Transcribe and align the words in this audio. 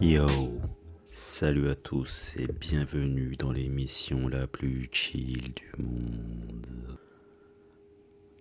Yo, 0.00 0.26
salut 1.10 1.68
à 1.68 1.74
tous 1.74 2.34
et 2.38 2.46
bienvenue 2.46 3.32
dans 3.38 3.52
l'émission 3.52 4.28
la 4.28 4.46
plus 4.46 4.88
chill 4.90 5.52
du 5.52 5.72
monde. 5.82 6.98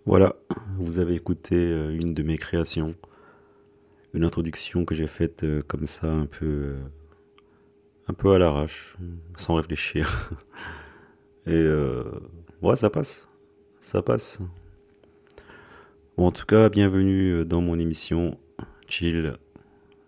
Voilà, 0.06 0.38
vous 0.78 1.00
avez 1.00 1.16
écouté 1.16 1.58
euh, 1.58 1.90
une 1.90 2.14
de 2.14 2.24
mes 2.24 2.38
créations, 2.38 2.96
une 4.14 4.24
introduction 4.24 4.86
que 4.86 4.96
j'ai 4.96 5.08
faite 5.08 5.44
euh, 5.44 5.62
comme 5.62 5.86
ça 5.86 6.10
un 6.10 6.28
peu 6.28 6.46
euh, 6.46 6.80
un 8.08 8.14
peu 8.14 8.34
à 8.34 8.40
l'arrache, 8.40 8.96
sans 9.36 9.56
réfléchir. 9.56 10.32
Et 11.46 11.68
ouais, 12.62 12.76
ça 12.78 12.90
passe, 12.90 13.28
ça 13.82 14.02
passe. 14.02 14.40
Bon, 16.16 16.28
en 16.28 16.32
tout 16.32 16.46
cas, 16.46 16.70
bienvenue 16.70 17.46
dans 17.46 17.60
mon 17.60 17.78
émission 17.78 18.38
Chill. 18.88 19.34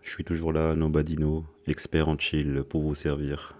Je 0.02 0.10
suis 0.10 0.24
toujours 0.24 0.52
là, 0.52 0.76
Nobadino, 0.76 1.46
expert 1.68 2.10
en 2.10 2.18
chill 2.18 2.64
pour 2.68 2.82
vous 2.82 2.96
servir, 2.96 3.56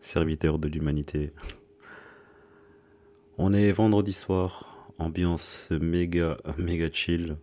serviteur 0.00 0.58
de 0.58 0.68
l'humanité. 0.68 1.32
On 3.36 3.52
est 3.52 3.72
vendredi 3.72 4.12
soir, 4.12 4.90
ambiance 4.98 5.68
méga, 5.70 6.38
méga 6.56 6.90
chill. 6.90 7.36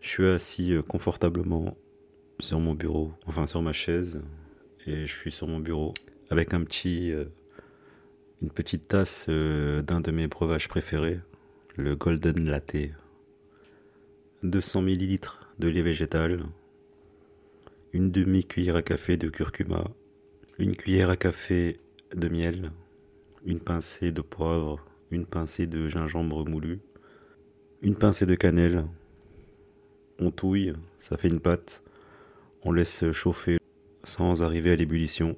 Je 0.00 0.08
suis 0.08 0.26
assis 0.26 0.72
euh, 0.72 0.82
confortablement 0.82 1.76
sur 2.40 2.58
mon 2.58 2.74
bureau, 2.74 3.12
enfin 3.26 3.46
sur 3.46 3.62
ma 3.62 3.72
chaise, 3.72 4.20
et 4.86 5.06
je 5.06 5.14
suis 5.14 5.32
sur 5.32 5.46
mon 5.46 5.60
bureau 5.60 5.94
avec 6.30 6.54
un 6.54 6.64
petit, 6.64 7.12
euh, 7.12 7.24
une 8.42 8.50
petite 8.50 8.88
tasse 8.88 9.26
euh, 9.28 9.82
d'un 9.82 10.00
de 10.00 10.10
mes 10.10 10.26
breuvages 10.26 10.68
préférés, 10.68 11.20
le 11.76 11.94
Golden 11.94 12.48
Latte. 12.48 12.90
200 14.42 14.82
ml 14.82 15.28
de 15.58 15.68
lait 15.68 15.82
végétal, 15.82 16.44
une 17.92 18.10
demi-cuillère 18.10 18.76
à 18.76 18.82
café 18.82 19.16
de 19.16 19.28
curcuma, 19.28 19.84
une 20.58 20.76
cuillère 20.76 21.10
à 21.10 21.16
café 21.16 21.80
de 22.14 22.28
miel, 22.28 22.72
une 23.44 23.60
pincée 23.60 24.12
de 24.12 24.20
poivre, 24.20 24.84
une 25.10 25.26
pincée 25.26 25.66
de 25.66 25.88
gingembre 25.88 26.48
moulu, 26.48 26.80
une 27.82 27.94
pincée 27.94 28.26
de 28.26 28.34
cannelle. 28.34 28.84
On 30.18 30.30
touille, 30.30 30.74
ça 30.98 31.16
fait 31.16 31.28
une 31.28 31.40
pâte. 31.40 31.82
On 32.62 32.72
laisse 32.72 33.10
chauffer 33.12 33.58
sans 34.02 34.42
arriver 34.42 34.72
à 34.72 34.76
l'ébullition. 34.76 35.36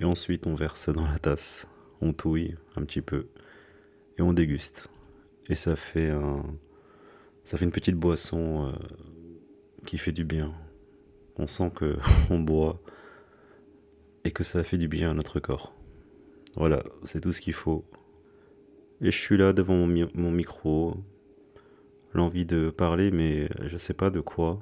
Et 0.00 0.04
ensuite, 0.04 0.46
on 0.46 0.54
verse 0.54 0.88
dans 0.88 1.06
la 1.06 1.18
tasse. 1.18 1.68
On 2.00 2.12
touille 2.12 2.56
un 2.76 2.84
petit 2.84 3.02
peu. 3.02 3.28
Et 4.18 4.22
on 4.22 4.32
déguste. 4.32 4.88
Et 5.48 5.54
ça 5.54 5.76
fait 5.76 6.10
un. 6.10 6.42
Ça 7.44 7.58
fait 7.58 7.64
une 7.64 7.72
petite 7.72 7.96
boisson 7.96 8.68
euh, 8.68 8.72
qui 9.84 9.98
fait 9.98 10.12
du 10.12 10.24
bien. 10.24 10.54
On 11.42 11.46
sent 11.46 11.70
que 11.74 11.96
on 12.30 12.38
boit 12.40 12.80
et 14.24 14.30
que 14.30 14.44
ça 14.44 14.62
fait 14.64 14.78
du 14.78 14.88
bien 14.88 15.10
à 15.10 15.14
notre 15.14 15.40
corps. 15.40 15.74
Voilà, 16.56 16.82
c'est 17.04 17.20
tout 17.20 17.32
ce 17.32 17.40
qu'il 17.40 17.54
faut. 17.54 17.84
Et 19.02 19.10
je 19.10 19.18
suis 19.18 19.36
là 19.36 19.52
devant 19.52 19.74
mon, 19.74 19.86
mi- 19.86 20.10
mon 20.14 20.30
micro, 20.30 20.96
l'envie 22.14 22.44
de 22.46 22.70
parler, 22.70 23.10
mais 23.10 23.48
je 23.66 23.76
sais 23.76 23.94
pas 23.94 24.10
de 24.10 24.20
quoi. 24.20 24.60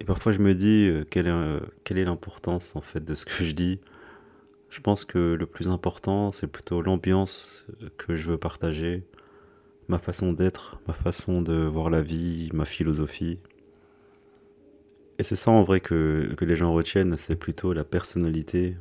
Et 0.00 0.04
parfois 0.04 0.32
je 0.32 0.38
me 0.38 0.54
dis 0.54 0.88
euh, 0.88 1.04
quelle 1.08 1.28
euh, 1.28 1.60
quelle 1.84 1.98
est 1.98 2.04
l'importance 2.04 2.76
en 2.76 2.80
fait 2.80 3.04
de 3.04 3.14
ce 3.14 3.24
que 3.24 3.44
je 3.44 3.52
dis. 3.52 3.80
Je 4.70 4.80
pense 4.80 5.04
que 5.04 5.34
le 5.34 5.46
plus 5.46 5.68
important 5.68 6.30
c'est 6.32 6.46
plutôt 6.48 6.82
l'ambiance 6.82 7.66
que 7.98 8.16
je 8.16 8.30
veux 8.30 8.38
partager, 8.38 9.04
ma 9.88 9.98
façon 9.98 10.32
d'être, 10.32 10.80
ma 10.88 10.94
façon 10.94 11.42
de 11.42 11.54
voir 11.64 11.90
la 11.90 12.02
vie, 12.02 12.50
ma 12.54 12.64
philosophie. 12.66 13.40
Et 15.18 15.24
c'est 15.24 15.36
ça 15.36 15.50
en 15.50 15.62
vrai 15.64 15.80
que, 15.80 16.32
que 16.36 16.44
les 16.44 16.54
gens 16.54 16.72
retiennent, 16.72 17.16
c'est 17.16 17.36
plutôt 17.36 17.72
la 17.72 17.84
personnalité 17.84 18.76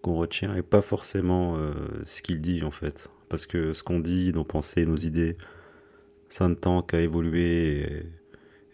qu'on 0.00 0.14
retient 0.14 0.56
et 0.56 0.62
pas 0.62 0.80
forcément 0.80 1.56
euh, 1.56 1.72
ce 2.06 2.22
qu'il 2.22 2.40
dit 2.40 2.62
en 2.64 2.70
fait. 2.70 3.10
Parce 3.28 3.46
que 3.46 3.72
ce 3.74 3.82
qu'on 3.82 4.00
dit, 4.00 4.32
nos 4.32 4.44
pensées, 4.44 4.86
nos 4.86 4.96
idées, 4.96 5.36
ça 6.28 6.48
ne 6.48 6.54
tend 6.54 6.82
qu'à 6.82 7.00
évoluer 7.00 8.06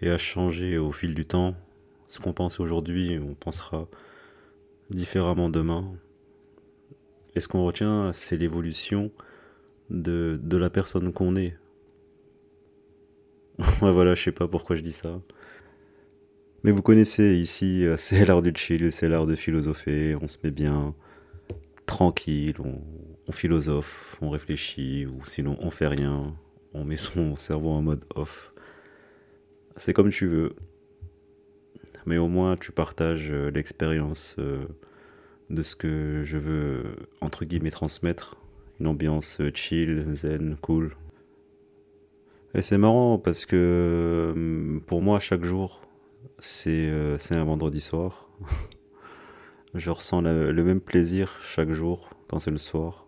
et, 0.01 0.11
à 0.11 0.19
changer 0.19 0.79
au 0.79 0.93
fil 0.93 1.15
du 1.15 1.27
temps. 1.27 1.57
Ce 2.07 2.21
qu'on 2.21 2.33
pense 2.33 2.61
aujourd'hui, 2.61 3.19
on 3.19 3.35
pensera 3.35 3.89
différemment 4.91 5.49
demain. 5.49 5.93
Et 7.35 7.41
ce 7.41 7.49
qu'on 7.49 7.65
retient, 7.65 8.13
c'est 8.13 8.37
l'évolution 8.37 9.11
de, 9.91 10.39
de 10.41 10.57
la 10.57 10.71
personne 10.71 11.13
qu'on 11.13 11.35
est. 11.37 11.57
Voilà, 13.81 14.15
je 14.15 14.23
sais 14.23 14.33
pas 14.33 14.47
pourquoi 14.47 14.77
je 14.77 14.83
dis 14.83 14.93
ça. 14.93 15.21
Mais 16.65 16.71
vous 16.73 16.83
connaissez 16.83 17.37
ici, 17.37 17.85
euh, 17.85 17.97
c'est 17.99 18.25
l'art 18.25 18.43
du 18.43 18.53
chill, 18.55 18.93
c'est 18.93 19.09
l'art 19.09 19.27
de 19.27 19.35
philosopher, 19.35 20.17
on 20.21 20.27
se 20.27 20.39
met 20.43 20.51
bien 20.51 20.95
tranquille, 21.87 22.57
on, 22.59 22.81
on 23.29 23.33
philosophe, 23.33 24.17
on 24.21 24.31
réfléchit, 24.31 25.07
ou 25.07 25.25
sinon 25.25 25.57
on 25.61 25.71
fait 25.71 25.87
rien, 25.87 26.35
on 26.75 26.85
met 26.85 26.97
son 26.97 27.37
cerveau 27.37 27.71
en 27.71 27.83
mode 27.83 28.05
off. 28.15 28.53
C'est 29.77 29.93
comme 29.93 30.11
tu 30.11 30.27
veux. 30.27 30.55
Mais 32.07 32.19
au 32.19 32.29
moins 32.29 32.57
tu 32.57 32.73
partages 32.73 33.31
euh, 33.31 33.51
l'expérience 33.51 34.37
euh, 34.39 34.65
de 35.51 35.63
ce 35.63 35.77
que 35.77 36.23
je 36.25 36.39
veux, 36.39 36.83
entre 37.21 37.45
guillemets, 37.45 37.71
transmettre. 37.71 38.37
Une 38.79 38.89
ambiance 38.89 39.41
chill, 39.55 40.05
zen, 40.15 40.57
cool. 40.61 40.97
Et 42.55 42.63
c'est 42.63 42.79
marrant 42.79 43.19
parce 43.19 43.47
que 43.47 44.81
pour 44.87 45.03
moi, 45.03 45.19
chaque 45.19 45.45
jour, 45.45 45.81
c'est 46.39 46.71
euh, 46.71 47.19
c'est 47.19 47.35
un 47.35 47.45
vendredi 47.45 47.81
soir. 47.81 48.29
Je 49.75 49.91
ressens 49.91 50.23
le 50.23 50.65
même 50.65 50.81
plaisir 50.81 51.37
chaque 51.43 51.71
jour 51.71 52.09
quand 52.29 52.39
c'est 52.39 52.51
le 52.51 52.59
soir. 52.59 53.07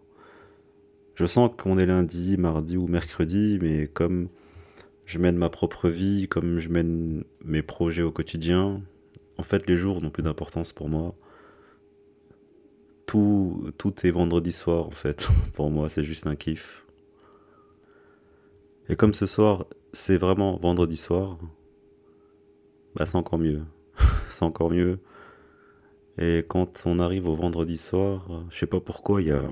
Je 1.14 1.24
sens 1.24 1.50
qu'on 1.56 1.78
est 1.78 1.86
lundi, 1.86 2.36
mardi 2.36 2.76
ou 2.76 2.86
mercredi, 2.86 3.58
mais 3.60 3.88
comme 3.88 4.28
je 5.04 5.18
mène 5.18 5.36
ma 5.36 5.48
propre 5.48 5.88
vie, 5.88 6.28
comme 6.28 6.58
je 6.58 6.68
mène 6.68 7.24
mes 7.42 7.62
projets 7.62 8.02
au 8.02 8.12
quotidien, 8.12 8.82
en 9.38 9.42
fait, 9.42 9.66
les 9.68 9.76
jours 9.76 10.02
n'ont 10.02 10.10
plus 10.10 10.22
d'importance 10.22 10.72
pour 10.72 10.88
moi. 10.88 11.14
Tout 13.06 13.72
est 14.04 14.10
vendredi 14.10 14.52
soir, 14.52 14.86
en 14.86 14.92
fait. 14.92 15.28
Pour 15.54 15.70
moi, 15.70 15.88
c'est 15.88 16.04
juste 16.04 16.26
un 16.26 16.36
kiff. 16.36 16.84
Et 18.90 18.96
comme 18.96 19.14
ce 19.14 19.24
soir, 19.24 19.64
c'est 19.92 20.18
vraiment 20.18 20.58
vendredi 20.58 20.96
soir, 20.96 21.38
bah 22.94 23.06
c'est 23.06 23.16
encore 23.16 23.38
mieux. 23.38 23.62
C'est 24.28 24.44
encore 24.44 24.70
mieux. 24.70 24.98
Et 26.18 26.44
quand 26.46 26.82
on 26.84 26.98
arrive 26.98 27.28
au 27.28 27.36
vendredi 27.36 27.76
soir, 27.76 28.28
je 28.50 28.58
sais 28.58 28.66
pas 28.66 28.80
pourquoi 28.80 29.22
il 29.22 29.28
y 29.28 29.32
a... 29.32 29.42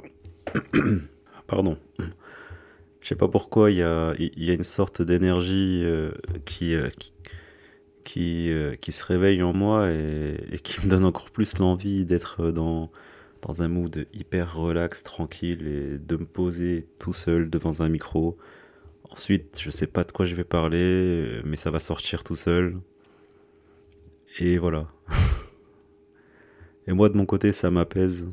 Pardon. 1.46 1.76
Je 3.06 3.10
sais 3.10 3.14
pas 3.14 3.28
pourquoi 3.28 3.70
il 3.70 3.76
y 3.76 3.82
a, 3.84 4.14
y 4.18 4.50
a 4.50 4.54
une 4.54 4.64
sorte 4.64 5.00
d'énergie 5.00 5.82
euh, 5.84 6.10
qui, 6.44 6.74
euh, 6.74 6.88
qui, 6.98 7.12
qui, 8.02 8.50
euh, 8.50 8.74
qui 8.74 8.90
se 8.90 9.04
réveille 9.04 9.44
en 9.44 9.52
moi 9.52 9.92
et, 9.92 10.34
et 10.50 10.58
qui 10.58 10.84
me 10.84 10.90
donne 10.90 11.04
encore 11.04 11.30
plus 11.30 11.58
l'envie 11.58 12.04
d'être 12.04 12.50
dans, 12.50 12.90
dans 13.42 13.62
un 13.62 13.68
mood 13.68 14.08
hyper 14.12 14.56
relax, 14.56 15.04
tranquille 15.04 15.68
et 15.68 15.98
de 15.98 16.16
me 16.16 16.26
poser 16.26 16.88
tout 16.98 17.12
seul 17.12 17.48
devant 17.48 17.80
un 17.80 17.88
micro. 17.88 18.36
Ensuite, 19.10 19.60
je 19.62 19.70
sais 19.70 19.86
pas 19.86 20.02
de 20.02 20.10
quoi 20.10 20.26
je 20.26 20.34
vais 20.34 20.42
parler, 20.42 21.40
mais 21.44 21.56
ça 21.56 21.70
va 21.70 21.78
sortir 21.78 22.24
tout 22.24 22.34
seul. 22.34 22.76
Et 24.38 24.58
voilà. 24.58 24.86
Et 26.86 26.92
moi, 26.92 27.08
de 27.08 27.16
mon 27.16 27.26
côté, 27.26 27.52
ça 27.52 27.70
m'apaise. 27.70 28.28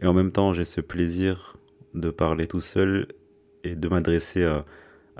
Et 0.00 0.06
en 0.06 0.12
même 0.12 0.32
temps, 0.32 0.52
j'ai 0.52 0.64
ce 0.64 0.80
plaisir 0.80 1.56
de 1.94 2.10
parler 2.10 2.46
tout 2.46 2.60
seul 2.60 3.08
et 3.64 3.76
de 3.76 3.88
m'adresser 3.88 4.44
à, 4.44 4.64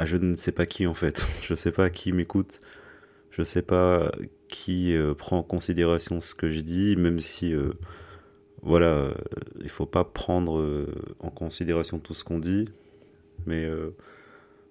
je 0.05 0.17
ne 0.17 0.35
sais 0.35 0.53
pas 0.53 0.67
qui 0.67 0.87
en 0.87 0.95
fait. 0.95 1.27
Je 1.43 1.55
sais 1.55 1.73
pas 1.73 1.91
qui 1.91 2.13
m'écoute. 2.13 2.61
Je 3.31 3.43
sais 3.43 3.63
pas 3.63 4.11
qui 4.49 4.97
euh, 4.97 5.15
prend 5.15 5.39
en 5.39 5.43
considération 5.43 6.21
ce 6.21 6.35
que 6.35 6.49
je 6.49 6.61
dis, 6.61 6.97
même 6.97 7.21
si, 7.21 7.55
euh, 7.55 7.73
voilà, 8.63 8.87
euh, 8.87 9.15
il 9.61 9.69
faut 9.69 9.87
pas 9.87 10.05
prendre 10.05 10.87
en 11.21 11.31
considération 11.31 11.99
tout 11.99 12.15
ce 12.15 12.25
qu'on 12.25 12.39
dit. 12.39 12.69
Mais 13.47 13.69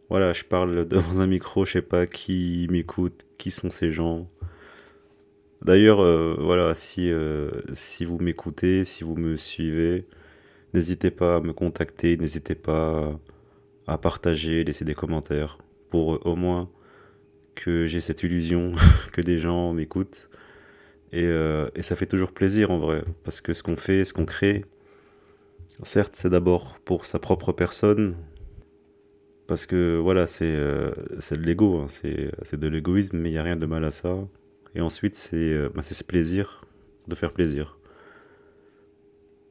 voilà, 0.09 0.33
je 0.33 0.43
parle 0.43 0.85
devant 0.87 1.19
un 1.19 1.27
micro, 1.27 1.65
je 1.65 1.73
sais 1.73 1.81
pas 1.81 2.07
qui 2.07 2.67
m'écoute, 2.69 3.25
qui 3.37 3.51
sont 3.51 3.69
ces 3.69 3.91
gens. 3.91 4.29
D'ailleurs, 5.63 6.01
euh, 6.01 6.35
voilà, 6.39 6.75
si, 6.75 7.11
euh, 7.11 7.49
si 7.73 8.05
vous 8.05 8.19
m'écoutez, 8.19 8.85
si 8.85 9.03
vous 9.03 9.15
me 9.15 9.35
suivez, 9.35 10.05
n'hésitez 10.73 11.11
pas 11.11 11.37
à 11.37 11.39
me 11.41 11.53
contacter, 11.53 12.15
n'hésitez 12.17 12.55
pas 12.55 13.19
à 13.87 13.97
partager, 13.97 14.63
laisser 14.63 14.85
des 14.85 14.93
commentaires 14.95 15.57
pour 15.89 16.15
euh, 16.15 16.19
au 16.25 16.35
moins 16.35 16.69
que 17.55 17.87
j'ai 17.87 18.01
cette 18.01 18.23
illusion 18.23 18.73
que 19.13 19.21
des 19.21 19.37
gens 19.39 19.73
m'écoutent. 19.73 20.29
Et, 21.13 21.23
et, 21.23 21.81
ça 21.81 21.95
fait 21.95 22.05
toujours 22.05 22.33
plaisir 22.33 22.69
en 22.69 22.79
vrai, 22.79 23.03
parce 23.23 23.39
que 23.39 23.53
ce 23.53 23.63
qu'on 23.63 23.77
fait, 23.77 24.03
ce 24.03 24.13
qu'on 24.13 24.25
crée, 24.25 24.65
certes 25.83 26.15
c'est 26.17 26.29
d'abord 26.29 26.79
pour 26.83 27.05
sa 27.05 27.17
propre 27.17 27.53
personne, 27.53 28.15
parce 29.47 29.65
que 29.65 29.97
voilà, 29.97 30.27
c'est 30.27 30.45
de 30.45 31.45
l'ego, 31.45 31.79
hein, 31.79 31.87
c'est 31.87 32.59
de 32.59 32.67
l'égoïsme, 32.67 33.17
mais 33.19 33.29
il 33.29 33.33
n'y 33.33 33.37
a 33.37 33.43
rien 33.43 33.55
de 33.55 33.65
mal 33.65 33.85
à 33.85 33.91
ça. 33.91 34.17
Et 34.77 34.81
ensuite, 34.81 35.31
euh, 35.33 35.69
bah, 35.73 35.81
c'est 35.81 35.95
ce 35.95 36.03
plaisir 36.03 36.63
de 37.07 37.15
faire 37.15 37.33
plaisir. 37.33 37.79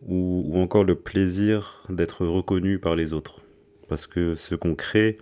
Ou, 0.06 0.44
ou 0.46 0.58
encore 0.60 0.84
le 0.84 0.94
plaisir 0.94 1.84
d'être 1.88 2.24
reconnu 2.24 2.78
par 2.78 2.94
les 2.94 3.12
autres. 3.12 3.42
Parce 3.88 4.06
que 4.06 4.36
ce 4.36 4.54
qu'on 4.54 4.76
crée, 4.76 5.18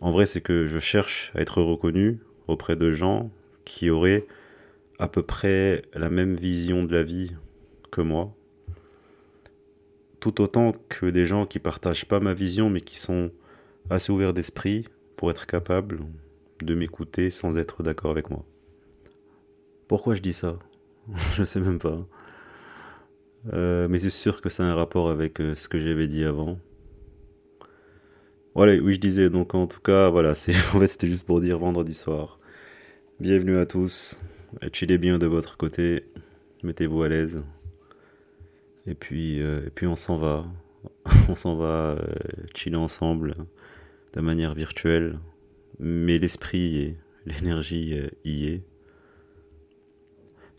en 0.00 0.10
vrai, 0.10 0.26
c'est 0.26 0.40
que 0.40 0.66
je 0.66 0.80
cherche 0.80 1.30
à 1.36 1.40
être 1.40 1.62
reconnu 1.62 2.18
auprès 2.48 2.74
de 2.74 2.90
gens 2.90 3.30
qui 3.64 3.90
auraient 3.90 4.26
à 4.98 5.06
peu 5.06 5.22
près 5.22 5.82
la 5.94 6.10
même 6.10 6.34
vision 6.34 6.82
de 6.82 6.92
la 6.92 7.04
vie 7.04 7.32
que 7.92 8.00
moi. 8.00 8.34
Tout 10.18 10.40
autant 10.40 10.72
que 10.88 11.06
des 11.06 11.26
gens 11.26 11.46
qui 11.46 11.60
partagent 11.60 12.08
pas 12.08 12.18
ma 12.18 12.34
vision, 12.34 12.70
mais 12.70 12.80
qui 12.80 12.98
sont 12.98 13.30
assez 13.88 14.10
ouverts 14.10 14.34
d'esprit 14.34 14.88
pour 15.16 15.30
être 15.30 15.46
capables 15.46 16.00
de 16.60 16.74
m'écouter 16.74 17.30
sans 17.30 17.56
être 17.56 17.84
d'accord 17.84 18.10
avec 18.10 18.30
moi. 18.30 18.44
Pourquoi 19.88 20.14
je 20.14 20.20
dis 20.20 20.32
ça? 20.32 20.58
Je 21.34 21.44
sais 21.44 21.60
même 21.60 21.78
pas. 21.78 22.06
Euh, 23.52 23.86
mais 23.88 24.00
c'est 24.00 24.10
sûr 24.10 24.40
que 24.40 24.48
c'est 24.48 24.64
un 24.64 24.74
rapport 24.74 25.08
avec 25.08 25.40
euh, 25.40 25.54
ce 25.54 25.68
que 25.68 25.78
j'avais 25.78 26.08
dit 26.08 26.24
avant. 26.24 26.58
Voilà, 28.56 28.74
oui, 28.76 28.94
je 28.94 29.00
disais, 29.00 29.30
donc 29.30 29.54
en 29.54 29.66
tout 29.66 29.80
cas, 29.80 30.08
voilà, 30.08 30.30
en 30.74 30.80
fait, 30.80 30.86
c'était 30.86 31.06
juste 31.06 31.24
pour 31.26 31.40
dire 31.40 31.58
vendredi 31.58 31.94
soir. 31.94 32.40
Bienvenue 33.20 33.58
à 33.58 33.66
tous. 33.66 34.18
Chillez 34.72 34.98
bien 34.98 35.18
de 35.18 35.26
votre 35.26 35.56
côté. 35.56 36.06
Mettez-vous 36.64 37.02
à 37.02 37.08
l'aise. 37.08 37.44
Et 38.86 38.94
puis, 38.94 39.40
euh, 39.40 39.66
et 39.66 39.70
puis 39.70 39.86
on 39.86 39.96
s'en 39.96 40.16
va. 40.16 40.46
on 41.28 41.34
s'en 41.36 41.54
va 41.54 41.96
chiller 42.54 42.76
ensemble 42.76 43.36
de 44.14 44.20
manière 44.20 44.54
virtuelle. 44.54 45.20
Mais 45.78 46.18
l'esprit 46.18 46.78
et 46.78 46.96
l'énergie 47.26 47.94
y 48.24 48.46
est. 48.46 48.64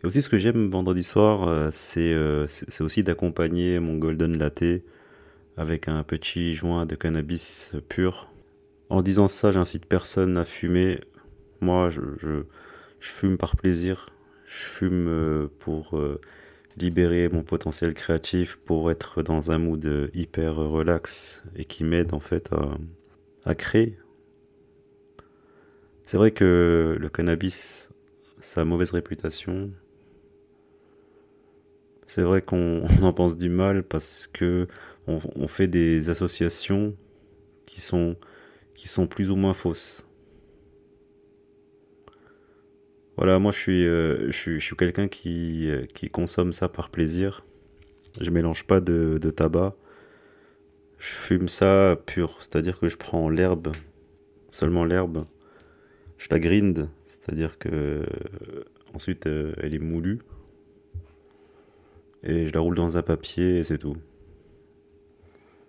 Et 0.02 0.06
aussi, 0.06 0.22
ce 0.22 0.28
que 0.28 0.38
j'aime 0.38 0.70
vendredi 0.70 1.02
soir, 1.02 1.48
euh, 1.48 1.70
euh, 1.96 2.46
c'est 2.46 2.84
aussi 2.84 3.02
d'accompagner 3.02 3.80
mon 3.80 3.96
Golden 3.96 4.38
Latte 4.38 4.82
avec 5.56 5.88
un 5.88 6.04
petit 6.04 6.54
joint 6.54 6.86
de 6.86 6.94
cannabis 6.94 7.72
pur. 7.88 8.30
En 8.90 9.02
disant 9.02 9.26
ça, 9.26 9.50
j'incite 9.50 9.86
personne 9.86 10.36
à 10.38 10.44
fumer. 10.44 11.00
Moi, 11.60 11.90
je, 11.90 12.44
fume 13.00 13.38
par 13.38 13.56
plaisir. 13.56 14.06
Je 14.46 14.56
fume 14.56 15.08
euh, 15.08 15.48
pour 15.58 16.00
libérer 16.76 17.28
mon 17.28 17.42
potentiel 17.42 17.92
créatif, 17.92 18.56
pour 18.64 18.92
être 18.92 19.22
dans 19.22 19.50
un 19.50 19.58
mood 19.58 20.10
hyper 20.14 20.54
relax 20.54 21.42
et 21.56 21.64
qui 21.64 21.82
m'aide 21.82 22.14
en 22.14 22.20
fait 22.20 22.50
à, 23.44 23.54
créer. 23.56 23.98
C'est 26.04 26.18
vrai 26.18 26.30
que 26.30 26.96
le 26.98 27.08
cannabis, 27.08 27.90
ça 28.38 28.60
a 28.60 28.64
mauvaise 28.64 28.92
réputation. 28.92 29.72
C'est 32.08 32.22
vrai 32.22 32.40
qu'on 32.40 32.82
en 33.02 33.12
pense 33.12 33.36
du 33.36 33.50
mal 33.50 33.84
parce 33.84 34.26
que 34.26 34.66
on, 35.06 35.48
fait 35.48 35.68
des 35.68 36.10
associations 36.10 36.94
qui 37.64 37.80
sont, 37.80 38.16
plus 39.08 39.30
ou 39.30 39.36
moins 39.36 39.54
fausses. 39.54 40.06
Voilà, 43.16 43.38
moi 43.38 43.52
je 43.52 43.58
suis, 43.58 43.86
euh, 43.86 44.30
quelqu'un 44.76 45.08
qui, 45.08 45.70
euh, 45.70 45.86
qui 45.94 46.10
consomme 46.10 46.52
ça 46.52 46.68
par 46.68 46.90
plaisir. 46.90 47.46
Je 48.20 48.30
mélange 48.30 48.64
pas 48.64 48.80
de, 48.80 49.18
de 49.20 49.30
tabac. 49.30 49.74
Je 50.98 51.08
fume 51.08 51.48
ça 51.48 51.96
pur, 52.06 52.36
c'est-à-dire 52.40 52.78
que 52.78 52.88
je 52.88 52.96
prends 52.96 53.30
l'herbe, 53.30 53.72
seulement 54.50 54.84
l'herbe. 54.84 55.26
Je 56.18 56.26
la 56.30 56.38
grind, 56.38 56.88
c'est-à-dire 57.06 57.58
que 57.58 57.68
euh, 57.70 58.04
ensuite 58.92 59.26
elle 59.26 59.74
est 59.74 59.78
moulue 59.78 60.20
et 62.22 62.46
je 62.46 62.52
la 62.52 62.60
roule 62.60 62.74
dans 62.74 62.96
un 62.96 63.02
papier 63.02 63.58
et 63.58 63.64
c'est 63.64 63.78
tout. 63.78 63.96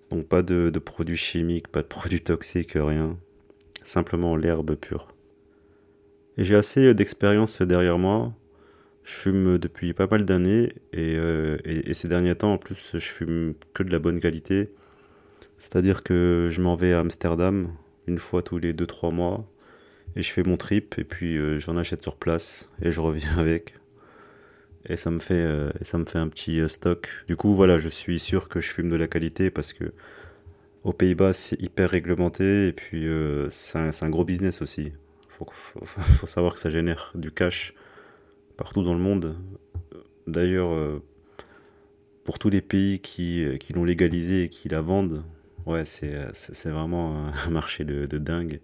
Donc 0.10 0.28
pas 0.28 0.42
de, 0.42 0.72
produits 0.80 1.18
chimiques, 1.18 1.68
pas 1.68 1.82
de 1.82 1.88
produits 1.88 2.22
toxiques, 2.22 2.74
rien. 2.74 3.18
Simplement 3.84 4.36
l'herbe 4.36 4.76
pure. 4.76 5.14
Et 6.38 6.44
j'ai 6.44 6.56
assez 6.56 6.94
d'expérience 6.94 7.62
derrière 7.62 7.98
moi. 7.98 8.34
Je 9.04 9.12
fume 9.14 9.58
depuis 9.58 9.94
pas 9.94 10.08
mal 10.08 10.26
d'années 10.26 10.74
euh, 10.96 11.58
et, 11.66 11.90
et, 11.90 11.94
ces 11.94 12.08
derniers 12.08 12.36
temps 12.36 12.54
en 12.54 12.58
plus 12.58 12.92
je 12.94 13.00
fume 13.00 13.56
que 13.74 13.84
de 13.84 13.92
la 13.92 14.00
bonne 14.00 14.20
qualité. 14.20 14.72
C'est-à-dire 15.58 16.04
que 16.04 16.48
je 16.50 16.62
m'en 16.62 16.76
vais 16.76 16.94
à 16.94 17.00
Amsterdam 17.00 17.74
une 18.08 18.20
fois 18.20 18.42
tous 18.42 18.58
les 18.58 18.74
2-3 18.74 19.14
mois 19.14 19.50
et 20.16 20.24
je 20.24 20.32
fais 20.32 20.44
mon 20.44 20.58
trip 20.58 20.96
et 20.98 21.04
puis 21.04 21.38
euh, 21.38 21.60
j'en 21.60 21.78
achète 21.78 22.02
sur 22.02 22.16
place 22.16 22.72
et 22.82 22.92
je 22.92 23.02
reviens 23.02 23.30
avec 23.38 23.79
et 24.86 24.98
ça 24.98 25.12
me 25.12 25.20
fait 25.20 25.34
euh, 25.34 25.72
ça 25.82 25.98
me 25.98 26.06
fait 26.06 26.20
un 26.20 26.28
petit 26.28 26.60
euh, 26.62 26.68
stock. 26.68 27.10
Du 27.28 27.36
coup, 27.36 27.54
voilà, 27.56 27.78
je 27.78 27.90
suis 27.90 28.20
sûr 28.20 28.50
que 28.50 28.62
je 28.62 28.70
fume 28.70 28.90
de 28.90 28.96
la 28.96 29.08
qualité 29.08 29.50
parce 29.50 29.74
que 29.74 29.94
aux 30.84 30.94
Pays-Bas, 30.94 31.34
c'est 31.34 31.62
hyper 31.62 31.90
réglementé 31.90 32.68
et 32.68 32.74
puis 32.74 33.08
euh, 33.08 33.50
c'est 33.50 33.78
un, 33.78 34.10
gros 34.10 34.24
business 34.24 34.62
aussi. 34.62 34.94
Faut, 35.30 35.48
faut, 35.86 36.28
savoir 36.28 36.54
que 36.54 36.60
ça 36.60 36.70
génère 36.70 37.12
du 37.16 37.32
cash 37.32 37.74
partout 38.58 38.84
dans 38.84 38.94
le 38.94 39.00
monde. 39.00 39.38
D'ailleurs, 40.28 41.02
pour 42.24 42.40
tous 42.40 42.50
les 42.50 42.62
pays 42.62 43.00
qui, 43.00 43.46
l'ont 43.74 43.84
légalisé 43.84 44.44
et 44.44 44.50
qui 44.50 44.70
la 44.70 44.82
vendent, 44.82 45.24
ouais, 45.66 45.86
c'est 45.86 46.70
vraiment 46.70 47.32
un 47.48 47.50
marché 47.50 47.84
de 47.84 48.18
dingue. 48.18 48.60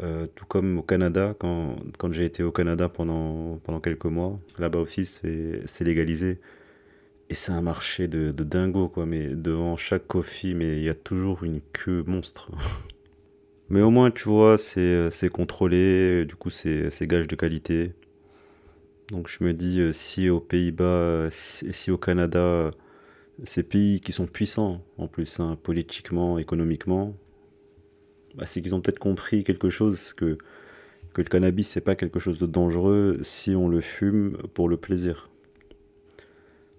Euh, 0.00 0.26
tout 0.34 0.44
comme 0.46 0.78
au 0.78 0.82
Canada, 0.82 1.34
quand, 1.38 1.76
quand 1.98 2.12
j'ai 2.12 2.26
été 2.26 2.42
au 2.42 2.52
Canada 2.52 2.88
pendant, 2.88 3.58
pendant 3.64 3.80
quelques 3.80 4.04
mois, 4.06 4.38
là-bas 4.58 4.80
aussi 4.80 5.06
c'est 5.06 5.84
légalisé. 5.84 6.38
Et 7.28 7.34
c'est 7.34 7.52
un 7.52 7.62
marché 7.62 8.06
de, 8.08 8.30
dingo, 8.30 8.88
quoi. 8.88 9.06
Mais 9.06 9.28
devant 9.28 9.76
chaque 9.76 10.06
coffee, 10.06 10.54
mais 10.54 10.78
il 10.78 10.84
y 10.84 10.88
a 10.88 10.94
toujours 10.94 11.44
une 11.44 11.60
queue 11.72 12.04
monstre. 12.06 12.50
mais 13.68 13.82
au 13.82 13.90
moins, 13.90 14.10
tu 14.10 14.24
vois, 14.24 14.58
c'est 14.58 15.30
contrôlé, 15.32 16.24
du 16.24 16.36
coup, 16.36 16.50
c'est 16.50 17.06
gage 17.06 17.26
de 17.28 17.36
qualité. 17.36 17.94
Donc 19.10 19.28
je 19.28 19.44
me 19.44 19.52
dis, 19.52 19.80
euh, 19.80 19.92
si 19.92 20.28
aux 20.28 20.40
Pays-Bas, 20.40 21.28
si, 21.30 21.72
si, 21.72 21.90
au 21.90 21.98
Canada, 21.98 22.70
ces 23.44 23.62
pays 23.62 24.00
qui 24.00 24.12
sont 24.12 24.26
puissants 24.26 24.82
en 24.98 25.06
plus, 25.08 25.40
hein, 25.40 25.56
politiquement, 25.62 26.38
économiquement, 26.38 27.14
bah, 28.36 28.44
c'est 28.46 28.60
qu'ils 28.62 28.74
ont 28.74 28.80
peut-être 28.80 28.98
compris 28.98 29.44
quelque 29.44 29.70
chose 29.70 30.12
que, 30.12 30.38
le 31.16 31.24
cannabis 31.24 31.68
c'est 31.68 31.80
pas 31.80 31.96
quelque 31.96 32.18
chose 32.18 32.38
de 32.38 32.44
dangereux 32.44 33.18
si 33.22 33.56
on 33.56 33.68
le 33.68 33.80
fume 33.80 34.36
pour 34.52 34.68
le 34.68 34.76
plaisir. 34.76 35.30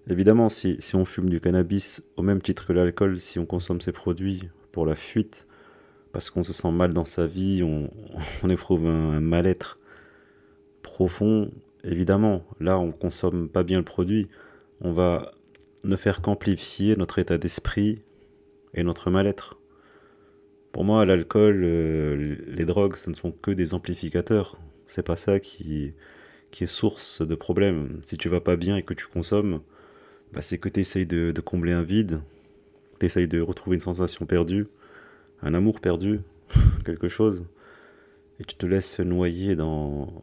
Évidemment, 0.08 0.48
si, 0.48 0.78
on 0.94 1.04
fume 1.04 1.28
du 1.28 1.40
cannabis 1.40 2.02
au 2.16 2.22
même 2.22 2.40
titre 2.40 2.66
que 2.66 2.72
l'alcool, 2.72 3.18
si 3.18 3.38
on 3.38 3.46
consomme 3.46 3.80
ces 3.80 3.92
produits 3.92 4.48
pour 4.70 4.86
la 4.86 4.94
fuite, 4.94 5.46
parce 6.12 6.30
qu'on 6.30 6.44
se 6.44 6.52
sent 6.52 6.70
mal 6.70 6.94
dans 6.94 7.04
sa 7.04 7.26
vie, 7.26 7.62
on, 7.64 7.90
on 8.44 8.48
éprouve 8.48 8.86
un, 8.86 9.20
mal-être 9.20 9.80
profond, 10.82 11.50
évidemment, 11.82 12.44
là 12.60 12.78
on 12.78 12.92
consomme 12.92 13.48
pas 13.48 13.64
bien 13.64 13.78
le 13.78 13.84
produit, 13.84 14.28
on 14.80 14.92
va 14.92 15.32
ne 15.84 15.96
faire 15.96 16.22
qu'amplifier 16.22 16.96
notre 16.96 17.18
état 17.18 17.38
d'esprit 17.38 18.02
et 18.74 18.84
notre 18.84 19.10
mal-être. 19.10 19.57
Pour 20.72 20.84
moi, 20.84 21.04
l'alcool, 21.06 21.62
euh, 21.64 22.36
les 22.46 22.64
drogues, 22.64 22.96
ce 22.96 23.10
ne 23.10 23.14
sont 23.14 23.32
que 23.32 23.50
des 23.50 23.74
amplificateurs. 23.74 24.58
C'est 24.86 25.02
pas 25.02 25.16
ça 25.16 25.40
qui, 25.40 25.94
est 26.60 26.66
source 26.66 27.22
de 27.26 27.34
problèmes. 27.34 28.00
Si 28.02 28.16
tu 28.16 28.28
vas 28.28 28.40
pas 28.40 28.56
bien 28.56 28.76
et 28.76 28.82
que 28.82 28.94
tu 28.94 29.06
consommes, 29.06 29.60
bah, 30.32 30.42
c'est 30.42 30.58
que 30.58 30.68
tu 30.68 30.80
essayes 30.80 31.06
de, 31.06 31.32
combler 31.40 31.72
un 31.72 31.82
vide, 31.82 32.20
tu 33.00 33.06
essayes 33.06 33.28
de 33.28 33.40
retrouver 33.40 33.76
une 33.76 33.80
sensation 33.80 34.26
perdue, 34.26 34.66
un 35.42 35.54
amour 35.54 35.80
perdu, 35.80 36.20
quelque 36.84 37.08
chose, 37.08 37.46
et 38.40 38.44
tu 38.44 38.54
te 38.54 38.66
laisses 38.66 39.00
noyer 39.00 39.56
dans, 39.56 40.22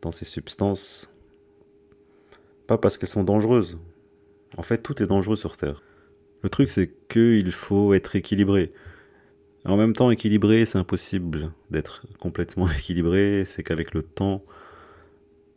dans 0.00 0.10
ces 0.10 0.24
substances. 0.24 1.12
Pas 2.66 2.78
parce 2.78 2.96
qu'elles 2.96 3.08
sont 3.08 3.24
dangereuses. 3.24 3.78
En 4.56 4.62
fait, 4.62 4.78
tout 4.78 5.02
est 5.02 5.06
dangereux 5.06 5.36
sur 5.36 5.56
Terre. 5.56 5.82
Le 6.42 6.48
truc, 6.48 6.70
c'est 6.70 6.92
qu'il 7.08 7.52
faut 7.52 7.94
être 7.94 8.16
équilibré. 8.16 8.72
En 9.64 9.76
même 9.76 9.92
temps, 9.92 10.10
équilibré, 10.10 10.66
c'est 10.66 10.78
impossible 10.78 11.52
d'être 11.70 12.02
complètement 12.18 12.68
équilibré. 12.78 13.44
C'est 13.46 13.62
qu'avec 13.62 13.94
le 13.94 14.02
temps, 14.02 14.42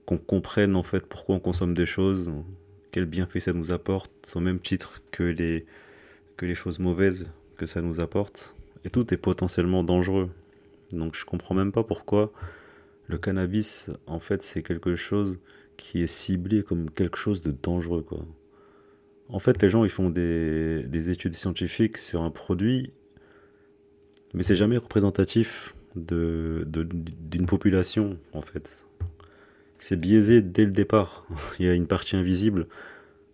qu'on 0.06 0.18
comprenne 0.18 0.76
en 0.76 0.84
fait 0.84 1.06
pourquoi 1.06 1.36
on 1.36 1.40
consomme 1.40 1.74
des 1.74 1.86
choses, 1.86 2.32
quel 2.92 3.06
bienfait 3.06 3.40
ça 3.40 3.54
nous 3.54 3.72
apporte, 3.72 4.32
au 4.36 4.40
même 4.40 4.60
titre 4.60 5.02
que 5.12 5.24
les, 5.24 5.66
que 6.38 6.46
les 6.46 6.56
choses 6.56 6.80
mauvaises 6.80 7.28
que 7.58 7.66
ça 7.66 7.82
nous 7.82 8.00
apporte. 8.00 8.56
Et 8.84 8.90
tout 8.90 9.14
est 9.14 9.18
potentiellement 9.18 9.84
dangereux. 9.84 10.30
Donc 10.92 11.16
je 11.16 11.26
comprends 11.26 11.56
même 11.56 11.72
pas 11.72 11.84
pourquoi 11.84 12.32
le 13.08 13.18
cannabis, 13.18 13.90
en 14.08 14.20
fait, 14.20 14.44
c'est 14.44 14.64
quelque 14.64 14.96
chose 14.96 15.40
qui 15.78 16.02
est 16.02 16.08
ciblé 16.08 16.64
comme 16.64 16.90
quelque 16.90 17.18
chose 17.18 17.42
de 17.42 17.52
dangereux. 17.52 18.06
En 19.30 19.40
fait, 19.40 19.62
les 19.62 19.70
gens, 19.70 19.84
ils 19.84 19.90
font 19.90 20.10
des, 20.10 20.84
des 20.84 21.10
études 21.10 21.34
scientifiques 21.34 21.98
sur 21.98 22.22
un 22.22 22.32
produit, 22.32 22.94
mais 24.36 24.44
c'est 24.44 24.56
jamais 24.56 24.78
représentatif 24.78 25.74
de, 25.96 26.68
d'une 26.68 27.46
population, 27.46 28.18
en 28.34 28.42
fait. 28.42 28.86
C'est 29.78 30.00
biaisé 30.00 30.42
dès 30.42 30.66
le 30.66 30.72
départ. 30.72 31.26
Il 31.60 31.66
y 31.66 31.70
a 31.70 31.74
une 31.74 31.88
partie 31.88 32.16
invisible 32.16 32.68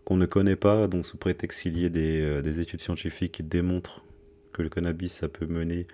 qu'on 0.06 0.18
ne 0.18 0.26
connaît 0.26 0.56
pas, 0.56 0.88
donc 0.88 1.06
sous 1.06 1.18
prétexte 1.18 1.62
qu'il 1.62 1.78
y 1.78 1.86
ait 1.86 1.90
des, 1.90 2.22
euh, 2.22 2.42
des, 2.42 2.60
études 2.60 2.80
scientifiques 2.80 3.34
qui 3.34 3.44
démontrent 3.44 4.04
que 4.54 4.62
le 4.62 4.70
cannabis, 4.70 5.14
ça 5.14 5.28
peut 5.28 5.46
mener 5.46 5.88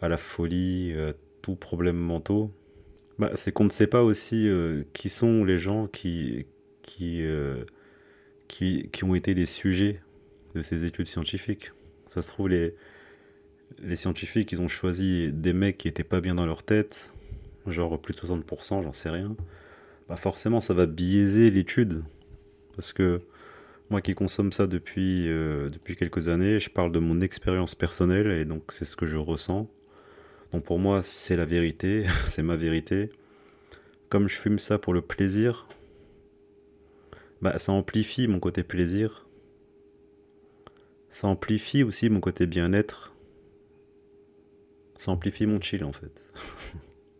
à 0.00 0.08
la 0.08 0.16
folie, 0.16 0.94
à 0.94 1.12
tout 1.42 1.56
problème 1.56 1.96
mentaux, 1.96 2.50
bah, 3.18 3.32
c'est 3.34 3.52
qu'on 3.52 3.64
ne 3.64 3.70
sait 3.70 3.86
pas 3.86 4.02
aussi 4.02 4.48
euh, 4.48 4.82
qui 4.94 5.08
sont 5.08 5.44
les 5.44 5.58
gens 5.58 5.86
qui, 5.86 6.46
qui, 6.82 7.22
euh, 7.22 7.64
qui, 8.48 8.88
qui, 8.92 9.04
ont 9.04 9.14
été 9.14 9.34
les 9.34 9.46
sujets 9.46 10.00
de 10.54 10.62
ces 10.62 10.84
études 10.84 11.06
scientifiques. 11.06 11.72
Ça 12.06 12.22
se 12.22 12.28
trouve, 12.28 12.48
les, 12.48 12.74
les 13.78 13.96
scientifiques, 13.96 14.52
ils 14.52 14.60
ont 14.60 14.68
choisi 14.68 15.32
des 15.32 15.52
mecs 15.52 15.78
qui 15.78 15.88
étaient 15.88 16.04
pas 16.04 16.20
bien 16.20 16.34
dans 16.34 16.46
leur 16.46 16.62
tête, 16.62 17.12
genre 17.66 18.00
plus 18.00 18.14
de 18.14 18.20
60%, 18.20 18.82
j'en 18.82 18.92
sais 18.92 19.10
rien. 19.10 19.36
Bah 20.08 20.16
forcément, 20.16 20.60
ça 20.60 20.74
va 20.74 20.86
biaiser 20.86 21.50
l'étude. 21.50 22.02
Parce 22.74 22.92
que 22.92 23.20
moi 23.90 24.00
qui 24.00 24.14
consomme 24.14 24.52
ça 24.52 24.66
depuis, 24.66 25.28
euh, 25.28 25.68
depuis 25.68 25.96
quelques 25.96 26.28
années, 26.28 26.60
je 26.60 26.70
parle 26.70 26.92
de 26.92 26.98
mon 26.98 27.20
expérience 27.20 27.74
personnelle 27.74 28.30
et 28.30 28.44
donc 28.44 28.72
c'est 28.72 28.84
ce 28.84 28.96
que 28.96 29.06
je 29.06 29.18
ressens. 29.18 29.68
Donc 30.52 30.64
pour 30.64 30.78
moi, 30.78 31.02
c'est 31.02 31.36
la 31.36 31.44
vérité, 31.44 32.06
c'est 32.26 32.42
ma 32.42 32.56
vérité. 32.56 33.10
Comme 34.08 34.28
je 34.28 34.36
fume 34.36 34.58
ça 34.58 34.78
pour 34.78 34.94
le 34.94 35.02
plaisir, 35.02 35.68
bah, 37.42 37.58
ça 37.58 37.72
amplifie 37.72 38.26
mon 38.28 38.40
côté 38.40 38.62
plaisir. 38.62 39.26
Ça 41.10 41.26
amplifie 41.26 41.82
aussi 41.82 42.10
mon 42.10 42.20
côté 42.20 42.46
bien-être. 42.46 43.12
Ça 45.00 45.12
amplifie 45.12 45.46
mon 45.46 45.58
chill 45.62 45.82
en 45.82 45.94
fait. 45.94 46.26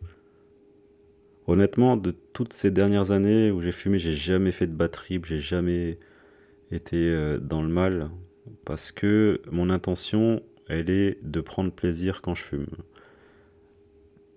Honnêtement, 1.46 1.96
de 1.96 2.10
toutes 2.10 2.52
ces 2.52 2.70
dernières 2.70 3.10
années 3.10 3.50
où 3.50 3.62
j'ai 3.62 3.72
fumé, 3.72 3.98
j'ai 3.98 4.12
jamais 4.12 4.52
fait 4.52 4.66
de 4.66 4.74
batterie, 4.74 5.18
j'ai 5.24 5.40
jamais 5.40 5.98
été 6.70 6.98
euh, 6.98 7.38
dans 7.38 7.62
le 7.62 7.70
mal 7.70 8.10
parce 8.66 8.92
que 8.92 9.40
mon 9.50 9.70
intention, 9.70 10.42
elle 10.68 10.90
est 10.90 11.24
de 11.24 11.40
prendre 11.40 11.72
plaisir 11.72 12.20
quand 12.20 12.34
je 12.34 12.42
fume. 12.42 12.66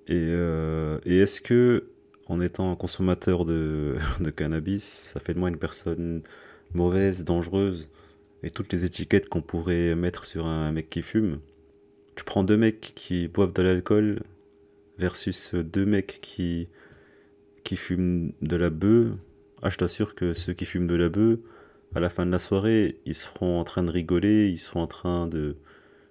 Euh, 0.10 1.00
et, 1.04 1.18
est-ce 1.18 1.42
que, 1.42 1.90
en 2.28 2.40
étant 2.40 2.74
consommateur 2.78 3.44
de, 3.44 3.98
de, 4.22 4.30
cannabis, 4.30 4.86
ça 4.86 5.20
fait 5.20 5.34
de 5.34 5.40
moi 5.40 5.50
une 5.50 5.60
personne 5.60 6.22
mauvaise, 6.74 7.26
dangereuse 7.26 7.90
Et 8.42 8.52
toutes 8.52 8.72
les 8.72 8.86
étiquettes 8.86 9.28
qu'on 9.28 9.42
pourrait 9.42 9.96
mettre 9.96 10.24
sur 10.24 10.46
un 10.46 10.72
mec 10.72 10.90
qui 10.90 11.02
fume. 11.02 11.42
Tu 12.16 12.24
prends 12.24 12.44
deux 12.44 12.58
mecs 12.58 12.94
qui 12.96 13.28
boivent 13.28 13.54
de 13.54 13.62
l'alcool 13.62 14.24
versus 14.98 15.54
deux 15.56 15.86
mecs 15.86 16.20
qui, 16.22 16.68
fument 17.76 18.34
de 18.42 18.56
la 18.56 18.70
bœuf. 18.70 19.14
Ah, 19.62 19.70
je 19.70 19.78
t'assure 19.78 20.14
que 20.16 20.34
ceux 20.34 20.54
qui 20.54 20.66
fument 20.66 20.88
de 20.88 20.96
la 20.96 21.10
bœuf, 21.10 21.40
à 21.96 22.00
la 22.00 22.10
fin 22.10 22.26
de 22.26 22.32
la 22.32 22.40
soirée, 22.40 23.00
ils 23.06 23.16
seront 23.16 23.60
en 23.60 23.64
train 23.64 23.84
de 23.84 23.92
rigoler, 23.92 24.50
ils 24.50 24.60
seront 24.60 24.82
en 24.82 24.88
train 24.88 25.28
de, 25.28 25.56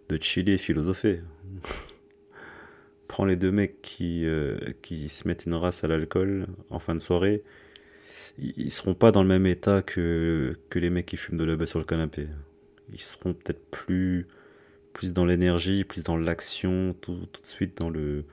de 0.08 0.18
chiller, 0.20 0.58
philosopher 0.58 1.20
prends 3.12 3.26
les 3.26 3.36
deux 3.36 3.52
mecs 3.52 3.82
qui, 3.82 4.24
euh, 4.24 4.56
qui 4.80 5.10
se 5.10 5.28
mettent 5.28 5.44
une 5.44 5.52
race 5.52 5.84
à 5.84 5.86
l'alcool 5.86 6.46
en 6.70 6.78
fin 6.78 6.94
de 6.94 7.00
soirée, 7.00 7.42
ils 8.38 8.72
seront 8.72 8.94
pas 8.94 9.12
dans 9.12 9.22
le 9.22 9.28
même 9.28 9.44
état 9.44 9.82
que, 9.82 10.56
que 10.70 10.78
les 10.78 10.88
mecs 10.88 11.04
qui 11.04 11.18
fument 11.18 11.36
de 11.36 11.44
la 11.44 11.66
sur 11.66 11.78
le 11.78 11.84
canapé. 11.84 12.26
Ils 12.90 13.02
seront 13.02 13.34
peut-être 13.34 13.62
plus, 13.70 14.26
plus 14.92 15.12
dans 15.12 15.24
l'énergie, 15.24 15.84
plus 15.84 16.04
dans 16.04 16.16
l'action, 16.16 16.94
tout, 17.00 17.26
tout, 17.32 17.42
de 17.42 17.46
suite 17.46 17.78
dans, 17.78 17.90
le, 17.90 18.24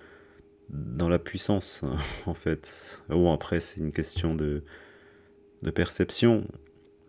dans 0.70 1.10
la 1.10 1.20
puissance, 1.20 1.84
en 2.26 2.34
fait. 2.34 3.02
Bon, 3.10 3.34
après, 3.34 3.60
c'est 3.60 3.80
une 3.80 3.92
question 3.92 4.36
de, 4.36 4.64
de 5.62 5.72
perception. 5.72 6.46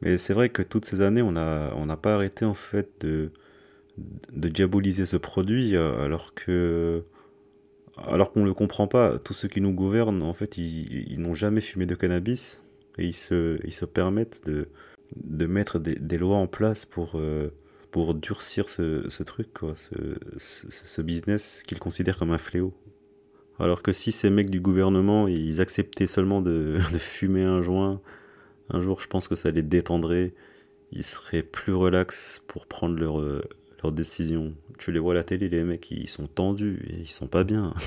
Mais 0.02 0.16
c'est 0.16 0.32
vrai 0.32 0.48
que 0.48 0.62
toutes 0.62 0.84
ces 0.84 1.02
années, 1.02 1.22
on 1.22 1.32
n'a 1.32 1.72
on 1.76 1.86
pas 1.96 2.14
arrêté, 2.14 2.44
en 2.44 2.54
fait, 2.54 2.88
de, 3.00 3.32
de 4.32 4.48
diaboliser 4.48 5.06
ce 5.06 5.16
produit, 5.16 5.76
alors 5.76 6.34
que 6.34 7.04
alors 8.06 8.32
qu'on 8.32 8.40
ne 8.40 8.46
le 8.46 8.54
comprend 8.54 8.86
pas, 8.86 9.18
tous 9.18 9.34
ceux 9.34 9.48
qui 9.48 9.60
nous 9.60 9.72
gouvernent, 9.72 10.22
en 10.22 10.32
fait, 10.32 10.56
ils, 10.56 11.20
n'ont 11.20 11.34
jamais 11.34 11.60
fumé 11.60 11.86
de 11.86 11.94
cannabis 11.94 12.62
et 12.98 13.06
ils 13.06 13.14
se, 13.14 13.58
ils 13.64 13.74
se 13.74 13.84
permettent 13.84 14.46
de, 14.46 14.68
de 15.16 15.46
mettre 15.46 15.78
des, 15.78 15.96
des 15.96 16.18
lois 16.18 16.36
en 16.36 16.46
place 16.46 16.86
pour, 16.86 17.12
euh, 17.16 17.50
pour 17.90 18.14
durcir 18.14 18.68
ce, 18.68 19.08
ce 19.08 19.22
truc, 19.22 19.52
quoi, 19.52 19.74
ce, 19.74 19.94
ce, 20.38 21.02
business 21.02 21.62
qu'ils 21.66 21.78
considèrent 21.78 22.18
comme 22.18 22.30
un 22.30 22.38
fléau. 22.38 22.72
Alors 23.58 23.82
que 23.82 23.92
si 23.92 24.12
ces 24.12 24.30
mecs 24.30 24.50
du 24.50 24.60
gouvernement, 24.60 25.28
ils 25.28 25.60
acceptaient 25.60 26.06
seulement 26.06 26.40
de, 26.40 26.78
de 26.92 26.98
fumer 26.98 27.44
un 27.44 27.62
joint, 27.62 28.00
un 28.70 28.80
jour, 28.80 29.00
je 29.00 29.08
pense 29.08 29.28
que 29.28 29.34
ça 29.34 29.50
les 29.50 29.62
détendrait. 29.62 30.34
Ils 30.92 31.04
seraient 31.04 31.42
plus 31.42 31.74
relax 31.74 32.44
pour 32.46 32.66
prendre 32.66 32.98
leur, 32.98 33.20
euh, 33.20 33.42
leurs 33.82 33.92
décisions. 33.92 34.54
Tu 34.78 34.92
les 34.92 34.98
vois 34.98 35.12
à 35.12 35.16
la 35.16 35.24
télé, 35.24 35.48
les 35.48 35.64
mecs, 35.64 35.90
ils 35.90 36.08
sont 36.08 36.26
tendus, 36.26 36.80
et 36.88 37.00
ils 37.00 37.10
sont 37.10 37.26
pas 37.26 37.44
bien. 37.44 37.74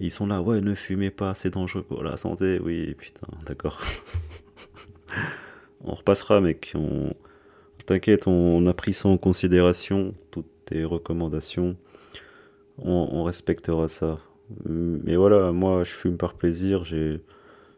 Ils 0.00 0.12
sont 0.12 0.28
là, 0.28 0.40
ouais, 0.40 0.60
ne 0.60 0.76
fumez 0.76 1.10
pas, 1.10 1.34
c'est 1.34 1.50
dangereux 1.50 1.82
pour 1.82 2.04
la 2.04 2.16
santé. 2.16 2.60
Oui, 2.62 2.94
putain, 2.94 3.26
d'accord. 3.44 3.82
on 5.80 5.92
repassera, 5.92 6.40
mec. 6.40 6.70
On... 6.76 7.12
T'inquiète, 7.88 8.26
on 8.26 8.66
a 8.66 8.74
pris 8.74 8.92
ça 8.92 9.08
en 9.08 9.16
considération, 9.16 10.14
toutes 10.30 10.50
tes 10.66 10.84
recommandations. 10.84 11.74
On, 12.76 13.24
respectera 13.24 13.88
ça. 13.88 14.18
Mais 14.66 15.16
voilà, 15.16 15.52
moi, 15.52 15.84
je 15.84 15.90
fume 15.92 16.18
par 16.18 16.34
plaisir. 16.34 16.84
J'ai, 16.84 17.22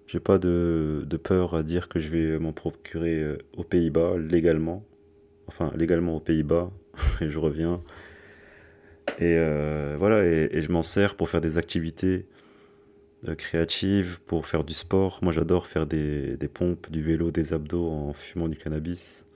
j'ai 0.09 0.19
pas 0.19 0.39
de, 0.39 1.05
de 1.07 1.17
peur 1.17 1.55
à 1.55 1.63
dire 1.63 1.89
que 1.89 2.01
je 2.01 2.11
vais 2.11 2.41
m'en 2.41 2.53
procurer 2.53 3.23
euh, 3.23 3.39
aux 3.57 3.63
Pays-Bas 3.63 4.15
légalement. 4.19 4.85
Enfin, 5.47 5.71
légalement 5.77 6.17
aux 6.17 6.21
Pays-Bas, 6.21 6.73
et 7.21 7.31
je 7.31 7.39
reviens. 7.39 7.81
Et 9.21 9.37
euh, 9.39 9.95
voilà, 9.97 10.25
et, 10.25 10.61
je 10.61 10.73
m'en 10.73 10.83
sers 10.83 11.15
pour 11.15 11.29
faire 11.29 11.41
des 11.41 11.57
activités 11.57 12.27
euh, 13.29 13.37
créatives, 13.37 14.19
pour 14.27 14.49
faire 14.49 14.65
du 14.65 14.75
sport. 14.75 15.21
Moi, 15.23 15.33
j'adore 15.33 15.69
faire 15.69 15.87
des, 15.87 16.37
des, 16.37 16.49
pompes, 16.49 16.91
du 16.91 17.01
vélo, 17.01 17.31
des 17.31 17.53
abdos 17.53 17.89
en 17.89 18.13
fumant 18.13 18.49
du 18.49 18.57
cannabis. 18.57 19.29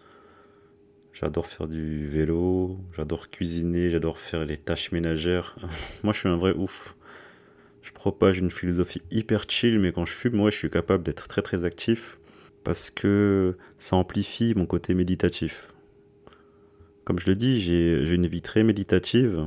J'adore 1.14 1.46
faire 1.46 1.68
du 1.68 2.08
vélo, 2.08 2.76
j'adore 2.96 3.30
cuisiner, 3.30 3.88
j'adore 3.88 4.18
faire 4.18 4.44
les 4.44 4.56
tâches 4.56 4.90
ménagères. 4.90 5.56
moi, 6.02 6.12
je 6.12 6.18
suis 6.18 6.28
un 6.28 6.36
vrai 6.36 6.52
ouf. 6.52 6.96
Je 7.82 7.92
propage 7.92 8.38
une 8.38 8.50
philosophie 8.50 9.00
hyper 9.12 9.44
chill, 9.48 9.78
mais 9.78 9.92
quand 9.92 10.04
je 10.06 10.12
fume, 10.12 10.34
moi, 10.34 10.50
je 10.50 10.56
suis 10.56 10.70
capable 10.70 11.04
d'être 11.04 11.28
très 11.28 11.40
très 11.40 11.64
actif 11.64 12.18
parce 12.64 12.90
que 12.90 13.56
ça 13.78 13.94
amplifie 13.94 14.54
mon 14.56 14.66
côté 14.66 14.92
méditatif. 14.94 15.72
Comme 17.04 17.20
je 17.20 17.30
le 17.30 17.36
dis, 17.36 17.60
j'ai 17.60 18.14
une 18.14 18.26
vie 18.26 18.42
très 18.42 18.64
méditative 18.64 19.46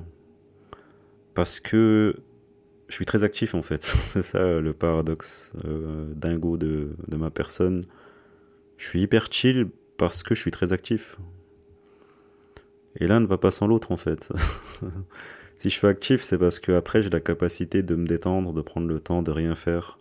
parce 1.33 1.59
que 1.59 2.15
je 2.87 2.95
suis 2.95 3.05
très 3.05 3.23
actif 3.23 3.55
en 3.55 3.61
fait. 3.61 3.83
C'est 4.09 4.23
ça 4.23 4.61
le 4.61 4.71
paradoxe 4.71 5.51
euh, 5.65 6.13
dingo 6.15 6.55
de, 6.55 6.91
de, 7.07 7.17
ma 7.17 7.29
personne. 7.29 7.85
Je 8.77 8.85
suis 8.87 9.01
hyper 9.01 9.27
chill 9.31 9.67
parce 9.97 10.23
que 10.23 10.33
je 10.33 10.39
suis 10.39 10.51
très 10.51 10.71
actif. 10.71 11.17
Et 12.99 13.07
l'un 13.07 13.19
ne 13.19 13.27
va 13.27 13.37
pas 13.37 13.51
sans 13.51 13.67
l'autre 13.67 13.91
en 13.91 13.97
fait. 13.97 14.29
si 15.57 15.69
je 15.69 15.75
suis 15.75 15.87
actif, 15.87 16.23
c'est 16.23 16.37
parce 16.37 16.59
que 16.59 16.71
après 16.71 17.01
j'ai 17.01 17.09
la 17.09 17.19
capacité 17.19 17.83
de 17.83 17.95
me 17.95 18.07
détendre, 18.07 18.53
de 18.53 18.61
prendre 18.61 18.87
le 18.87 18.99
temps 18.99 19.21
de 19.21 19.31
rien 19.31 19.55
faire. 19.55 19.99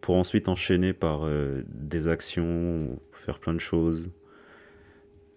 Pour 0.00 0.16
ensuite 0.16 0.48
enchaîner 0.48 0.92
par 0.92 1.22
euh, 1.24 1.62
des 1.68 2.08
actions, 2.08 3.00
faire 3.12 3.38
plein 3.38 3.54
de 3.54 3.60
choses. 3.60 4.10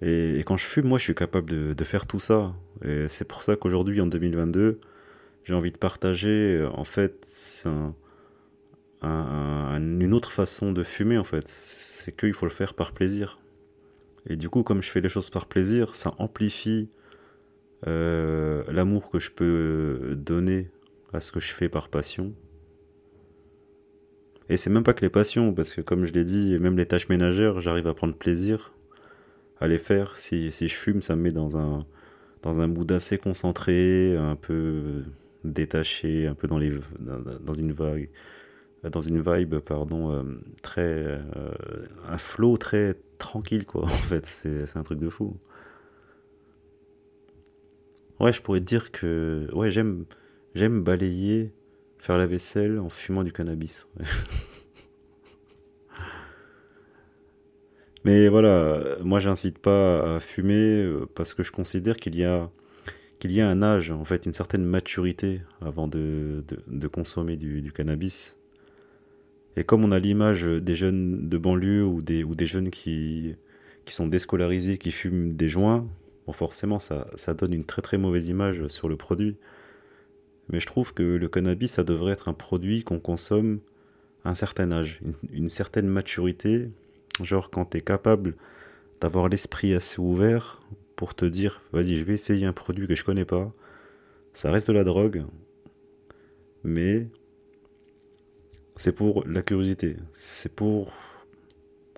Et, 0.02 0.44
quand 0.46 0.58
je 0.58 0.66
fume, 0.66 0.88
moi, 0.88 0.98
je 0.98 1.04
suis 1.04 1.16
capable 1.16 1.76
de, 1.76 1.84
faire 1.84 2.06
tout 2.06 2.20
ça. 2.20 2.54
Et 2.86 3.08
c'est 3.08 3.26
pour 3.26 3.44
ça 3.44 3.56
qu'aujourd'hui, 3.56 4.00
en 4.00 4.06
2022, 4.06 4.80
j'ai 5.44 5.54
envie 5.54 5.72
de 5.72 5.78
partager, 5.78 6.66
en 6.74 6.86
fait, 6.86 7.66
une 9.04 10.14
autre 10.14 10.32
façon 10.32 10.72
de 10.72 10.84
fumer, 10.84 11.18
en 11.18 11.24
fait. 11.24 11.48
C'est 11.48 12.16
qu'il 12.16 12.34
faut 12.34 12.46
le 12.46 12.52
faire 12.52 12.74
par 12.74 12.94
plaisir. 12.94 13.40
Et 14.30 14.36
du 14.36 14.50
coup, 14.50 14.64
comme 14.64 14.82
je 14.82 14.90
fais 14.90 15.02
les 15.02 15.10
choses 15.10 15.30
par 15.32 15.48
plaisir, 15.48 15.96
ça 15.96 16.14
amplifie 16.20 16.90
euh, 17.88 18.64
l'amour 18.68 19.10
que 19.10 19.20
je 19.20 19.32
peux 19.32 20.16
donner 20.16 20.70
à 21.14 21.20
ce 21.20 21.32
que 21.32 21.40
je 21.40 21.52
fais 21.52 21.68
par 21.68 21.90
passion. 21.90 22.34
Et 24.50 24.58
c'est 24.58 24.70
même 24.70 24.84
pas 24.84 24.94
que 24.94 25.02
les 25.02 25.10
passions, 25.10 25.54
parce 25.54 25.74
que 25.74 25.82
comme 25.82 26.06
je 26.06 26.14
l'ai 26.14 26.24
dit, 26.24 26.58
même 26.60 26.78
les 26.78 26.86
tâches 26.86 27.10
ménagères, 27.10 27.60
j'arrive 27.60 27.88
à 27.88 27.94
prendre 27.94 28.16
plaisir 28.16 28.74
à 29.60 29.68
les 29.68 29.78
faire. 29.78 30.18
Si, 30.18 30.50
je 30.50 30.74
fume, 30.74 31.02
ça 31.02 31.16
me 31.16 31.22
met 31.22 31.32
dans 31.32 31.58
un, 31.58 31.86
dans 32.42 32.60
un 32.60 32.68
mood 32.68 32.92
assez 32.92 33.18
concentré, 33.18 34.16
un 34.16 34.36
peu 34.36 35.04
détaché, 35.44 36.28
un 36.28 36.36
peu 36.36 36.48
dans, 36.48 36.58
les, 36.58 36.74
dans, 37.00 37.54
une 37.54 37.72
vague, 37.72 38.10
dans 38.84 39.02
une 39.02 39.22
vibe, 39.22 39.58
pardon, 39.60 40.12
euh, 40.12 40.24
très, 40.62 40.82
euh, 40.82 41.52
un 42.08 42.18
flow 42.18 42.58
très 42.58 42.96
tranquille, 43.20 43.66
quoi. 43.66 43.84
En 43.86 43.88
fait, 43.88 44.26
c'est 44.26 44.78
un 44.78 44.84
truc 44.84 45.00
de 45.00 45.10
fou. 45.10 45.38
Ouais, 48.20 48.34
je 48.34 48.42
pourrais 48.42 48.60
te 48.60 48.66
dire 48.66 48.92
que, 48.92 49.48
ouais, 49.54 49.70
j'aime, 49.70 50.06
j'aime 50.56 50.84
balayer, 50.84 51.54
faire 52.00 52.18
la 52.18 52.26
vaisselle 52.26 52.80
en 52.80 52.90
fumant 52.90 53.24
du 53.24 53.32
cannabis. 53.32 53.86
Mais 58.06 58.30
voilà, 58.30 58.98
moi 59.04 59.20
j'incite 59.20 59.60
pas 59.60 60.16
à 60.16 60.20
fumer 60.20 60.84
euh, 60.84 61.06
parce 61.16 61.34
que 61.34 61.44
je 61.44 61.52
considère 61.52 61.98
qu'il 61.98 62.16
y 62.16 62.24
a 62.24 62.50
qu'il 63.20 63.32
y 63.34 63.42
a 63.42 63.50
un 63.50 63.62
âge, 63.62 63.92
en 63.92 64.06
fait, 64.06 64.26
une 64.26 64.34
certaine 64.34 64.64
maturité 64.64 65.42
avant 65.62 65.88
de, 65.88 66.44
de, 66.68 66.88
consommer 66.88 67.36
du, 67.36 67.72
cannabis. 67.74 68.39
Et 69.56 69.64
comme 69.64 69.84
on 69.84 69.92
a 69.92 70.00
l'image 70.00 70.44
des 70.44 70.76
jeunes 70.76 71.28
de 71.28 71.38
banlieue 71.38 71.86
ou 71.86 72.02
des, 72.02 72.24
ou 72.24 72.36
des 72.36 72.46
jeunes 72.46 72.70
qui, 72.70 73.36
qui 73.86 73.94
sont 73.94 74.08
déscolarisés, 74.08 74.78
qui 74.78 74.92
fument 74.92 75.36
des 75.36 75.50
joints, 75.50 75.88
bon 76.28 76.34
forcément 76.34 76.80
ça, 76.80 77.08
ça 77.16 77.34
donne 77.34 77.54
une 77.54 77.66
très 77.66 77.82
très 77.82 77.98
mauvaise 77.98 78.28
image 78.28 78.68
sur 78.68 78.88
le 78.88 78.96
produit. 78.96 79.38
Mais 80.50 80.60
je 80.60 80.68
trouve 80.68 80.94
que 80.94 81.04
le 81.04 81.28
cannabis, 81.28 81.74
ça 81.74 81.84
devrait 81.84 82.14
être 82.14 82.28
un 82.28 82.34
produit 82.34 82.84
qu'on 82.84 83.00
consomme 83.00 83.60
à 84.24 84.32
un 84.32 84.36
certain 84.36 84.72
âge, 84.72 85.02
une, 85.32 85.50
certaine 85.50 85.88
maturité, 85.88 86.70
Genre 87.22 87.50
quand 87.50 87.66
tu 87.66 87.78
es 87.78 87.82
capable 87.82 88.36
d'avoir 89.02 89.28
l'esprit 89.28 89.74
assez 89.74 90.00
ouvert 90.00 90.62
pour 90.96 91.16
te 91.16 91.26
dire, 91.26 91.62
vas-y, 91.74 91.98
je 91.98 92.04
vais 92.04 92.14
essayer 92.14 92.46
un 92.46 92.54
produit 92.54 92.88
que 92.88 92.96
je 92.96 93.04
connais 93.04 93.26
pas. 93.26 93.52
Ça 94.34 94.52
reste 94.52 94.68
de 94.68 94.74
la 94.74 94.84
drogue, 94.84 95.26
mais 96.64 97.08
c'est 98.80 98.94
pour 98.94 99.28
la 99.28 99.42
curiosité, 99.42 99.98
c'est 100.14 100.56
pour 100.56 100.94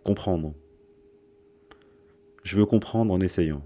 comprendre. 0.04 0.56
Je 2.42 2.58
veux 2.58 2.66
comprendre 2.66 3.14
en 3.14 3.22
essayant. 3.22 3.64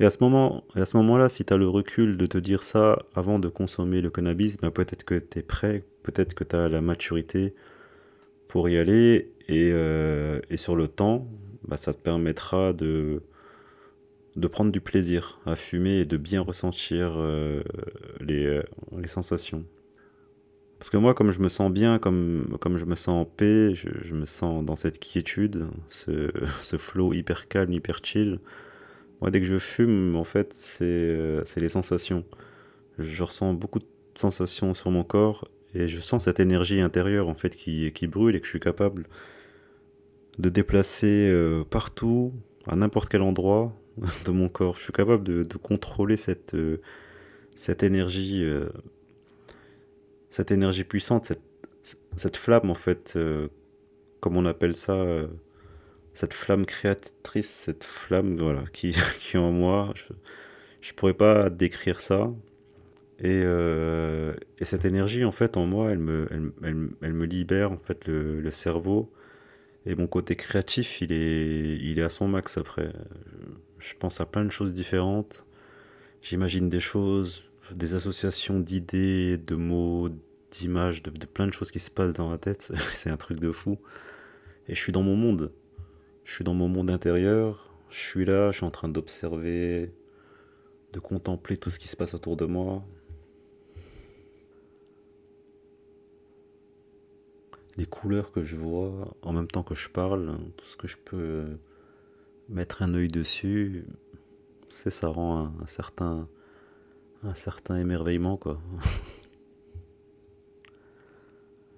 Et 0.00 0.06
à 0.06 0.08
ce 0.10 0.24
moment-là, 0.24 1.28
si 1.28 1.44
tu 1.44 1.52
as 1.52 1.58
le 1.58 1.68
recul 1.68 2.16
de 2.16 2.24
te 2.24 2.38
dire 2.38 2.62
ça 2.62 2.98
avant 3.14 3.38
de 3.38 3.50
consommer 3.50 4.00
le 4.00 4.08
cannabis, 4.08 4.56
ben 4.56 4.70
peut-être 4.70 5.04
que 5.04 5.16
tu 5.16 5.40
es 5.40 5.42
prêt, 5.42 5.84
peut-être 6.02 6.32
que 6.32 6.44
tu 6.44 6.56
as 6.56 6.70
la 6.70 6.80
maturité 6.80 7.54
pour 8.48 8.70
y 8.70 8.78
aller 8.78 9.34
et, 9.46 9.70
euh, 9.70 10.40
sur 10.56 10.76
le 10.76 10.88
temps, 10.88 11.28
bah, 11.68 11.76
ça 11.76 11.92
te 11.92 12.00
permettra 12.00 12.72
de, 12.72 13.20
de 14.34 14.46
prendre 14.46 14.72
du 14.72 14.80
plaisir 14.80 15.40
à 15.44 15.56
fumer 15.56 15.98
et 15.98 16.04
de 16.06 16.16
bien 16.16 16.40
ressentir 16.40 17.16
euh, 17.18 17.62
euh, 18.30 18.62
les, 18.96 19.08
sensations. 19.08 19.66
Parce 20.78 20.90
que 20.90 20.96
moi, 20.98 21.14
comme 21.14 21.30
je 21.30 21.40
me 21.40 21.48
sens 21.48 21.72
bien, 21.72 21.98
comme, 21.98 22.58
comme 22.60 22.76
je 22.76 22.84
me 22.84 22.94
sens 22.94 23.22
en 23.22 23.24
paix, 23.24 23.74
je, 23.74 23.88
je 24.02 24.14
me 24.14 24.26
sens 24.26 24.64
dans 24.64 24.76
cette 24.76 24.98
quiétude, 24.98 25.66
ce, 25.88 26.30
ce 26.60 26.76
flow 26.76 27.12
hyper 27.12 27.48
calme, 27.48 27.72
hyper 27.72 28.00
chill. 28.02 28.40
Moi, 29.20 29.30
dès 29.30 29.40
que 29.40 29.46
je 29.46 29.58
fume, 29.58 30.16
en 30.16 30.24
fait, 30.24 30.52
c'est 30.52 31.56
les 31.56 31.68
sensations. 31.68 32.24
Je 32.98 33.22
ressens 33.22 33.54
beaucoup 33.54 33.78
de 33.78 33.86
sensations 34.14 34.74
sur 34.74 34.90
mon 34.90 35.04
corps 35.04 35.48
et 35.74 35.88
je 35.88 36.00
sens 36.00 36.24
cette 36.24 36.40
énergie 36.40 36.80
intérieure, 36.80 37.28
en 37.28 37.34
fait, 37.34 37.50
qui, 37.50 37.92
qui 37.92 38.06
brûle 38.06 38.36
et 38.36 38.40
que 38.40 38.46
je 38.46 38.50
suis 38.50 38.60
capable 38.60 39.06
de 40.38 40.48
déplacer 40.48 41.30
euh, 41.30 41.64
partout, 41.64 42.32
à 42.66 42.76
n'importe 42.76 43.08
quel 43.08 43.22
endroit 43.22 43.72
de 44.24 44.30
mon 44.30 44.48
corps. 44.48 44.76
Je 44.76 44.82
suis 44.82 44.92
capable 44.92 45.24
de, 45.24 45.56
contrôler 45.56 46.16
cette, 46.16 46.54
euh, 46.54 46.80
cette 47.54 47.82
énergie, 47.82 48.42
euh, 48.44 48.68
cette 50.36 50.50
énergie 50.50 50.84
puissante, 50.84 51.26
cette, 51.26 51.98
cette 52.16 52.36
flamme 52.36 52.70
en 52.70 52.74
fait, 52.74 53.18
comme 54.20 54.36
on 54.36 54.44
appelle 54.44 54.74
ça, 54.74 54.96
cette 56.12 56.34
flamme 56.34 56.66
créatrice, 56.66 57.48
cette 57.48 57.84
flamme 57.84 58.36
voilà, 58.36 58.64
qui, 58.72 58.94
qui 59.18 59.36
est 59.36 59.40
en 59.40 59.52
moi. 59.52 59.92
Je 60.80 60.92
ne 60.92 60.96
pourrais 60.96 61.14
pas 61.14 61.50
décrire 61.50 62.00
ça. 62.00 62.30
Et, 63.18 63.40
et, 63.40 64.64
cette 64.64 64.84
énergie, 64.84 65.24
en 65.24 65.32
fait, 65.32 65.56
en 65.56 65.64
moi, 65.64 65.90
elle 65.90 66.00
me, 66.00 66.28
elle, 66.30 66.90
elle, 67.00 67.14
me 67.14 67.24
libère 67.24 67.72
en 67.72 67.78
fait 67.78 68.06
le, 68.06 68.40
le 68.40 68.50
cerveau 68.50 69.10
et 69.86 69.94
mon 69.94 70.08
côté 70.08 70.34
créatif, 70.34 71.00
il 71.00 71.12
est, 71.12 71.76
il 71.78 71.98
est 72.00 72.02
à 72.02 72.10
son 72.10 72.26
max 72.26 72.58
après. 72.58 72.92
Je 73.78 73.94
pense 73.98 74.20
à 74.20 74.26
plein 74.26 74.44
de 74.44 74.50
choses 74.50 74.72
différentes. 74.72 75.46
J'imagine 76.22 76.68
des 76.68 76.80
choses, 76.80 77.44
des 77.72 77.94
associations 77.94 78.58
d'idées, 78.58 79.38
de 79.38 79.54
mots, 79.54 80.08
d'images, 80.58 81.02
de, 81.02 81.10
plein 81.26 81.46
de 81.46 81.52
choses 81.52 81.70
qui 81.70 81.78
se 81.78 81.90
passent 81.90 82.14
dans 82.14 82.28
ma 82.28 82.38
tête. 82.38 82.72
C'est 82.92 83.10
un 83.10 83.16
truc 83.16 83.40
de 83.40 83.52
fou. 83.52 83.78
Et 84.68 84.74
je 84.74 84.80
suis 84.80 84.92
dans 84.92 85.02
mon 85.02 85.16
monde. 85.16 85.52
Je 86.24 86.34
suis 86.34 86.44
dans 86.44 86.54
mon 86.54 86.68
monde 86.68 86.90
intérieur. 86.90 87.72
Je 87.90 87.98
suis 87.98 88.24
là, 88.24 88.50
je 88.50 88.56
suis 88.58 88.66
en 88.66 88.70
train 88.70 88.88
d'observer, 88.88 89.92
de 90.92 91.00
contempler 91.00 91.56
tout 91.56 91.70
ce 91.70 91.78
qui 91.78 91.88
se 91.88 91.96
passe 91.96 92.14
autour 92.14 92.36
de 92.36 92.46
moi. 92.46 92.84
les 97.76 97.86
couleurs 97.86 98.32
que 98.32 98.42
je 98.42 98.56
vois 98.56 99.14
en 99.22 99.32
même 99.32 99.48
temps 99.48 99.62
que 99.62 99.74
je 99.74 99.88
parle, 99.88 100.38
tout 100.56 100.64
ce 100.64 100.76
que 100.76 100.88
je 100.88 100.96
peux 100.96 101.44
mettre 102.48 102.82
un 102.82 102.94
œil 102.94 103.08
dessus, 103.08 103.84
c'est 104.68 104.90
ça 104.90 105.08
rend 105.08 105.52
un, 105.60 105.66
certain 105.66 106.28
un 107.22 107.34
certain 107.34 107.76
émerveillement 107.76 108.36
quoi. 108.36 108.60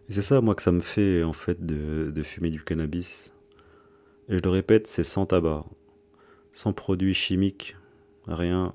C'est 0.09 0.23
ça 0.23 0.40
moi 0.40 0.55
que 0.55 0.62
ça 0.62 0.73
me 0.73 0.81
fait 0.81 1.23
en 1.23 1.33
fait 1.33 1.64
de, 1.64 2.11
de 2.11 2.23
fumer 2.23 2.51
du 2.51 2.62
cannabis. 2.62 3.33
Et 4.29 4.38
je 4.38 4.42
le 4.42 4.51
répète, 4.51 4.87
c'est 4.87 5.05
sans 5.05 5.27
tabac, 5.27 5.64
sans 6.53 6.73
produits 6.73 7.14
chimiques, 7.14 7.77
rien, 8.27 8.75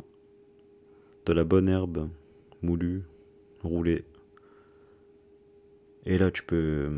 de 1.26 1.34
la 1.34 1.43
bonne 1.43 1.69
herbe 1.69 2.10
moulue, 2.62 3.04
roulée 3.63 4.06
et 6.06 6.17
là, 6.17 6.32
tu 6.32 6.43
peux, 6.43 6.91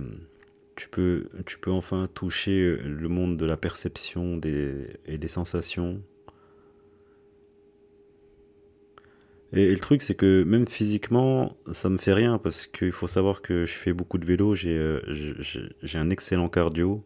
tu 0.76 0.89
peux, 0.89 1.30
tu 1.45 1.60
peux 1.60 1.71
enfin 1.71 2.08
toucher 2.13 2.78
le 2.78 3.08
monde 3.08 3.38
de 3.38 3.45
la 3.45 3.58
perception 3.58 4.39
et 4.43 5.17
des 5.17 5.28
sensations. 5.28 6.02
Et, 9.53 9.71
le 9.71 9.79
truc, 9.79 10.01
c'est 10.01 10.15
que 10.15 10.43
même 10.43 10.67
physiquement, 10.67 11.55
ça 11.71 11.89
me 11.89 11.97
fait 11.97 12.13
rien 12.13 12.38
parce 12.38 12.65
qu'il 12.67 12.91
faut 12.91 13.08
savoir 13.08 13.41
que 13.41 13.65
je 13.65 13.73
fais 13.73 13.93
beaucoup 13.93 14.17
de 14.17 14.25
vélo, 14.25 14.53
j'ai 14.55 14.77
euh, 14.77 15.01
un 15.93 16.10
excellent 16.10 16.47
cardio. 16.47 17.03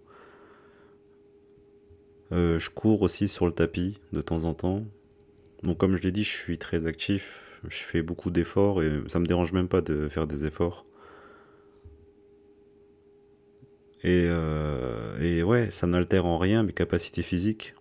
Euh, 2.32 2.60
je 2.60 2.69
cours 2.69 3.02
aussi 3.02 3.28
sur 3.28 3.45
le 3.45 3.52
tapis 3.52 3.99
de 4.13 4.21
temps 4.21 4.45
en 4.45 4.54
temps. 4.54 4.84
Donc, 5.63 5.78
comme 5.78 5.95
je 5.95 6.02
l'ai 6.02 6.12
dit, 6.12 6.23
je 6.23 6.30
suis 6.30 6.58
très 6.58 6.86
actif, 6.86 7.60
je 7.67 7.78
fais 7.78 8.02
beaucoup 8.02 8.32
d'efforts 8.32 8.82
et 8.84 8.91
ça 9.08 9.19
me 9.19 9.25
dérange 9.25 9.52
même 9.52 9.67
pas 9.67 9.82
de 9.82 10.08
faire 10.08 10.28
des 10.28 10.45
efforts. 10.45 10.86
Et, 14.04 14.25
euh, 14.28 15.19
et 15.19 15.43
ouais, 15.43 15.71
ça 15.71 15.86
n'altère 15.86 16.25
en 16.25 16.38
rien 16.38 16.63
mes 16.63 16.71
capacités 16.71 17.21
physiques. 17.21 17.73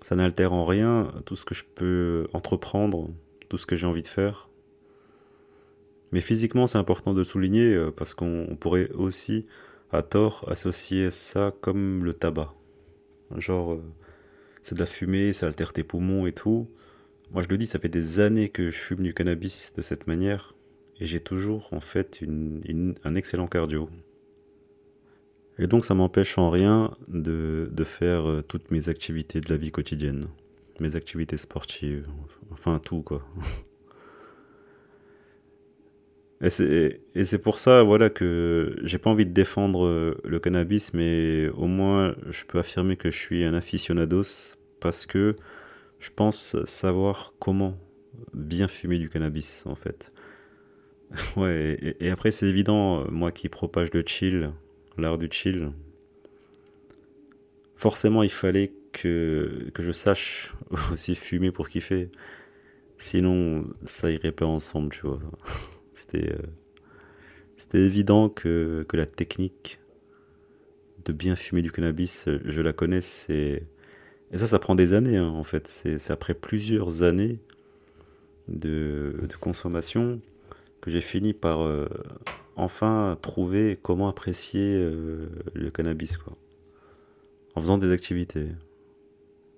Ça 0.00 0.14
n'altère 0.16 0.52
en 0.52 0.64
rien 0.64 1.12
tout 1.26 1.36
ce 1.36 1.44
que 1.44 1.54
je 1.54 1.64
peux 1.74 2.28
entreprendre, 2.32 3.10
tout 3.48 3.58
ce 3.58 3.66
que 3.66 3.76
j'ai 3.76 3.86
envie 3.86 4.02
de 4.02 4.06
faire. 4.08 4.48
Mais 6.12 6.20
physiquement, 6.20 6.66
c'est 6.66 6.78
important 6.78 7.12
de 7.12 7.18
le 7.18 7.24
souligner 7.24 7.74
euh, 7.74 7.90
parce 7.90 8.14
qu'on 8.14 8.56
pourrait 8.58 8.90
aussi, 8.92 9.46
à 9.92 10.02
tort, 10.02 10.46
associer 10.48 11.10
ça 11.10 11.52
comme 11.60 12.04
le 12.04 12.14
tabac. 12.14 12.54
Genre, 13.36 13.74
euh, 13.74 13.82
c'est 14.62 14.74
de 14.74 14.80
la 14.80 14.86
fumée, 14.86 15.32
ça 15.32 15.46
altère 15.46 15.72
tes 15.72 15.84
poumons 15.84 16.26
et 16.26 16.32
tout. 16.32 16.68
Moi, 17.30 17.42
je 17.42 17.48
le 17.48 17.58
dis, 17.58 17.66
ça 17.66 17.78
fait 17.78 17.90
des 17.90 18.20
années 18.20 18.48
que 18.48 18.70
je 18.70 18.78
fume 18.78 19.02
du 19.02 19.12
cannabis 19.12 19.72
de 19.76 19.82
cette 19.82 20.06
manière 20.06 20.54
et 21.00 21.06
j'ai 21.06 21.20
toujours 21.20 21.68
en 21.72 21.80
fait 21.80 22.22
un 23.04 23.14
excellent 23.14 23.46
cardio. 23.46 23.90
Et 25.58 25.66
donc 25.66 25.84
ça 25.84 25.94
m'empêche 25.94 26.38
en 26.38 26.50
rien 26.50 26.96
de, 27.08 27.68
de, 27.72 27.84
faire 27.84 28.28
euh, 28.28 28.42
toutes 28.42 28.70
mes 28.70 28.88
activités 28.88 29.40
de 29.40 29.50
la 29.50 29.56
vie 29.56 29.72
quotidienne, 29.72 30.28
mes 30.80 30.94
activités 30.94 31.36
sportives, 31.36 32.06
enfin 32.52 32.78
tout 32.78 33.02
quoi. 33.02 33.22
Et 36.40 36.50
c'est 36.50 37.38
pour 37.38 37.58
ça 37.58 37.82
voilà 37.82 38.10
que 38.10 38.76
j'ai 38.84 38.98
pas 38.98 39.10
envie 39.10 39.24
de 39.24 39.32
défendre 39.32 39.84
euh, 39.84 40.20
le 40.22 40.38
cannabis, 40.38 40.94
mais 40.94 41.48
au 41.48 41.66
moins 41.66 42.14
je 42.30 42.44
peux 42.44 42.60
affirmer 42.60 42.96
que 42.96 43.10
je 43.10 43.18
suis 43.18 43.42
un 43.42 43.54
aficionados 43.54 44.54
parce 44.78 45.04
que 45.04 45.34
je 45.98 46.10
pense 46.14 46.54
savoir 46.64 47.34
comment 47.40 47.76
bien 48.34 48.68
fumer 48.68 48.98
du 48.98 49.08
cannabis 49.08 49.64
en 49.66 49.74
fait. 49.74 50.12
Ouais, 51.36 51.96
et, 52.00 52.10
après 52.10 52.30
c'est 52.30 52.46
évident, 52.46 53.10
moi 53.10 53.32
qui 53.32 53.48
propage 53.48 53.88
le 53.92 54.04
chill, 54.06 54.52
l'art 54.98 55.18
du 55.18 55.28
chill, 55.30 55.72
forcément 57.76 58.22
il 58.22 58.30
fallait 58.30 58.72
que, 58.92 59.70
je 59.78 59.92
sache 59.92 60.54
aussi 60.92 61.14
fumer 61.14 61.50
pour 61.50 61.68
kiffer. 61.68 62.10
Sinon, 62.96 63.64
ça 63.84 64.10
irait 64.10 64.32
pas 64.32 64.46
ensemble, 64.46 64.90
tu 64.90 65.02
vois. 65.02 65.20
C'était, 65.94 66.32
euh, 66.32 66.46
c'était 67.56 67.78
évident 67.78 68.28
que, 68.28 68.86
la 68.92 69.06
technique 69.06 69.80
de 71.04 71.12
bien 71.12 71.34
fumer 71.34 71.62
du 71.62 71.72
cannabis, 71.72 72.28
je 72.44 72.60
la 72.60 72.72
connais. 72.72 73.00
Et 73.28 73.62
ça, 74.34 74.46
ça 74.46 74.58
prend 74.60 74.76
des 74.76 74.92
années, 74.92 75.16
hein, 75.16 75.28
en 75.28 75.42
fait. 75.42 75.66
C'est 75.66 76.10
après 76.10 76.34
plusieurs 76.34 77.02
années 77.02 77.40
de, 78.46 79.16
de 79.28 79.36
consommation 79.36 80.20
que 80.80 80.90
j'ai 80.90 81.00
fini 81.00 81.32
par 81.32 81.62
euh, 81.62 81.88
enfin 82.58 83.16
trouver 83.22 83.78
comment 83.80 84.08
apprécier 84.08 84.76
euh, 84.76 85.28
le 85.54 85.70
cannabis, 85.70 86.16
quoi. 86.16 86.36
En 87.54 87.60
faisant 87.60 87.78
des 87.78 87.92
activités. 87.92 88.48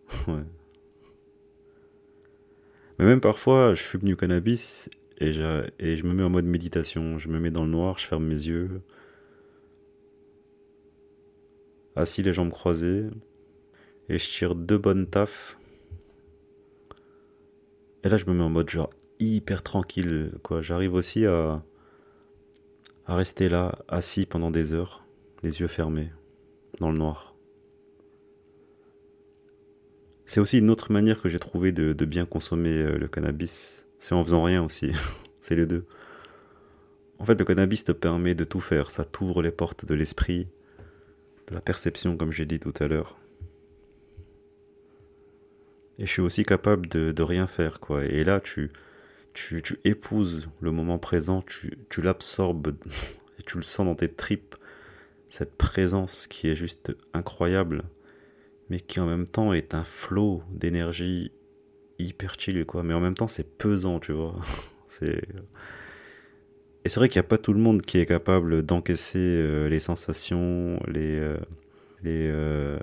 ouais. 0.28 0.44
Mais 2.98 3.06
même 3.06 3.20
parfois, 3.20 3.74
je 3.74 3.82
fume 3.82 4.02
du 4.02 4.16
cannabis 4.16 4.90
et 5.18 5.32
je, 5.32 6.06
me 6.06 6.12
mets 6.12 6.22
en 6.22 6.30
mode 6.30 6.44
méditation. 6.44 7.18
Je 7.18 7.28
me 7.28 7.40
mets 7.40 7.50
dans 7.50 7.64
le 7.64 7.70
noir, 7.70 7.98
je 7.98 8.06
ferme 8.06 8.26
mes 8.26 8.34
yeux. 8.34 8.82
Assis 11.96 12.22
les 12.22 12.32
jambes 12.32 12.50
croisées. 12.50 13.04
Et 14.08 14.18
je 14.18 14.28
tire 14.30 14.54
deux 14.54 14.78
bonnes 14.78 15.06
taffes. 15.06 15.56
Et 18.04 18.08
là, 18.08 18.16
je 18.16 18.26
me 18.26 18.34
mets 18.34 18.42
en 18.42 18.50
mode 18.50 18.68
genre 18.68 18.90
hyper 19.18 19.62
tranquille. 19.62 20.32
quoi. 20.42 20.60
J'arrive 20.60 20.94
aussi 20.94 21.26
à, 21.26 21.62
à 23.10 23.16
rester 23.16 23.48
là, 23.48 23.76
assis 23.88 24.24
pendant 24.24 24.52
des 24.52 24.72
heures, 24.72 25.04
les 25.42 25.58
yeux 25.58 25.66
fermés, 25.66 26.12
dans 26.78 26.92
le 26.92 26.96
noir. 26.96 27.34
C'est 30.26 30.38
aussi 30.38 30.60
une 30.60 30.70
autre 30.70 30.92
manière 30.92 31.20
que 31.20 31.28
j'ai 31.28 31.40
trouvé 31.40 31.72
de, 31.72 32.04
bien 32.04 32.24
consommer 32.24 32.70
euh, 32.70 32.98
le 32.98 33.08
cannabis. 33.08 33.88
C'est 33.98 34.14
en 34.14 34.22
faisant 34.22 34.44
rien 34.44 34.62
aussi. 34.62 34.92
C'est 35.40 35.56
les 35.56 35.66
deux. 35.66 35.86
En 37.18 37.24
fait, 37.24 37.34
le 37.34 37.44
cannabis 37.44 37.82
te 37.82 37.90
permet 37.90 38.36
de 38.36 38.44
tout 38.44 38.60
faire. 38.60 38.90
Ça 38.90 39.04
t'ouvre 39.04 39.42
les 39.42 39.50
portes 39.50 39.84
de 39.84 39.94
l'esprit, 39.94 40.46
de 41.48 41.54
la 41.54 41.60
perception, 41.60 42.16
comme 42.16 42.30
j'ai 42.30 42.46
dit 42.46 42.60
tout 42.60 42.74
à 42.78 42.86
l'heure. 42.86 43.18
Et 45.98 46.06
je 46.06 46.12
suis 46.12 46.22
aussi 46.22 46.44
capable 46.44 46.86
de, 46.86 47.10
de 47.10 47.22
rien 47.24 47.48
faire, 47.48 47.80
quoi. 47.80 48.04
Et 48.04 48.22
là, 48.22 48.38
tu, 48.38 48.70
tu, 49.32 49.62
tu 49.62 49.78
épouses 49.84 50.48
le 50.60 50.72
moment 50.72 50.98
présent, 50.98 51.42
tu, 51.42 51.78
tu 51.88 52.02
l'absorbes 52.02 52.76
et 53.38 53.42
tu 53.42 53.56
le 53.56 53.62
sens 53.62 53.86
dans 53.86 53.94
tes 53.94 54.08
tripes. 54.08 54.56
Cette 55.28 55.56
présence 55.56 56.26
qui 56.26 56.48
est 56.48 56.56
juste 56.56 56.92
incroyable, 57.14 57.84
mais 58.68 58.80
qui 58.80 58.98
en 58.98 59.06
même 59.06 59.28
temps 59.28 59.52
est 59.52 59.74
un 59.74 59.84
flot 59.84 60.42
d'énergie 60.50 61.30
hyper 62.00 62.34
chill, 62.38 62.64
quoi. 62.66 62.82
Mais 62.82 62.94
en 62.94 63.00
même 63.00 63.14
temps, 63.14 63.28
c'est 63.28 63.56
pesant, 63.56 64.00
tu 64.00 64.12
vois. 64.12 64.34
c'est. 64.88 65.22
Et 66.84 66.88
c'est 66.88 66.98
vrai 66.98 67.08
qu'il 67.08 67.20
n'y 67.20 67.26
a 67.26 67.28
pas 67.28 67.38
tout 67.38 67.52
le 67.52 67.60
monde 67.60 67.82
qui 67.82 67.98
est 67.98 68.06
capable 68.06 68.62
d'encaisser 68.62 69.18
euh, 69.18 69.68
les 69.68 69.80
sensations, 69.80 70.80
les. 70.86 71.18
Euh, 71.18 71.36
les 72.02 72.28
euh... 72.28 72.78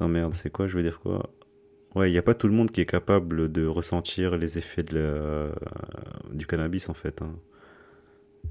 Merde, 0.00 0.34
c'est 0.34 0.50
quoi? 0.50 0.66
Je 0.66 0.76
veux 0.76 0.82
dire 0.82 1.00
quoi? 1.00 1.30
Ouais, 1.96 2.10
il 2.10 2.12
n'y 2.12 2.18
a 2.18 2.22
pas 2.22 2.34
tout 2.34 2.46
le 2.46 2.52
monde 2.52 2.70
qui 2.70 2.82
est 2.82 2.86
capable 2.86 3.50
de 3.50 3.64
ressentir 3.64 4.36
les 4.36 4.58
effets 4.58 4.82
du 4.82 6.46
cannabis 6.46 6.90
en 6.90 6.94
fait. 6.94 7.22
Hein. 7.22 7.34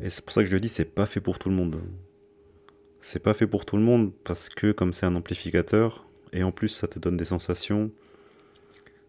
Et 0.01 0.09
c'est 0.09 0.25
pour 0.25 0.33
ça 0.33 0.41
que 0.41 0.49
je 0.49 0.53
le 0.53 0.59
dis, 0.59 0.67
c'est 0.67 0.83
pas 0.83 1.05
fait 1.05 1.21
pour 1.21 1.37
tout 1.37 1.49
le 1.49 1.55
monde. 1.55 1.79
C'est 2.99 3.21
pas 3.21 3.35
fait 3.35 3.45
pour 3.45 3.67
tout 3.67 3.77
le 3.77 3.83
monde 3.83 4.11
parce 4.23 4.49
que 4.49 4.71
comme 4.71 4.93
c'est 4.93 5.05
un 5.05 5.15
amplificateur, 5.15 6.07
et 6.33 6.41
en 6.41 6.51
plus 6.51 6.69
ça 6.69 6.87
te 6.87 6.97
donne 6.97 7.17
des 7.17 7.25
sensations, 7.25 7.91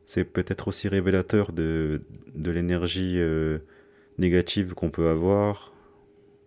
c'est 0.04 0.24
peut-être 0.24 0.68
aussi 0.68 0.86
révélateur 0.86 1.50
de, 1.52 2.02
l'énergie 2.36 3.14
euh, 3.16 3.60
négative 4.18 4.74
qu'on 4.74 4.90
peut 4.90 5.08
avoir, 5.08 5.72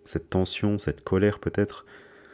cette 0.05 0.29
tension, 0.29 0.77
cette 0.77 1.03
colère 1.03 1.39
peut-être, 1.39 1.87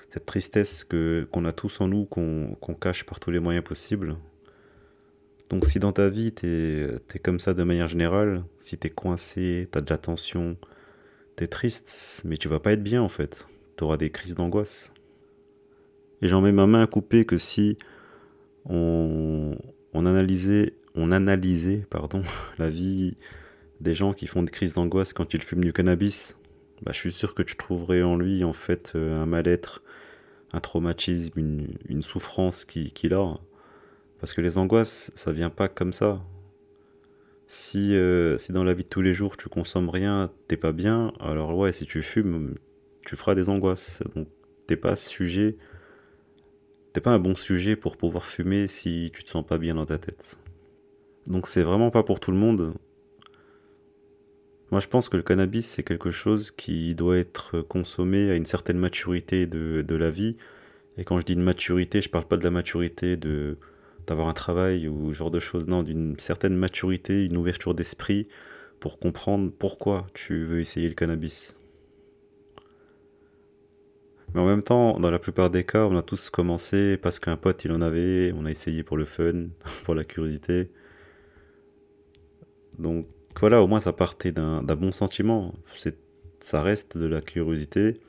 cette 0.09 0.25
tristesse 0.25 0.83
que, 0.83 1.25
qu'on 1.31 1.45
a 1.45 1.53
tous 1.53 1.79
en 1.79 1.87
nous, 1.87 2.03
qu'on 2.03 2.57
cache 2.81 3.05
par 3.05 3.21
tous 3.21 3.31
les 3.31 3.39
moyens 3.39 3.63
possibles. 3.63 4.17
Donc 5.49 5.65
si 5.65 5.79
dans 5.79 5.91
ta 5.91 6.10
vie 6.10 6.31
t'es 6.31 6.88
es 7.13 7.19
comme 7.19 7.39
ça 7.39 7.53
de 7.53 7.63
manière 7.63 7.88
générale, 7.88 8.43
si 8.58 8.77
t'es 8.77 8.89
coincé, 8.89 9.67
t'as 9.71 9.81
de 9.81 9.89
la 9.89 9.97
tension, 9.97 10.58
t'es 11.36 11.47
triste, 11.47 12.21
mais 12.25 12.38
tu 12.38 12.47
vas 12.47 12.60
pas 12.60 12.73
être 12.73 12.84
bien 12.84 13.01
en 13.01 13.10
fait. 13.10 13.47
T'auras 13.75 13.97
des 13.97 14.10
crises 14.10 14.36
d'angoisse. 14.36 14.93
Et 16.21 16.27
j'en 16.27 16.41
mets 16.41 16.51
ma 16.51 16.65
main 16.65 16.84
à 16.84 16.88
couper 16.88 17.25
que 17.25 17.38
si 17.38 17.77
on, 18.65 19.55
on 19.93 20.05
analysait, 20.05 20.73
on 20.95 21.12
analysait 21.12 21.86
pardon, 21.89 22.23
la 22.58 22.69
vie 22.69 23.15
des 23.81 23.93
gens 23.93 24.13
qui 24.13 24.27
font 24.27 24.41
des 24.41 24.51
crises 24.51 24.73
d'angoisse 24.73 25.13
quand 25.13 25.34
ils 25.34 25.43
fument 25.43 25.63
du 25.63 25.73
cannabis, 25.73 26.38
bah, 26.81 26.91
je 26.93 26.99
suis 26.99 27.12
sûr 27.12 27.36
que 27.36 27.43
tu 27.43 27.55
trouverais 27.55 28.01
en 28.01 28.17
lui 28.17 28.43
en 28.43 28.53
fait 28.53 28.93
euh, 28.95 29.21
un 29.21 29.25
mal-être, 29.25 29.84
un 30.53 30.60
traumatisme, 30.60 31.38
une, 31.38 31.67
une 31.88 32.01
souffrance 32.01 32.65
qu'il 32.65 32.93
qui 32.93 33.13
a 33.13 33.38
parce 34.25 34.33
que 34.33 34.41
les 34.41 34.57
angoisses, 34.57 35.11
ça 35.13 35.31
vient 35.31 35.51
pas 35.51 35.67
comme 35.67 35.93
ça. 35.93 36.19
Si, 37.47 37.93
euh, 37.93 38.39
si 38.39 38.53
dans 38.53 38.63
la 38.63 38.73
vie 38.73 38.81
de 38.81 38.89
tous 38.89 39.03
les 39.03 39.13
jours 39.13 39.38
tu 39.38 39.49
consommes 39.49 39.88
rien, 39.88 40.31
t'es 40.47 40.57
pas 40.57 40.71
bien, 40.71 41.13
alors 41.19 41.55
ouais, 41.55 41.71
si 41.71 41.85
tu 41.85 42.01
fumes, 42.01 42.55
tu 43.05 43.15
feras 43.15 43.35
des 43.35 43.49
angoisses. 43.49 44.01
Donc 44.15 44.27
t'es 44.65 44.77
pas 44.77 44.95
sujet, 44.95 45.57
t'es 46.91 47.01
pas 47.01 47.11
un 47.11 47.19
bon 47.19 47.35
sujet 47.35 47.75
pour 47.75 47.97
pouvoir 47.97 48.25
fumer 48.25 48.65
si 48.65 49.11
tu 49.13 49.23
te 49.23 49.29
sens 49.29 49.45
pas 49.45 49.59
bien 49.59 49.75
dans 49.75 49.85
ta 49.85 49.99
tête. 49.99 50.39
Donc 51.27 51.45
c'est 51.45 51.61
vraiment 51.61 51.91
pas 51.91 52.01
pour 52.01 52.19
tout 52.19 52.31
le 52.31 52.38
monde. 52.38 52.73
Moi 54.71 54.79
je 54.79 54.88
pense 54.88 55.07
que 55.07 55.17
le 55.17 55.23
cannabis 55.23 55.67
c'est 55.67 55.83
quelque 55.83 56.09
chose 56.09 56.49
qui 56.49 56.95
doit 56.95 57.19
être 57.19 57.61
consommé 57.61 58.31
à 58.31 58.35
une 58.35 58.47
certaine 58.47 58.79
maturité 58.79 59.45
de, 59.45 59.83
de 59.83 59.95
la 59.95 60.09
vie. 60.09 60.35
Et 60.97 61.03
quand 61.03 61.19
je 61.19 61.27
dis 61.27 61.33
une 61.33 61.43
maturité, 61.43 62.01
je 62.01 62.09
parle 62.09 62.25
pas 62.25 62.38
de 62.38 62.43
la 62.43 62.49
maturité 62.49 63.17
de 63.17 63.59
d'avoir 64.07 64.27
un 64.27 64.33
travail 64.33 64.87
ou 64.87 65.11
ce 65.11 65.17
genre 65.17 65.31
de 65.31 65.39
choses, 65.39 65.67
non, 65.67 65.83
d'une 65.83 66.17
certaine 66.19 66.55
maturité, 66.55 67.25
une 67.25 67.37
ouverture 67.37 67.73
d'esprit 67.73 68.27
pour 68.79 68.99
comprendre 68.99 69.51
pourquoi 69.57 70.07
tu 70.13 70.45
veux 70.45 70.59
essayer 70.59 70.87
le 70.87 70.95
cannabis. 70.95 71.55
Mais 74.33 74.41
en 74.41 74.45
même 74.45 74.63
temps, 74.63 74.99
dans 74.99 75.11
la 75.11 75.19
plupart 75.19 75.49
des 75.49 75.63
cas, 75.63 75.85
on 75.85 75.97
a 75.97 76.01
tous 76.01 76.29
commencé 76.29 76.97
parce 76.97 77.19
qu'un 77.19 77.37
pote 77.37 77.63
il 77.63 77.71
en 77.71 77.81
avait, 77.81 78.33
on 78.37 78.45
a 78.45 78.51
essayé 78.51 78.83
pour 78.83 78.97
le 78.97 79.05
fun, 79.05 79.47
pour 79.85 79.95
la 79.95 80.03
curiosité. 80.03 80.69
Donc 82.77 83.07
voilà, 83.39 83.61
au 83.61 83.67
moins 83.67 83.79
ça 83.79 83.93
partait 83.93 84.31
d'un 84.31 84.61
bon 84.61 84.91
sentiment. 84.91 85.53
Ça 86.41 86.61
reste 86.61 86.97
de 86.97 87.05
la 87.05 87.21
curiosité. 87.21 88.01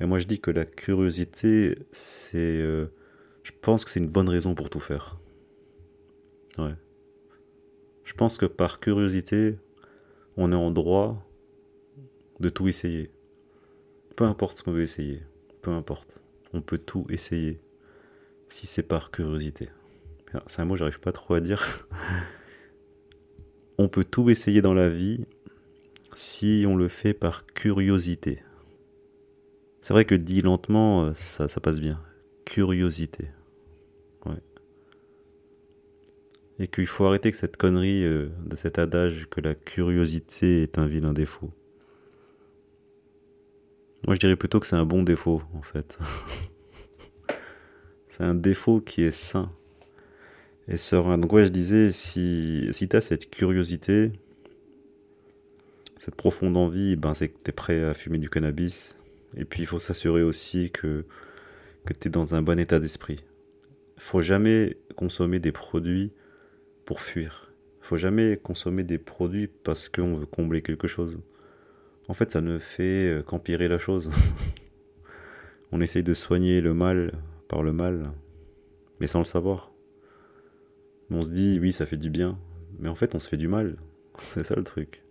Et 0.00 0.06
moi 0.06 0.20
je 0.20 0.26
dis 0.26 0.40
que 0.40 0.50
la 0.50 0.64
curiosité, 0.64 1.76
c'est... 1.90 2.38
Euh, 2.38 2.86
je 3.48 3.52
pense 3.62 3.84
que 3.84 3.90
c'est 3.90 4.00
une 4.00 4.08
bonne 4.08 4.28
raison 4.28 4.54
pour 4.54 4.68
tout 4.68 4.78
faire. 4.78 5.16
Ouais. 6.58 6.74
Je 8.04 8.12
pense 8.12 8.36
que 8.36 8.44
par 8.44 8.78
curiosité, 8.78 9.56
on 10.36 10.52
est 10.52 10.56
en 10.56 10.70
droit 10.70 11.26
de 12.40 12.50
tout 12.50 12.68
essayer. 12.68 13.10
Peu 14.16 14.24
importe 14.24 14.58
ce 14.58 14.62
qu'on 14.62 14.72
veut 14.72 14.82
essayer, 14.82 15.22
peu 15.62 15.70
importe. 15.70 16.20
On 16.52 16.60
peut 16.60 16.76
tout 16.76 17.06
essayer 17.08 17.58
si 18.48 18.66
c'est 18.66 18.82
par 18.82 19.10
curiosité. 19.10 19.70
C'est 20.46 20.60
un 20.60 20.66
mot 20.66 20.74
que 20.74 20.80
j'arrive 20.80 21.00
pas 21.00 21.12
trop 21.12 21.32
à 21.32 21.40
dire. 21.40 21.88
on 23.78 23.88
peut 23.88 24.04
tout 24.04 24.28
essayer 24.28 24.60
dans 24.60 24.74
la 24.74 24.90
vie 24.90 25.24
si 26.14 26.66
on 26.68 26.76
le 26.76 26.88
fait 26.88 27.14
par 27.14 27.46
curiosité. 27.46 28.42
C'est 29.80 29.94
vrai 29.94 30.04
que 30.04 30.14
dit 30.14 30.42
lentement, 30.42 31.14
ça, 31.14 31.48
ça 31.48 31.60
passe 31.60 31.80
bien. 31.80 32.02
Curiosité. 32.44 33.28
Et 36.58 36.66
qu'il 36.66 36.86
faut 36.86 37.04
arrêter 37.04 37.30
que 37.30 37.36
cette 37.36 37.56
connerie 37.56 38.04
euh, 38.04 38.28
de 38.44 38.56
cet 38.56 38.78
adage 38.78 39.28
que 39.30 39.40
la 39.40 39.54
curiosité 39.54 40.62
est 40.62 40.78
un 40.78 40.86
vilain 40.86 41.12
défaut. 41.12 41.50
Moi 44.06 44.14
je 44.14 44.20
dirais 44.20 44.36
plutôt 44.36 44.60
que 44.60 44.66
c'est 44.66 44.76
un 44.76 44.86
bon 44.86 45.02
défaut 45.02 45.42
en 45.54 45.62
fait. 45.62 45.98
c'est 48.08 48.24
un 48.24 48.34
défaut 48.34 48.80
qui 48.80 49.02
est 49.02 49.12
sain 49.12 49.52
et 50.66 50.76
serein. 50.76 51.18
Donc 51.18 51.32
ouais 51.32 51.44
je 51.44 51.50
disais, 51.50 51.92
si, 51.92 52.68
si 52.72 52.88
tu 52.88 52.96
as 52.96 53.00
cette 53.00 53.30
curiosité, 53.30 54.12
cette 55.96 56.14
profonde 56.16 56.56
envie, 56.56 56.96
ben 56.96 57.14
c'est 57.14 57.28
que 57.28 57.38
tu 57.42 57.50
es 57.50 57.52
prêt 57.52 57.84
à 57.84 57.94
fumer 57.94 58.18
du 58.18 58.30
cannabis. 58.30 58.96
Et 59.36 59.44
puis 59.44 59.62
il 59.62 59.66
faut 59.66 59.78
s'assurer 59.78 60.22
aussi 60.22 60.70
que, 60.70 61.04
que 61.84 61.92
tu 61.92 62.08
es 62.08 62.10
dans 62.10 62.34
un 62.34 62.42
bon 62.42 62.58
état 62.58 62.80
d'esprit. 62.80 63.24
faut 63.96 64.20
jamais 64.20 64.76
consommer 64.96 65.38
des 65.38 65.52
produits 65.52 66.12
fuir. 66.96 67.52
Faut 67.80 67.96
jamais 67.96 68.36
consommer 68.36 68.84
des 68.84 68.98
produits 68.98 69.48
parce 69.48 69.88
qu'on 69.88 70.14
veut 70.14 70.26
combler 70.26 70.62
quelque 70.62 70.88
chose. 70.88 71.20
En 72.08 72.14
fait, 72.14 72.30
ça 72.30 72.40
ne 72.40 72.58
fait 72.58 73.08
euh, 73.08 73.22
qu'empirer 73.22 73.68
la 73.68 73.78
chose. 73.78 74.10
on 75.72 75.80
essaye 75.80 76.02
de 76.02 76.14
soigner 76.14 76.60
le 76.60 76.74
mal 76.74 77.12
par 77.48 77.62
le 77.62 77.72
mal, 77.72 78.12
mais 79.00 79.06
sans 79.06 79.18
le 79.18 79.24
savoir. 79.24 79.70
On 81.10 81.22
se 81.22 81.30
dit, 81.30 81.58
oui, 81.60 81.72
ça 81.72 81.86
fait 81.86 81.96
du 81.96 82.10
bien, 82.10 82.38
mais 82.78 82.88
en 82.88 82.94
fait, 82.94 83.14
on 83.14 83.18
se 83.18 83.28
fait 83.28 83.36
du 83.36 83.48
mal. 83.48 83.76
C'est 84.18 84.44
ça 84.44 84.54
le 84.56 84.64
truc. 84.64 85.02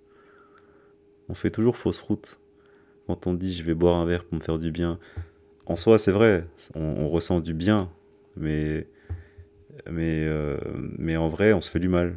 On 1.29 1.33
fait 1.33 1.51
toujours 1.51 1.77
fausse 1.77 1.99
route. 1.99 2.39
Quand 3.07 3.27
on 3.27 3.33
dit, 3.33 3.53
je 3.53 3.63
vais 3.63 3.73
boire 3.73 3.99
un 3.99 4.05
verre 4.05 4.25
pour 4.25 4.35
me 4.35 4.41
faire 4.41 4.59
du 4.59 4.71
bien, 4.71 4.99
en 5.67 5.75
soi, 5.75 5.97
c'est 5.97 6.11
vrai, 6.11 6.47
on, 6.75 7.09
ressent 7.09 7.41
du 7.41 7.53
bien, 7.53 7.89
mais, 8.37 8.87
mais, 9.89 10.25
euh, 10.25 10.57
mais 10.97 11.17
en 11.17 11.29
vrai, 11.29 11.53
on 11.53 11.61
se 11.61 11.69
fait 11.69 11.79
du 11.79 11.89
mal. 11.89 12.15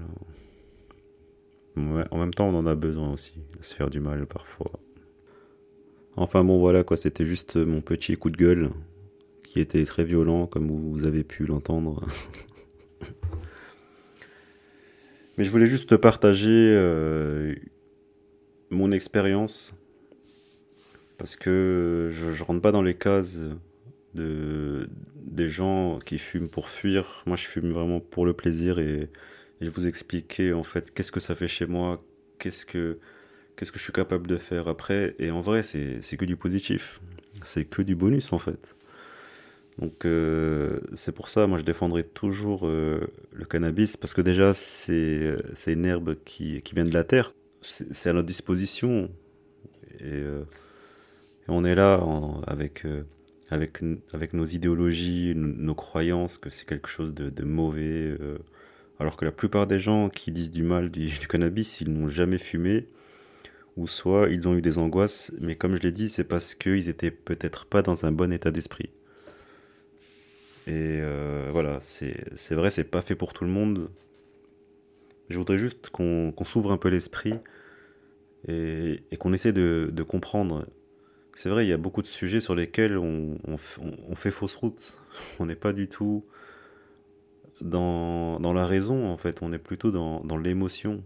En 1.76 2.18
même 2.18 2.34
temps, 2.34 2.48
on 2.48 2.54
en 2.54 2.66
a 2.66 2.74
besoin 2.74 3.12
aussi, 3.12 3.32
de 3.56 3.64
se 3.64 3.74
faire 3.74 3.88
du 3.88 4.00
mal 4.00 4.26
parfois. 4.26 4.72
Enfin 6.16 6.44
bon, 6.44 6.58
voilà 6.58 6.84
quoi, 6.84 6.96
c'était 6.96 7.24
juste 7.24 7.56
mon 7.56 7.80
petit 7.80 8.16
coup 8.16 8.30
de 8.30 8.36
gueule, 8.36 8.70
qui 9.44 9.60
était 9.60 9.84
très 9.84 10.04
violent, 10.04 10.46
comme 10.46 10.66
vous 10.66 11.06
avez 11.06 11.24
pu 11.24 11.46
l'entendre. 11.46 12.04
Mais 15.38 15.44
je 15.44 15.50
voulais 15.50 15.66
juste 15.66 15.88
te 15.88 15.94
partager 15.94 16.50
euh, 16.50 17.54
mon 18.68 18.92
expérience 18.92 19.74
parce 21.16 21.36
que 21.36 22.10
je, 22.12 22.32
je 22.32 22.44
rentre 22.44 22.60
pas 22.60 22.72
dans 22.72 22.82
les 22.82 22.94
cases 22.94 23.42
de 24.14 24.88
des 25.24 25.48
gens 25.48 25.98
qui 26.04 26.18
fument 26.18 26.48
pour 26.48 26.68
fuir. 26.68 27.22
Moi, 27.26 27.36
je 27.36 27.46
fume 27.46 27.72
vraiment 27.72 28.00
pour 28.00 28.26
le 28.26 28.32
plaisir 28.34 28.78
et, 28.78 29.08
je 29.60 29.68
vous 29.70 29.86
expliquer 29.86 30.54
en 30.54 30.62
fait 30.62 30.90
qu'est-ce 30.90 31.12
que 31.12 31.20
ça 31.20 31.34
fait 31.34 31.48
chez 31.48 31.66
moi, 31.66 32.02
qu'est-ce 32.38 32.64
que 32.64 32.98
qu'est-ce 33.56 33.70
que 33.72 33.78
je 33.78 33.84
suis 33.84 33.92
capable 33.92 34.26
de 34.26 34.38
faire 34.38 34.68
après. 34.68 35.14
Et 35.18 35.30
en 35.30 35.42
vrai, 35.42 35.62
c'est 35.62 36.16
que 36.16 36.24
du 36.24 36.36
positif, 36.36 37.02
c'est 37.44 37.66
que 37.66 37.82
du 37.82 37.94
bonus 37.94 38.32
en 38.32 38.38
fait. 38.38 38.74
Donc 39.78 40.04
euh, 40.04 40.80
c'est 40.94 41.12
pour 41.12 41.28
ça, 41.28 41.46
moi 41.46 41.58
je 41.58 41.64
défendrai 41.64 42.04
toujours 42.04 42.66
euh, 42.66 43.00
le 43.32 43.44
cannabis 43.44 43.96
parce 43.96 44.14
que 44.14 44.20
déjà 44.20 44.52
c'est 44.52 45.36
une 45.66 45.86
herbe 45.86 46.16
qui, 46.24 46.60
qui 46.62 46.74
vient 46.74 46.84
de 46.84 46.92
la 46.92 47.04
terre, 47.04 47.32
c'est 47.62 48.08
à 48.08 48.12
notre 48.12 48.26
disposition. 48.26 49.10
Et, 50.00 50.04
euh, 50.04 50.44
on 51.48 51.64
est 51.64 51.74
là 51.74 52.00
avec, 52.46 52.84
avec, 53.50 53.82
nos 54.32 54.44
idéologies, 54.44 55.32
nos 55.34 55.74
croyances 55.74 56.38
que 56.38 56.50
c'est 56.50 56.66
quelque 56.66 56.88
chose 56.88 57.12
de, 57.12 57.44
mauvais. 57.44 58.16
Euh, 58.20 58.38
alors 59.00 59.16
que 59.16 59.24
la 59.24 59.32
plupart 59.32 59.66
des 59.66 59.80
gens 59.80 60.08
qui 60.08 60.30
disent 60.30 60.50
du 60.50 60.62
mal 60.62 60.90
du, 60.90 61.10
cannabis, 61.28 61.80
ils 61.80 61.90
n'ont 61.92 62.08
jamais 62.08 62.38
fumé. 62.38 62.86
Ou 63.76 63.86
soit 63.86 64.28
ils 64.30 64.46
ont 64.46 64.54
eu 64.54 64.60
des 64.60 64.78
angoisses, 64.78 65.32
mais 65.40 65.56
comme 65.56 65.76
je 65.76 65.82
l'ai 65.82 65.92
dit, 65.92 66.08
c'est 66.08 66.24
parce 66.24 66.54
qu'ils 66.54 66.88
étaient 66.88 67.10
peut-être 67.10 67.66
pas 67.66 67.82
dans 67.82 68.04
un 68.04 68.12
bon 68.12 68.32
état 68.32 68.50
d'esprit. 68.50 68.90
Et 70.66 70.98
euh, 71.00 71.48
voilà, 71.52 71.78
c'est 71.80 72.54
vrai, 72.54 72.70
c'est 72.70 72.84
pas 72.84 73.00
fait 73.00 73.14
pour 73.14 73.32
tout 73.32 73.44
le 73.44 73.50
monde. 73.50 73.88
Je 75.28 75.38
voudrais 75.38 75.58
juste 75.58 75.90
qu'on 75.90 76.34
s'ouvre 76.44 76.72
un 76.72 76.76
peu 76.76 76.88
l'esprit 76.88 77.34
et, 78.48 79.00
qu'on 79.18 79.32
essaie 79.32 79.52
de 79.52 80.02
comprendre 80.02 80.66
c'est 81.34 81.48
vrai, 81.48 81.64
il 81.64 81.68
y 81.68 81.72
a 81.72 81.76
beaucoup 81.76 82.02
de 82.02 82.06
sujets 82.06 82.40
sur 82.40 82.54
lesquels 82.54 82.98
on, 82.98 83.56
fait 83.56 84.30
fausse 84.30 84.54
route. 84.54 85.00
On 85.38 85.46
n'est 85.46 85.54
pas 85.54 85.72
du 85.72 85.88
tout 85.88 86.24
dans, 87.60 88.38
la 88.52 88.66
raison, 88.66 89.08
en 89.08 89.16
fait. 89.16 89.42
On 89.42 89.52
est 89.52 89.58
plutôt 89.58 89.90
dans, 89.90 90.36
l'émotion. 90.36 91.02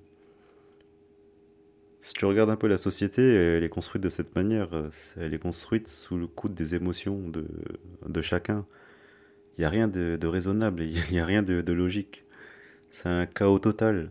Si 2.00 2.14
tu 2.14 2.24
regardes 2.24 2.50
un 2.50 2.56
peu 2.56 2.68
la 2.68 2.76
société, 2.76 3.22
elle 3.22 3.64
est 3.64 3.68
construite 3.68 4.02
de 4.02 4.10
cette 4.10 4.34
manière. 4.34 4.68
Elle 5.16 5.34
est 5.34 5.38
construite 5.38 5.88
sous 5.88 6.16
le 6.16 6.26
coup 6.26 6.48
des 6.48 6.74
émotions 6.74 7.22
de, 7.28 8.20
chacun. 8.20 8.66
Il 9.56 9.60
n'y 9.60 9.64
a 9.66 9.70
rien 9.70 9.88
de, 9.88 10.26
raisonnable, 10.26 10.82
il 10.84 11.12
n'y 11.12 11.20
a 11.20 11.24
rien 11.24 11.42
de, 11.42 11.72
logique. 11.72 12.24
C'est 12.90 13.08
un 13.08 13.26
chaos 13.26 13.58
total. 13.58 14.10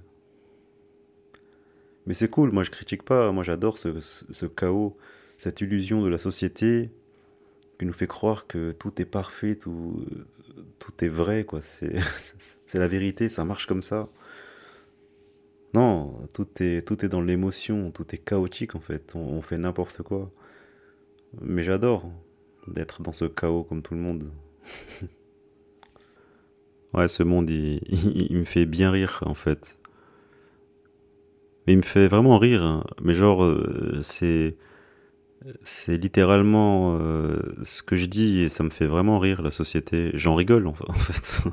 Mais 2.05 2.13
c'est 2.13 2.29
cool, 2.29 2.51
moi 2.51 2.63
je 2.63 2.69
critique 2.69 3.03
pas, 3.03 3.31
moi 3.31 3.43
j'adore 3.43 3.77
ce 3.77 4.45
chaos 4.45 4.97
cette 5.43 5.59
illusion 5.59 6.01
de 6.01 6.07
la 6.07 6.17
société 6.17 6.89
qui 7.77 7.85
nous 7.85 7.91
fait 7.91 8.07
croire 8.07 8.47
que 8.47 8.71
tout 8.71 9.01
est 9.01 9.05
parfait, 9.05 9.57
tout, 9.57 10.05
tout 10.79 11.03
est 11.03 11.09
vrai, 11.09 11.43
quoi. 11.43 11.61
C'est, 11.61 11.93
la 12.73 12.87
vérité, 12.87 13.27
ça 13.27 13.43
marche 13.43 13.67
comme 13.67 13.81
ça. 13.81 14.07
Non, 15.73 16.17
tout 16.33 16.47
est, 16.61 17.05
dans 17.09 17.21
l'émotion, 17.21 17.91
tout 17.91 18.05
est 18.15 18.19
chaotique 18.19 18.75
en 18.75 18.79
fait, 18.79 19.15
on, 19.15 19.41
fait 19.41 19.57
n'importe 19.57 20.01
quoi. 20.01 20.31
Mais 21.41 21.63
j'adore 21.63 22.09
d'être 22.67 23.01
dans 23.01 23.11
ce 23.11 23.25
chaos 23.25 23.63
comme 23.65 23.81
tout 23.81 23.95
le 23.95 23.99
monde. 23.99 24.31
ouais, 26.93 27.09
ce 27.09 27.23
monde, 27.23 27.49
il, 27.49 27.81
il, 27.89 28.37
me 28.37 28.45
fait 28.45 28.65
bien 28.65 28.91
rire 28.91 29.19
en 29.25 29.33
fait. 29.35 29.77
Il 31.67 31.77
me 31.77 31.81
fait 31.81 32.07
vraiment 32.07 32.37
rire, 32.37 32.63
hein. 32.63 32.85
mais 33.01 33.13
genre, 33.13 33.43
euh, 33.43 33.99
c'est 34.03 34.55
c'est 35.61 35.97
littéralement 35.97 36.97
euh, 36.99 37.39
ce 37.63 37.83
que 37.83 37.95
je 37.95 38.05
dis 38.05 38.39
et 38.39 38.49
ça 38.49 38.63
me 38.63 38.69
fait 38.69 38.87
vraiment 38.87 39.19
rire 39.19 39.41
la 39.41 39.51
société. 39.51 40.11
J'en 40.13 40.35
rigole 40.35 40.67
en 40.67 40.73
fait. 40.93 41.49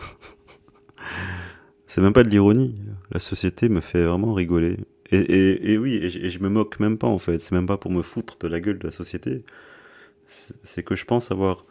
c'est 1.87 2.01
même 2.01 2.13
pas 2.13 2.25
de 2.25 2.29
l'ironie. 2.29 2.77
La 3.11 3.21
société 3.21 3.69
me 3.69 3.81
fait 3.81 4.05
vraiment 4.05 4.35
rigoler. 4.35 4.79
Et, 5.13 5.77
oui, 5.77 5.97
et 5.97 6.31
je, 6.31 6.39
me 6.39 6.49
moque 6.49 6.79
même 6.79 6.97
pas 6.97 7.09
en 7.09 7.19
fait. 7.19 7.41
C'est 7.41 7.53
même 7.53 7.67
pas 7.67 7.77
pour 7.77 7.91
me 7.91 8.03
foutre 8.03 8.39
de 8.39 8.47
la 8.47 8.61
gueule 8.61 8.79
de 8.79 8.85
la 8.85 8.93
société. 8.93 9.45
C'est 10.27 10.85
que 10.85 10.95
je 10.95 11.05
pense 11.05 11.33
avoir 11.33 11.65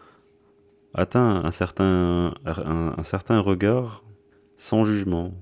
atteint 0.93 1.41
un 1.45 1.51
certain, 1.51 2.33
un, 2.45 3.03
certain 3.03 3.39
regard 3.39 4.03
sans 4.57 4.83
jugement. 4.83 5.33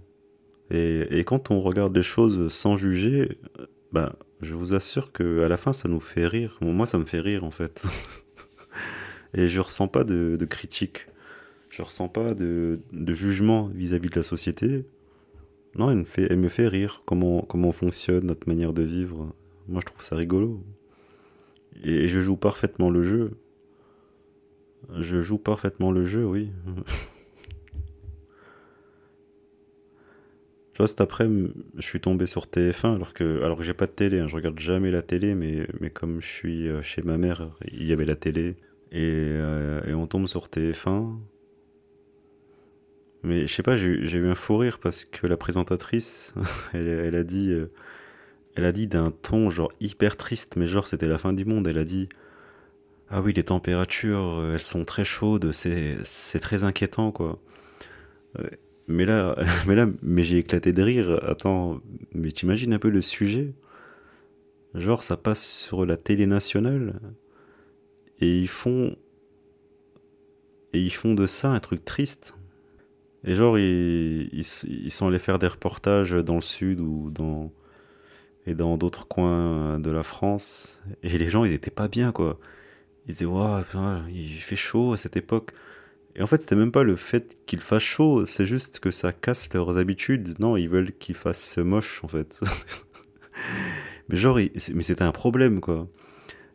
Et, 0.70 1.24
quand 1.26 1.50
on 1.50 1.60
regarde 1.60 1.96
les 1.96 2.04
choses 2.04 2.54
sans 2.54 2.78
juger, 2.78 3.40
ben, 3.92 4.14
je 4.42 4.54
vous 4.54 4.74
assure 4.74 5.12
que 5.12 5.44
à 5.44 5.48
la 5.48 5.58
fin, 5.58 5.74
ça 5.74 5.88
nous 5.88 6.00
fait 6.00 6.28
rire. 6.28 6.58
moi, 6.62 6.86
ça 6.86 6.98
me 6.98 7.06
fait 7.06 7.20
rire 7.20 7.44
en 7.44 7.52
fait. 7.52 7.84
Et 9.34 9.48
je 9.48 9.60
ressens 9.60 9.88
pas 9.88 10.04
de, 10.04 10.38
critique. 10.46 11.08
Je 11.70 11.82
ressens 11.82 12.08
pas 12.08 12.34
de, 12.34 12.80
jugement 13.08 13.68
vis-à-vis 13.68 14.10
de 14.10 14.16
la 14.16 14.24
société. 14.24 14.86
Non, 15.76 15.92
elle 15.92 15.98
me 15.98 16.06
fait, 16.06 16.28
elle 16.30 16.40
me 16.40 16.50
fait 16.50 16.68
rire. 16.68 17.04
Comment, 17.06 17.42
comment 17.42 17.72
fonctionne 17.72 18.26
notre 18.26 18.48
manière 18.48 18.74
de 18.74 18.84
vivre. 18.84 19.34
Moi, 19.68 19.82
je 19.82 19.86
trouve 19.86 20.02
ça 20.02 20.16
rigolo. 20.16 20.64
Et, 21.84 22.08
je 22.08 22.22
joue 22.22 22.38
parfaitement 22.38 22.90
le 22.90 23.02
jeu. 23.02 23.32
Je 25.00 25.22
joue 25.22 25.38
parfaitement 25.38 25.92
le 25.92 26.04
jeu, 26.04 26.26
oui. 26.26 26.52
Tu 30.78 30.84
vois, 30.84 30.88
cet 30.88 31.02
après 31.02 31.28
je 31.28 31.82
suis 31.82 32.00
tombé 32.00 32.28
sur 32.28 32.46
TF1 32.46 32.94
alors 32.94 33.16
que, 33.16 33.42
alors 33.42 33.58
que 33.58 33.64
j'ai 33.64 33.74
pas 33.74 33.88
de 33.88 33.94
télé. 33.94 34.20
Hein. 34.20 34.28
Je 34.28 34.36
regarde 34.36 34.60
jamais 34.60 34.92
la 34.92 35.02
télé, 35.02 35.34
mais, 35.34 35.68
mais 35.80 35.90
comme 35.90 36.22
je 36.22 36.28
suis 36.28 36.68
euh, 36.68 36.84
chez 36.84 37.02
ma 37.02 37.18
mère, 37.18 37.50
il 37.72 37.84
y 37.84 37.94
avait 37.94 38.06
la 38.06 38.16
télé. 38.16 38.58
Et, 38.92 39.02
euh, 39.02 39.82
et 39.88 39.96
on 39.96 40.06
tombe 40.06 40.28
sur 40.28 40.46
TF1. 40.46 41.16
Mais 43.24 43.48
je 43.48 43.54
sais 43.56 43.64
pas, 43.64 43.76
j'ai 43.76 43.88
eu 43.88 44.28
un 44.28 44.36
fou 44.36 44.58
rire 44.58 44.78
parce 44.78 45.04
que 45.04 45.26
la 45.26 45.36
présentatrice, 45.36 46.36
elle, 46.76 46.88
elle 46.88 47.16
a 47.16 47.24
dit, 47.24 47.50
euh, 47.50 47.72
elle 48.54 48.66
a 48.66 48.72
dit 48.72 48.86
d'un 48.86 49.10
ton 49.10 49.50
genre 49.50 49.72
hyper 49.80 50.16
triste, 50.16 50.58
mais 50.58 50.68
genre 50.68 50.86
c'était 50.86 51.08
la 51.08 51.18
fin 51.18 51.34
du 51.34 51.44
monde. 51.44 51.68
Elle 51.68 51.80
a 51.80 51.86
dit, 51.86 52.08
ah 53.10 53.22
oui, 53.24 53.34
les 53.34 53.42
températures, 53.42 54.52
elles 54.54 54.62
sont 54.62 54.86
très 54.86 55.06
chaudes, 55.06 55.52
c'est 55.54 56.40
très 56.40 56.64
inquiétant 56.64 57.12
quoi. 57.12 57.40
Mais 58.88 59.06
là, 59.06 59.36
mais 59.68 59.76
là, 59.76 59.88
mais 60.02 60.24
j'ai 60.24 60.38
éclaté 60.38 60.74
de 60.74 60.82
rire. 60.82 61.20
Attends, 61.24 61.82
mais 62.14 62.32
t'imagines 62.32 62.74
un 62.74 62.80
peu 62.80 62.90
le 62.90 63.02
sujet? 63.02 63.54
Genre, 64.74 65.04
ça 65.04 65.18
passe 65.18 65.46
sur 65.46 65.86
la 65.86 65.98
télé 65.98 66.26
nationale 66.26 67.00
et 68.20 68.40
ils 68.40 68.48
font 68.48 68.96
et 70.74 70.82
ils 70.82 70.94
font 70.94 71.14
de 71.14 71.26
ça 71.28 71.50
un 71.50 71.60
truc 71.60 71.86
triste. 71.86 72.36
Et 73.24 73.36
genre, 73.36 73.58
ils, 73.58 74.30
ils, 74.34 74.92
sont 74.92 75.08
allés 75.08 75.20
faire 75.20 75.40
des 75.40 75.48
reportages 75.48 76.12
dans 76.12 76.36
le 76.36 76.42
sud 76.42 76.80
ou 76.80 77.10
dans 77.12 77.52
et 78.46 78.56
dans 78.56 78.78
d'autres 78.78 79.08
coins 79.08 79.80
de 79.80 79.92
la 79.92 80.04
France. 80.04 80.84
Et 81.04 81.18
les 81.18 81.30
gens, 81.30 81.44
ils 81.44 81.52
étaient 81.54 81.72
pas 81.72 81.88
bien, 81.88 82.12
quoi. 82.12 82.40
Ils 83.08 83.14
disaient, 83.14 83.26
waouh, 83.26 83.64
il 84.10 84.38
fait 84.38 84.56
chaud 84.56 84.94
à 84.94 84.98
cette 84.98 85.18
époque. 85.18 85.52
Et 86.18 86.24
en 86.24 86.28
fait, 86.28 86.42
c'était 86.42 86.56
même 86.56 86.72
pas 86.72 86.84
le 86.84 86.96
fait 86.96 87.38
qu'il 87.46 87.62
fasse 87.62 87.84
chaud, 87.84 88.26
c'est 88.26 88.48
juste 88.48 88.80
que 88.80 88.90
ça 88.90 89.14
casse 89.14 89.54
leurs 89.54 89.78
habitudes. 89.78 90.40
Non, 90.40 90.58
ils 90.58 90.68
veulent 90.68 90.92
qu'il 90.92 91.14
fasse 91.14 91.58
moche, 91.60 92.04
en 92.04 92.08
fait. 92.08 92.42
mais 94.10 94.18
genre, 94.18 94.38
mais 94.38 94.82
c'était 94.82 95.04
un 95.04 95.12
problème, 95.12 95.62
quoi. 95.62 95.88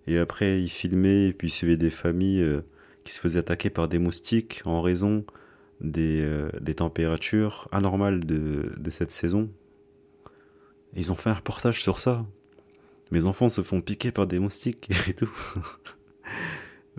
Et 0.09 0.19
après, 0.19 0.61
ils 0.61 0.69
filmaient, 0.69 1.29
et 1.29 1.33
puis 1.33 1.47
ils 1.47 1.53
suivaient 1.53 1.77
des 1.77 1.91
familles 1.91 2.43
euh, 2.43 2.63
qui 3.05 3.13
se 3.13 3.21
faisaient 3.21 3.39
attaquer 3.39 3.71
par 3.71 3.87
des 3.87 4.01
moustiques 4.01 4.63
en 4.65 4.83
raison 4.83 5.25
des, 5.81 6.23
euh, 6.23 6.51
températures 6.77 7.69
anormales 7.71 8.25
de, 8.25 8.73
de 8.77 8.91
cette 8.91 9.13
saison. 9.13 9.49
Et 10.95 11.01
ils 11.01 11.13
ont 11.13 11.17
fait 11.17 11.31
un 11.31 11.35
reportage 11.35 11.81
sur 11.81 12.01
ça. 12.01 12.27
Mes 13.13 13.27
enfants 13.27 13.49
se 13.49 13.63
font 13.63 13.81
piquer 13.81 14.11
par 14.11 14.27
des 14.27 14.41
moustiques 14.41 14.91
et 15.09 15.15
tout. 15.15 15.31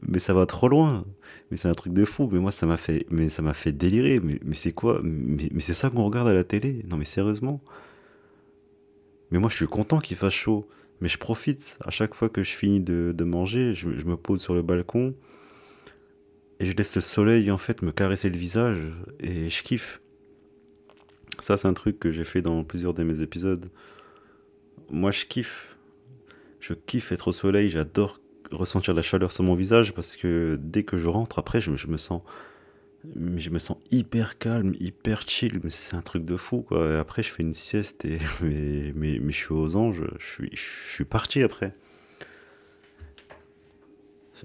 Mais 0.08 0.20
ça 0.20 0.34
va 0.34 0.46
trop 0.46 0.68
loin. 0.68 1.06
Mais 1.50 1.58
c'est 1.58 1.68
un 1.68 1.74
truc 1.74 1.94
de 1.94 2.06
fou. 2.06 2.30
Mais 2.32 2.39
moi, 2.39 2.52
ça 2.52 2.66
m'a 2.66 2.78
fait, 2.78 3.06
mais 3.10 3.30
ça 3.30 3.42
m'a 3.42 3.54
fait 3.54 3.72
délirer. 3.72 4.20
Mais, 4.20 4.54
c'est 4.54 4.72
quoi? 4.72 5.02
Mais, 5.04 5.60
c'est 5.60 5.74
ça 5.74 5.89
qu'on 5.89 6.04
regarde 6.04 6.28
à 6.28 6.34
la 6.34 6.44
télé 6.44 6.84
Non, 6.88 6.98
mais 6.98 7.06
sérieusement. 7.06 7.62
Mais 9.32 9.39
moi, 9.39 9.50
je 9.50 9.56
suis 9.56 9.68
content 9.68 10.00
qu'il 10.00 10.18
fasse 10.18 10.34
chaud. 10.34 10.68
Mais 11.02 11.08
je 11.08 11.18
profite. 11.18 11.78
À 11.86 11.89
chaque 11.89 12.13
fois 12.13 12.30
que 12.30 12.44
je 12.44 12.52
finis 12.52 12.80
de, 12.80 13.13
de 13.16 13.24
manger, 13.24 13.74
je, 13.74 13.98
je 13.98 14.06
me 14.06 14.16
pose 14.16 14.42
sur 14.42 14.54
le 14.54 14.62
balcon 14.62 15.16
et 16.60 16.66
je 16.66 16.76
laisse 16.76 16.96
le 16.96 17.02
soleil 17.02 17.52
en 17.52 17.58
fait 17.58 17.82
me 17.82 17.92
caresser 17.92 18.30
le 18.30 18.38
visage 18.38 18.80
et 19.20 19.50
je 19.50 19.63
kiffe. 19.63 20.02
Ça, 21.39 21.58
c'est 21.58 21.68
un 21.68 21.74
truc 21.74 22.00
que 22.00 22.12
j'ai 22.12 22.24
fait 22.24 22.42
dans 22.42 22.63
plusieurs 22.63 22.94
de 22.94 23.04
mes 23.04 23.22
épisodes. 23.22 23.70
Moi, 24.92 25.12
je 25.12 25.26
kiffe. 25.26 25.76
Je 26.60 26.74
kiffe 26.74 27.12
être 27.12 27.30
au 27.30 27.32
soleil. 27.34 27.70
J'adore 27.70 28.20
ressentir 28.54 28.94
la 28.94 29.02
chaleur 29.02 29.32
sur 29.32 29.44
mon 29.44 29.56
visage 29.56 29.94
parce 29.94 30.16
que 30.16 30.58
dès 30.62 30.84
que 30.84 30.98
je 30.98 31.08
rentre, 31.08 31.39
après, 31.39 31.62
je, 31.62 31.72
me- 31.72 31.78
je 31.78 31.88
me 31.88 31.98
sens, 31.98 32.22
je 33.16 33.50
me 33.50 33.60
sens 33.60 33.78
hyper 33.92 34.38
calme, 34.38 34.74
hyper 34.80 35.22
chill. 35.28 35.60
Mais 35.63 35.70
c'est 35.70 35.96
un 35.96 36.02
truc 36.02 36.26
de 36.26 36.38
fou, 36.38 36.62
quoi. 36.62 36.92
Et 36.92 36.96
après, 36.98 37.24
je 37.24 37.30
fais 37.30 37.44
une 37.44 37.54
sieste 37.54 38.06
et 38.06 38.20
mais, 38.42 38.94
mais, 38.96 39.20
je 39.32 39.38
suis 39.38 39.54
aux 39.54 39.76
anges. 39.76 40.04
Je 40.20 40.26
suis, 40.26 40.50
je 40.54 40.89
suis 40.94 41.06
parti 41.06 41.44
après. 41.44 41.74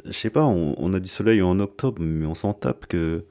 Je 0.05 0.13
sais 0.13 0.31
pas, 0.31 0.45
on, 0.45 0.93
a 0.93 1.01
du 1.01 1.09
soleil 1.09 1.43
en 1.43 1.59
octobre, 1.59 2.01
mais 2.01 2.25
on 2.25 2.35
s'en 2.35 2.53
tape 2.53 2.87
que, 2.87 3.25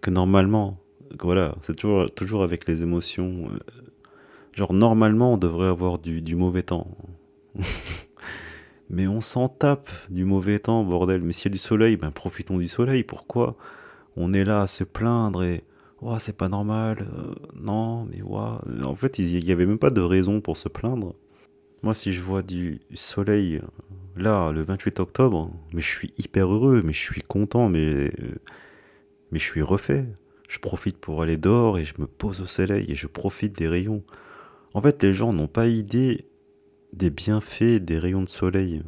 que 0.00 0.10
normalement. 0.10 0.78
Voilà, 1.20 1.54
c'est 1.62 1.76
toujours, 1.76 2.10
toujours 2.14 2.42
avec 2.42 2.66
les 2.68 2.82
émotions. 2.82 3.50
euh, 3.52 3.58
Genre, 4.52 4.72
normalement, 4.72 5.34
on 5.34 5.36
devrait 5.36 5.68
avoir 5.68 5.98
du 5.98 6.36
mauvais 6.36 6.62
temps. 6.62 6.86
Mais 8.90 9.06
on 9.06 9.20
s'en 9.20 9.48
tape 9.48 9.88
du 10.10 10.24
mauvais 10.24 10.58
temps, 10.58 10.84
bordel. 10.84 11.22
Mais 11.22 11.32
s'il 11.32 11.46
y 11.46 11.48
a 11.48 11.52
du 11.52 11.58
soleil, 11.58 11.96
ben 11.96 12.10
profitons 12.10 12.58
du 12.58 12.68
soleil. 12.68 13.04
Pourquoi 13.04 13.56
on 14.16 14.32
est 14.32 14.44
là 14.44 14.62
à 14.62 14.66
se 14.66 14.84
plaindre 14.84 15.42
et. 15.44 15.64
Ouah, 16.02 16.18
c'est 16.18 16.36
pas 16.36 16.48
normal. 16.48 17.06
euh, 17.14 17.34
non, 17.54 18.06
mais 18.06 18.22
ouah. 18.22 18.62
En 18.84 18.94
fait, 18.96 19.18
il 19.18 19.44
n'y 19.44 19.52
avait 19.52 19.66
même 19.66 19.78
pas 19.78 19.90
de 19.90 20.00
raison 20.00 20.40
pour 20.40 20.56
se 20.56 20.68
plaindre. 20.68 21.14
Moi, 21.82 21.94
si 21.94 22.12
je 22.12 22.20
vois 22.22 22.42
du 22.42 22.80
soleil, 22.94 23.56
euh, 23.56 23.60
là, 24.16 24.50
le 24.50 24.62
28 24.62 24.98
octobre, 25.00 25.50
mais 25.74 25.82
je 25.82 25.88
suis 25.88 26.12
hyper 26.18 26.52
heureux, 26.52 26.82
mais 26.84 26.94
je 26.94 27.02
suis 27.02 27.22
content, 27.22 27.68
mais, 27.68 28.06
euh, 28.06 28.10
mais 29.30 29.38
je 29.38 29.44
suis 29.44 29.62
refait. 29.62 30.06
Je 30.48 30.58
profite 30.58 30.98
pour 30.98 31.22
aller 31.22 31.36
dehors 31.36 31.78
et 31.78 31.84
je 31.84 31.94
me 31.98 32.06
pose 32.06 32.40
au 32.40 32.46
soleil 32.46 32.86
et 32.88 32.94
je 32.94 33.06
profite 33.06 33.56
des 33.56 33.68
rayons. 33.68 34.02
En 34.74 34.80
fait, 34.80 35.02
les 35.02 35.14
gens 35.14 35.32
n'ont 35.32 35.48
pas 35.48 35.66
idée 35.68 36.26
des 36.92 37.10
bienfaits 37.10 37.80
des 37.80 37.98
rayons 37.98 38.22
de 38.22 38.28
soleil. 38.28 38.82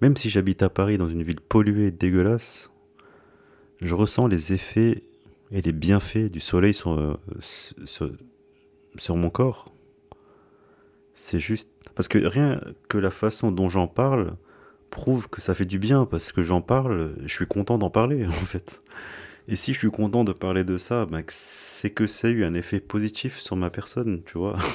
Même 0.00 0.16
si 0.16 0.30
j'habite 0.30 0.62
à 0.62 0.70
Paris 0.70 0.98
dans 0.98 1.08
une 1.08 1.22
ville 1.22 1.40
polluée 1.40 1.88
et 1.88 1.90
dégueulasse, 1.90 2.72
je 3.80 3.94
ressens 3.94 4.26
les 4.26 4.52
effets 4.52 5.02
et 5.50 5.62
les 5.62 5.72
bienfaits 5.72 6.30
du 6.30 6.40
soleil 6.40 6.74
sur, 6.74 6.92
euh, 6.92 7.18
sur, 7.40 9.16
mon 9.16 9.30
corps. 9.30 9.72
C'est 11.14 11.38
juste... 11.38 11.68
Parce 11.94 12.06
que 12.06 12.18
rien 12.18 12.60
que 12.88 12.98
la 12.98 13.10
façon 13.10 13.50
dont 13.50 13.68
j'en 13.68 13.88
parle 13.88 14.36
prouve 14.90 15.28
que 15.28 15.40
ça 15.40 15.54
fait 15.54 15.64
du 15.64 15.78
bien, 15.78 16.06
parce 16.06 16.32
que 16.32 16.42
j'en 16.42 16.60
parle, 16.60 17.14
je 17.22 17.32
suis 17.32 17.46
content 17.46 17.78
d'en 17.78 17.90
parler, 17.90 18.26
en 18.26 18.30
fait. 18.30 18.82
Et 19.48 19.56
si 19.56 19.72
je 19.72 19.78
suis 19.78 19.90
content 19.90 20.24
de 20.24 20.32
parler 20.32 20.62
de 20.62 20.76
ça, 20.76 21.06
ben, 21.06 21.24
c'est 21.28 21.90
que 21.90 22.06
ça 22.06 22.28
a 22.28 22.30
eu 22.30 22.44
un 22.44 22.54
effet 22.54 22.80
positif 22.80 23.38
sur 23.38 23.56
ma 23.56 23.70
personne, 23.70 24.22
tu 24.24 24.38
vois. 24.38 24.58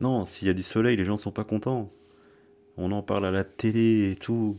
Non, 0.00 0.24
s'il 0.24 0.48
y 0.48 0.50
a 0.50 0.54
du 0.54 0.62
soleil, 0.62 0.96
les 0.96 1.04
gens 1.04 1.16
sont 1.16 1.32
pas 1.32 1.44
contents. 1.44 1.92
On 2.76 2.92
en 2.92 3.02
parle 3.02 3.26
à 3.26 3.30
la 3.30 3.44
télé 3.44 4.12
et 4.12 4.16
tout. 4.16 4.58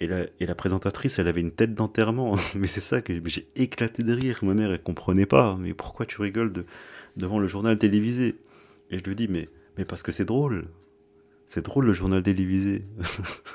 Et 0.00 0.06
la, 0.06 0.54
présentatrice, 0.54 1.18
elle 1.18 1.28
avait 1.28 1.40
une 1.40 1.52
tête 1.52 1.74
d'enterrement. 1.74 2.36
Mais 2.54 2.66
c'est 2.66 2.80
ça 2.80 3.00
que 3.00 3.12
j'ai 3.26 3.48
éclaté 3.56 4.02
de 4.02 4.12
rire. 4.12 4.38
Ma 4.42 4.54
mère, 4.54 4.70
elle 4.70 4.82
comprenait 4.82 5.26
pas. 5.26 5.56
Mais 5.58 5.74
pourquoi 5.74 6.06
tu 6.06 6.20
rigoles 6.20 6.52
de- 6.52 6.66
devant 7.16 7.38
le 7.38 7.48
journal 7.48 7.78
télévisé? 7.78 8.36
Et 8.90 8.98
je 8.98 9.04
lui 9.04 9.14
dis, 9.14 9.28
mais, 9.28 9.48
parce 9.84 10.02
que 10.02 10.12
c'est 10.12 10.24
drôle. 10.24 10.66
C'est 11.46 11.64
drôle 11.64 11.86
le 11.86 11.92
journal 11.92 12.22
télévisé. 12.22 12.84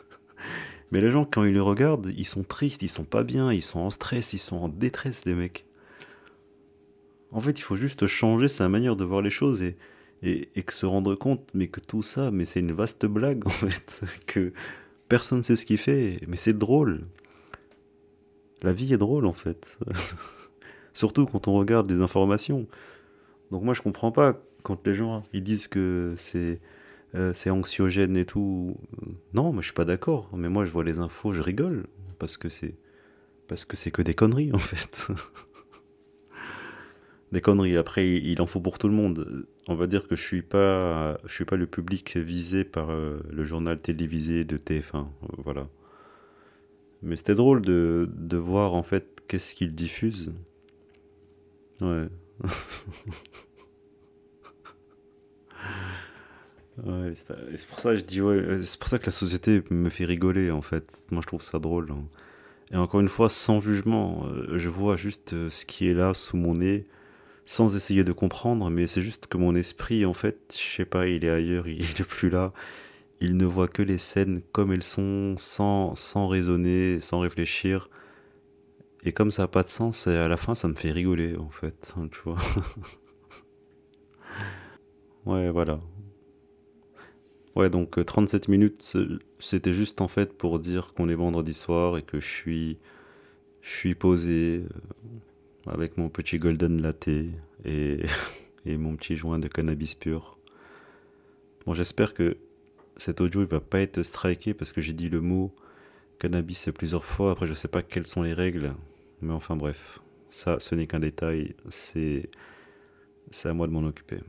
mais 0.92 1.02
les 1.02 1.12
gens, 1.12 1.26
quand 1.26 1.44
ils 1.44 1.54
le 1.54 1.62
regardent, 1.62 2.12
ils 2.18 2.28
sont 2.28 2.44
tristes, 2.44 2.82
ils 2.82 2.90
sont 2.90 3.04
pas 3.04 3.24
bien, 3.24 3.54
ils 3.54 3.62
sont 3.62 3.80
en 3.80 3.90
stress, 3.90 4.34
ils 4.34 4.40
sont 4.40 4.58
en 4.58 4.70
détresse, 4.70 5.26
les 5.26 5.36
mecs. 5.36 5.66
En 7.32 7.40
fait, 7.40 7.60
il 7.60 7.62
faut 7.62 7.76
juste 7.76 8.08
changer 8.08 8.48
sa 8.48 8.70
manière 8.70 8.96
de 8.96 9.04
voir 9.04 9.22
les 9.22 9.30
choses 9.30 9.64
et, 10.24 10.50
et 10.56 10.64
que 10.64 10.74
se 10.74 10.86
rendre 10.86 11.16
compte, 11.16 11.50
mais 11.54 11.68
que 11.68 11.80
tout 11.80 12.02
ça, 12.02 12.32
mais 12.32 12.46
c'est 12.46 12.60
une 12.60 12.72
vaste 12.72 13.06
blague 13.06 13.44
en 13.48 13.52
fait, 13.52 14.02
que 14.28 14.54
personne 15.08 15.44
sait 15.44 15.56
ce 15.56 15.66
qu'il 15.66 15.78
fait, 15.78 16.20
mais 16.28 16.36
c'est 16.36 16.58
drôle. 16.58 17.08
La 18.62 18.74
vie 18.74 18.94
est 18.94 18.98
drôle 18.98 19.26
en 19.26 19.34
fait, 19.34 19.80
surtout 20.94 21.26
quand 21.26 21.48
on 21.48 21.54
regarde 21.54 21.90
les 21.90 22.02
informations. 22.02 22.68
Donc 23.52 23.64
moi 23.64 23.74
je 23.74 23.82
comprends 23.82 24.12
pas 24.12 24.42
quand 24.64 24.86
les 24.86 24.96
gens 24.96 25.24
ils 25.34 25.44
disent 25.44 25.68
que 25.68 26.14
c'est 26.18 26.60
euh, 27.16 27.34
c'est 27.34 27.50
anxiogène 27.50 28.18
et 28.18 28.26
tout. 28.26 28.78
Non, 29.34 29.52
moi 29.52 29.62
je 29.62 29.68
suis 29.68 29.74
pas 29.74 29.86
d'accord, 29.86 30.30
mais 30.34 30.50
moi 30.50 30.66
je 30.66 30.72
vois 30.72 30.84
les 30.84 31.00
infos, 31.00 31.32
je 31.32 31.42
rigole 31.42 31.88
parce 32.20 32.38
que 32.38 32.50
c'est 32.50 32.76
parce 33.48 33.66
que 33.66 33.76
c'est 33.76 33.92
que 33.92 34.02
des 34.02 34.14
conneries 34.14 34.54
en 34.54 34.60
fait. 34.60 35.08
Des 37.32 37.42
conneries. 37.42 37.78
Après, 37.78 38.10
il 38.10 38.42
en 38.42 38.48
faut 38.48 38.60
pour 38.60 38.80
tout 38.80 38.88
le 38.88 38.94
monde. 38.96 39.46
On 39.68 39.76
va 39.76 39.86
dire 39.88 40.08
que 40.08 40.16
je 40.16 40.22
suis 40.22 40.42
pas, 40.42 41.18
je 41.26 41.34
suis 41.34 41.46
pas 41.46 41.58
le 41.58 41.68
public 41.68 42.18
visé 42.18 42.64
par 42.64 42.90
euh, 42.90 43.20
le 43.32 43.46
journal 43.46 43.80
télévisé 43.80 44.46
de 44.46 44.58
TF1. 44.58 45.08
euh, 45.24 45.28
Voilà. 45.38 45.68
Mais 47.02 47.16
c'était 47.18 47.36
drôle 47.36 47.62
de, 47.62 48.10
de 48.14 48.38
voir 48.38 48.74
en 48.74 48.84
fait 48.84 49.22
qu'est-ce 49.28 49.56
qu'ils 49.56 49.74
diffusent. 49.76 50.34
Ouais. 51.82 52.10
Ouais, 56.86 57.14
c'est 57.56 57.68
pour 57.68 57.80
ça 57.80 57.90
que 57.92 57.98
je 57.98 58.06
dis 58.06 58.22
ouais, 58.22 58.60
c'est 58.64 58.80
pour 58.80 58.88
ça 58.88 59.00
que 59.00 59.06
la 59.06 59.12
société 59.12 59.62
me 59.70 59.90
fait 59.90 60.06
rigoler 60.06 60.50
en 60.52 60.62
fait. 60.62 61.04
Moi 61.12 61.22
je 61.22 61.28
trouve 61.28 61.42
ça 61.42 61.60
drôle. 61.60 61.92
hein. 61.92 62.06
Et 62.72 62.78
encore 62.78 63.02
une 63.02 63.10
fois, 63.10 63.30
sans 63.30 63.62
jugement, 63.62 64.26
euh, 64.28 64.58
je 64.58 64.70
vois 64.70 64.98
juste 64.98 65.50
ce 65.50 65.66
qui 65.66 65.88
est 65.90 65.94
là 65.96 66.14
sous 66.14 66.38
mon 66.38 66.56
nez 66.56 66.88
sans 67.50 67.76
essayer 67.76 68.04
de 68.04 68.12
comprendre, 68.12 68.70
mais 68.70 68.86
c'est 68.86 69.02
juste 69.02 69.26
que 69.26 69.36
mon 69.38 69.56
esprit, 69.56 70.06
en 70.06 70.14
fait, 70.14 70.56
je 70.56 70.76
sais 70.78 70.86
pas, 70.86 71.08
il 71.08 71.26
est 71.26 71.32
ailleurs, 71.32 71.68
il 71.68 71.82
est 71.82 72.08
plus 72.08 72.30
là. 72.30 72.54
Il 73.22 73.38
ne 73.38 73.46
voit 73.46 73.68
que 73.68 73.82
les 73.82 73.98
scènes 73.98 74.42
comme 74.52 74.72
elles 74.72 74.84
sont, 74.84 75.36
sans, 75.38 75.96
sans 75.96 76.28
raisonner, 76.28 77.02
sans 77.02 77.20
réfléchir. 77.22 77.90
Et 79.04 79.14
comme 79.14 79.32
ça 79.32 79.44
n'a 79.44 79.48
pas 79.48 79.64
de 79.64 79.68
sens, 79.70 80.06
à 80.06 80.28
la 80.28 80.38
fin, 80.38 80.54
ça 80.54 80.68
me 80.68 80.76
fait 80.76 80.92
rigoler, 80.92 81.38
en 81.38 81.50
fait, 81.50 81.94
hein, 81.98 82.08
tu 82.12 82.20
vois. 82.24 82.38
Ouais, 85.26 85.50
voilà. 85.52 85.80
Ouais, 87.56 87.70
donc 87.70 87.98
euh, 87.98 88.04
37 88.04 88.48
minutes, 88.48 88.94
euh, 88.96 89.20
c'était 89.40 89.74
juste 89.74 90.02
en 90.02 90.08
fait 90.08 90.34
pour 90.34 90.60
dire 90.60 90.94
qu'on 90.94 91.10
est 91.10 91.16
vendredi 91.16 91.54
soir 91.54 91.98
et 91.98 92.04
que 92.04 92.20
je 92.20 92.28
suis, 92.28 92.78
je 93.62 93.70
suis 93.70 93.96
posé 93.96 94.64
euh, 94.64 94.70
avec 95.72 95.98
mon 95.98 96.10
petit 96.10 96.40
golden 96.40 96.82
latte 96.82 97.08
et, 97.08 97.30
et 98.66 98.78
mon 98.78 98.96
petit 98.96 99.16
joint 99.16 99.40
de 99.40 99.48
cannabis 99.48 99.96
pur. 99.96 100.38
Bon, 101.66 101.74
j'espère 101.74 102.14
que 102.14 102.38
cet 102.98 103.22
audio 103.22 103.42
il 103.42 103.48
va 103.48 103.60
pas 103.60 103.80
être 103.80 104.04
striké 104.04 104.54
parce 104.54 104.74
que 104.74 104.82
j'ai 104.82 104.94
dit 104.94 105.10
le 105.10 105.22
mot 105.22 105.54
cannabis 106.20 106.70
plusieurs 106.76 107.06
fois. 107.06 107.32
Après, 107.32 107.46
je 107.46 107.54
sais 107.54 107.68
pas 107.68 107.82
quelles 107.82 108.06
sont 108.06 108.22
les 108.22 108.34
règles, 108.34 108.74
mais 109.22 109.34
enfin 109.34 109.56
bref, 109.56 110.00
ça, 110.28 110.60
ce 110.60 110.76
n'est 110.76 110.86
qu'un 110.88 111.00
détail. 111.00 111.56
C'est, 111.70 112.30
à 113.46 113.54
moi 113.54 113.68
de 113.68 113.72
m'en 113.72 113.84
occuper. 113.84 114.20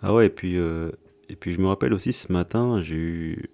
Ah 0.00 0.12
ouais, 0.14 0.26
et 0.26 0.30
puis, 0.30 0.56
euh, 0.56 0.90
et 1.28 1.36
puis 1.36 1.52
je 1.52 1.60
me 1.60 1.66
rappelle 1.66 1.92
aussi 1.92 2.12
ce 2.12 2.32
matin, 2.32 2.82
j'ai 2.82 2.96
eu, 2.96 3.50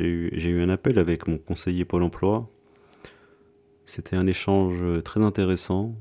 eu, 0.00 0.30
j'ai 0.32 0.48
eu 0.48 0.62
un 0.62 0.70
appel 0.70 0.98
avec 0.98 1.26
mon 1.26 1.38
conseiller 1.38 1.84
Pôle 1.84 2.02
emploi. 2.02 2.48
C'était 3.86 4.16
un 4.16 4.26
échange 4.26 4.82
très 5.02 5.20
intéressant 5.20 5.94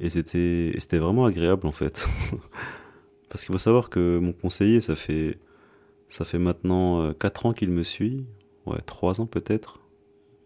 et 0.00 0.10
c'était, 0.10 0.98
vraiment 0.98 1.24
agréable 1.24 1.66
en 1.66 1.72
fait. 1.72 2.08
Parce 3.28 3.44
qu'il 3.44 3.52
faut 3.52 3.58
savoir 3.58 3.90
que 3.90 4.18
mon 4.18 4.32
conseiller, 4.32 4.80
ça 4.80 4.96
fait, 4.96 5.38
ça 6.08 6.24
fait 6.24 6.38
maintenant 6.38 7.02
euh, 7.02 7.12
4 7.12 7.46
ans 7.46 7.52
qu'il 7.52 7.70
me 7.70 7.82
suit, 7.82 8.24
ouais, 8.66 8.80
3 8.86 9.20
ans 9.20 9.26
peut-être. 9.26 9.80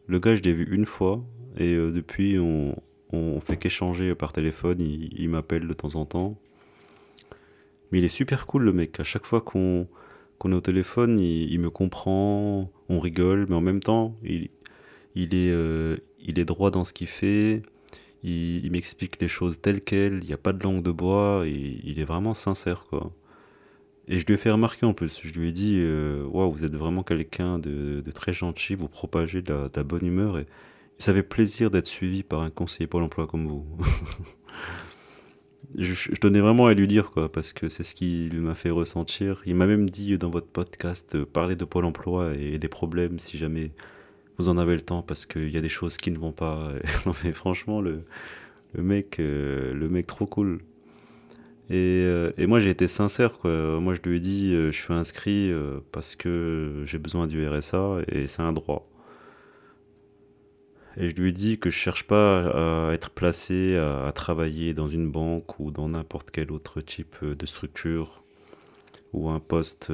Le 0.07 0.19
gars, 0.19 0.35
je 0.35 0.43
l'ai 0.43 0.53
vu 0.53 0.65
une 0.75 0.87
fois 0.87 1.23
et 1.59 1.75
euh, 1.75 1.93
depuis, 1.93 2.39
on, 2.39 2.75
on 3.13 3.41
fait 3.41 3.57
qu'échanger 3.57 4.15
par 4.15 4.33
téléphone, 4.33 4.81
il, 4.81 5.29
m'appelle 5.29 5.69
de 5.69 5.75
temps 5.75 5.95
en 5.95 6.07
temps. 6.07 6.39
Mais 7.91 7.99
il 7.99 8.05
est 8.05 8.09
super 8.09 8.47
cool 8.47 8.63
le 8.63 8.73
mec. 8.73 8.99
À 9.01 9.05
chaque 9.05 9.27
fois 9.27 9.43
qu'on 9.43 9.87
est 10.45 10.55
au 10.55 10.61
téléphone, 10.61 11.21
il, 11.21 11.59
me 11.61 11.71
comprend, 11.71 12.71
on 12.89 12.99
rigole, 12.99 13.47
mais 13.49 13.55
en 13.55 13.61
même 13.61 13.81
temps, 13.81 14.17
il, 14.25 14.49
il 15.15 15.35
est, 15.35 15.51
euh, 15.51 15.99
il 16.23 16.39
est 16.39 16.45
droit 16.45 16.71
dans 16.71 16.85
ce 16.85 16.93
qu'il 16.93 17.09
fait, 17.09 17.63
il, 18.23 18.71
m'explique 18.71 19.21
les 19.21 19.29
choses 19.29 19.61
telles 19.61 19.81
quelles, 19.81 20.21
il 20.23 20.27
n'y 20.27 20.33
a 20.33 20.39
pas 20.39 20.53
de 20.53 20.63
langue 20.63 20.83
de 20.83 20.93
bois, 20.93 21.45
il 21.47 21.99
est 21.99 22.05
vraiment 22.05 22.35
sincère, 22.35 22.85
quoi. 22.89 23.13
Et 24.09 24.19
je 24.19 24.27
lui 24.27 24.35
ai 24.35 24.37
fait 24.37 24.51
remarquer 24.51 24.85
en 24.85 24.95
plus, 24.95 25.21
je 25.23 25.33
lui 25.39 25.49
ai 25.49 25.53
dit, 25.53 25.77
euh, 25.79 26.25
waouh, 26.27 26.51
vous 26.51 26.65
êtes 26.65 26.75
vraiment 26.75 27.03
quelqu'un 27.03 27.59
de, 27.59 28.03
très 28.15 28.33
gentil, 28.33 28.75
vous 28.75 28.89
propagez 28.89 29.43
de 29.43 29.71
la, 29.75 29.85
bonne 29.85 30.07
humeur, 30.07 30.39
et, 30.39 30.47
ça 30.99 31.13
fait 31.13 31.23
plaisir 31.23 31.71
d'être 31.71 31.87
suivi 31.87 32.23
par 32.23 32.43
un 32.43 32.51
conseiller 32.51 32.87
Pôle 32.87 33.03
emploi 33.03 33.27
comme 33.27 33.49
vous. 33.49 33.67
je, 35.77 35.95
je, 35.95 36.11
tenais 36.21 36.41
vraiment 36.41 36.67
à 36.67 36.75
lui 36.75 36.87
dire, 36.87 37.11
quoi, 37.11 37.31
parce 37.31 37.53
que 37.53 37.69
c'est 37.69 37.83
ce 37.83 37.95
qu'il 37.95 38.41
m'a 38.41 38.55
fait 38.55 38.71
ressentir. 38.71 39.43
Il 39.47 39.57
m'a 39.57 39.67
même 39.67 39.91
dit 39.91 40.17
dans 40.19 40.31
votre 40.31 40.47
podcast, 40.47 41.17
euh, 41.17 41.27
parler 41.27 41.57
de 41.57 41.65
Pôle 41.65 41.87
emploi 41.87 42.35
et 42.37 42.59
des 42.59 42.69
problèmes 42.69 43.19
si 43.19 43.37
jamais 43.37 43.73
vous 44.39 44.49
en 44.49 44.59
avez 44.59 44.75
le 44.75 44.83
temps 44.83 45.03
parce 45.03 45.27
qu'il 45.27 45.51
y 45.51 45.57
a 45.57 45.61
des 45.61 45.69
choses 45.69 45.97
qui 45.97 46.11
ne 46.11 46.19
vont 46.19 46.33
pas. 46.33 46.71
non 47.07 47.15
mais 47.25 47.33
franchement, 47.33 47.81
le, 47.81 48.05
mec, 48.75 49.19
euh, 49.21 49.73
le 49.75 49.89
mec 49.89 50.07
trop 50.07 50.27
cool. 50.27 50.61
Et, 51.71 52.05
euh, 52.05 52.33
moi 52.39 52.61
j'ai 52.61 52.71
été 52.71 52.89
sincère. 52.89 53.39
Moi 53.45 53.95
je 53.95 54.01
lui 54.09 54.17
ai 54.17 54.21
dit 54.21 54.55
euh, 54.55 54.73
je 54.73 54.81
suis 54.81 54.95
inscrit 54.95 55.53
parce 55.93 56.17
que 56.17 56.83
j'ai 56.87 56.99
besoin 56.99 57.27
du 57.27 57.47
RSA 57.47 57.99
et 58.09 58.27
c'est 58.27 58.43
un 58.43 58.53
droit. 58.53 58.89
Et 60.99 61.09
je 61.09 61.15
lui 61.15 61.31
ai 61.31 61.33
dit 61.33 61.59
que 61.59 61.71
je 61.71 61.77
cherche 61.77 62.07
pas 62.07 62.89
à 62.89 62.93
être 62.93 63.09
placé 63.11 63.77
à, 63.77 64.13
travailler 64.13 64.75
dans 64.75 64.89
une 64.89 65.11
banque 65.11 65.59
ou 65.59 65.71
dans 65.71 65.89
n'importe 65.89 66.31
quel 66.31 66.53
autre 66.53 66.83
type 66.83 67.25
de 67.25 67.47
structure 67.47 68.23
ou 69.15 69.31
un 69.31 69.41
poste 69.41 69.91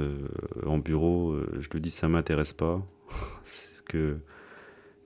en 0.66 0.78
bureau. 0.78 1.36
Je 1.60 1.68
lui 1.70 1.78
ai 1.78 1.80
dit 1.80 1.90
ça 1.90 2.08
m'intéresse 2.08 2.52
pas. 2.52 2.84
que, 3.88 4.18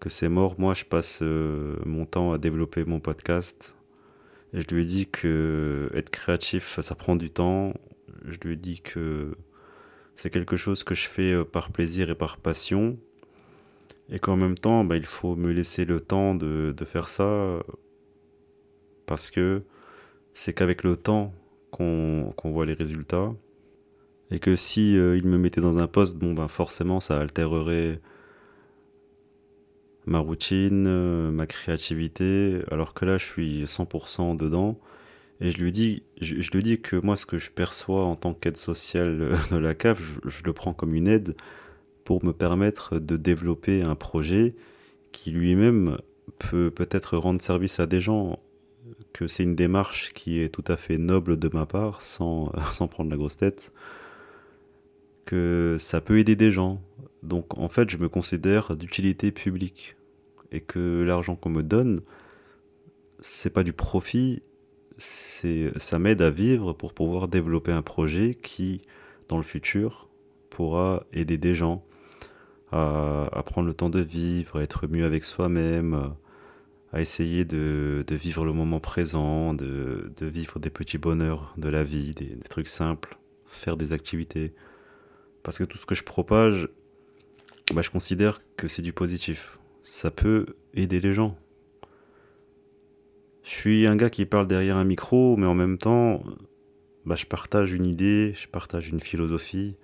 que 0.01 0.09
c'est 0.09 0.29
mort. 0.29 0.57
Moi, 0.59 0.75
je 0.75 0.85
passe 0.85 1.21
euh, 1.23 1.77
mon 1.87 2.07
temps 2.07 2.33
à 2.33 2.39
développer 2.39 2.85
mon 2.85 3.01
podcast. 3.01 3.77
Et 4.53 4.61
je 4.61 4.75
lui 4.75 4.83
ai 4.83 4.85
dit 4.85 5.07
que 5.07 5.91
être 5.95 6.11
créatif, 6.11 6.79
ça 6.81 6.95
prend 6.95 7.17
du 7.17 7.31
temps. 7.31 7.73
Je 8.27 8.37
lui 8.39 8.55
ai 8.55 8.57
dit 8.57 8.81
que 8.81 9.35
c'est 10.15 10.31
quelque 10.31 10.57
chose 10.57 10.85
que 10.85 10.95
je 10.95 11.09
fais 11.09 11.33
euh, 11.33 11.45
par 11.45 11.71
plaisir 11.71 12.11
et 12.11 12.15
par 12.15 12.37
passion. 12.37 12.99
Et 14.11 14.19
qu'en 14.19 14.37
même 14.37 14.59
temps, 14.59 14.85
bah, 14.85 14.97
il 14.97 15.07
faut 15.07 15.37
me 15.37 15.53
laisser 15.53 15.85
le 15.87 16.01
temps 16.01 16.35
de, 16.35 16.75
de 16.77 16.85
faire 16.85 17.09
ça. 17.09 17.63
Parce 19.07 19.31
que 19.31 19.63
c'est 20.33 20.53
qu'avec 20.53 20.83
le 20.83 20.97
temps 20.97 21.33
qu'on 21.71 22.35
voit 22.45 22.67
les 22.67 22.75
résultats. 22.75 23.33
Et 24.31 24.39
que 24.39 24.57
si 24.57 24.97
euh, 24.97 25.21
me 25.23 25.37
mettait 25.37 25.61
dans 25.61 25.79
un 25.79 25.87
poste, 25.87 26.17
bon 26.17 26.33
ben 26.33 26.49
forcément 26.49 27.01
ça 27.01 27.19
altérerait 27.21 28.01
ma 30.07 30.19
routine, 30.19 30.87
euh, 30.87 31.31
ma 31.31 31.47
créativité, 31.47 32.61
alors 32.71 32.95
que 32.95 33.05
là 33.05 33.19
je 33.19 33.25
suis 33.25 33.65
100% 33.65 34.37
dedans. 34.37 34.79
Et 35.41 35.51
je 35.51 35.59
lui 35.59 35.73
dis, 35.73 36.05
je, 36.21 36.51
lui 36.53 36.63
dis 36.63 36.81
que 36.81 36.97
moi 36.97 37.17
ce 37.17 37.27
que 37.27 37.39
je 37.39 37.51
perçois 37.51 38.05
en 38.05 38.15
tant 38.15 38.33
qu'aide 38.33 38.57
sociale 38.57 39.37
de 39.51 39.57
la 39.57 39.75
CAF, 39.75 40.01
je, 40.25 40.43
le 40.45 40.53
prends 40.53 40.73
comme 40.73 40.95
une 40.95 41.09
aide 41.09 41.35
pour 42.05 42.25
me 42.25 42.33
permettre 42.33 42.99
de 42.99 43.17
développer 43.17 43.83
un 43.83 43.95
projet 43.97 44.55
qui 45.11 45.31
lui-même 45.31 45.99
peut 46.39 46.71
peut-être 46.71 47.17
rendre 47.17 47.43
service 47.43 47.81
à 47.81 47.87
des 47.87 48.01
gens, 48.01 48.39
que 49.13 49.27
c'est 49.27 49.43
une 49.43 49.57
démarche 49.57 50.13
qui 50.13 50.41
est 50.41 50.49
tout 50.49 50.65
à 50.69 50.77
fait 50.77 50.99
noble 50.99 51.37
de 51.37 51.51
ma 51.53 51.67
part, 51.67 52.03
sans, 52.03 52.53
sans 52.71 52.89
prendre 52.89 53.11
la 53.11 53.17
grosse 53.17 53.37
tête, 53.37 53.73
que 55.25 55.77
ça 55.79 56.01
peut 56.01 56.19
aider 56.19 56.37
des 56.37 56.53
gens, 56.53 56.83
donc 57.23 57.57
en 57.59 57.69
fait, 57.69 57.91
je 57.91 57.99
me 57.99 58.09
considère 58.09 58.77
d'utilité 58.77 59.31
publique 59.31 59.97
et 60.51 60.61
que 60.61 61.03
l'argent 61.03 61.37
qu'on 61.37 61.51
me 61.51 61.63
donne, 61.63 62.03
c'est 63.21 63.51
pas 63.51 63.63
du 63.63 63.73
profit, 63.73 64.43
c'est 64.99 65.73
ça 65.77 65.99
m'aide 65.99 66.23
à 66.23 66.31
vivre 66.31 66.73
pour 66.73 66.93
pouvoir 66.93 67.29
développer 67.29 67.73
un 67.73 67.83
projet 67.83 68.35
qui, 68.35 68.83
dans 69.29 69.37
le 69.37 69.43
futur, 69.43 70.09
pourra 70.51 71.05
aider 71.13 71.39
des 71.39 71.55
gens 71.55 71.85
à, 72.73 73.43
prendre 73.45 73.67
le 73.67 73.75
temps 73.75 73.91
de 73.91 74.01
vivre, 74.01 74.59
à 74.59 74.63
être 74.63 74.87
mieux 74.87 75.05
avec 75.05 75.25
soi-même, 75.25 76.15
à 76.93 77.01
essayer 77.01 77.45
de, 77.45 78.05
vivre 78.11 78.45
le 78.45 78.53
moment 78.53 78.81
présent, 78.81 79.55
de, 79.55 80.11
vivre 80.21 80.59
des 80.59 80.71
petits 80.71 80.99
bonheurs 80.99 81.55
de 81.57 81.69
la 81.69 81.85
vie, 81.85 82.13
des 82.13 82.37
trucs 82.49 82.69
simples, 82.69 83.19
faire 83.47 83.77
des 83.77 83.93
activités. 83.93 84.53
Parce 85.43 85.59
que 85.59 85.65
tout 85.65 85.79
ce 85.79 85.87
que 85.87 85.95
je 85.95 86.05
propage, 86.05 86.69
bah, 87.75 87.83
je 87.83 87.91
considère 87.91 88.41
que 88.57 88.69
c'est 88.69 88.83
du 88.83 88.93
positif. 88.93 89.59
Ça 89.83 90.11
peut 90.11 90.47
aider 90.75 91.01
les 91.01 91.13
gens. 91.13 91.37
Je 93.43 93.51
suis 93.51 93.87
un 93.87 93.97
gars 93.97 94.11
qui 94.11 94.25
parle 94.25 94.47
derrière 94.47 94.77
un 94.77 94.85
micro, 94.85 95.37
mais 95.37 95.47
en 95.47 95.55
même 95.55 95.79
temps, 95.79 96.23
bah, 97.07 97.17
je 97.17 97.27
partage 97.27 97.73
une 97.73 97.87
idée, 97.87 98.35
je 98.37 98.47
partage 98.49 98.89
une 98.89 99.01
philosophie, 99.01 99.77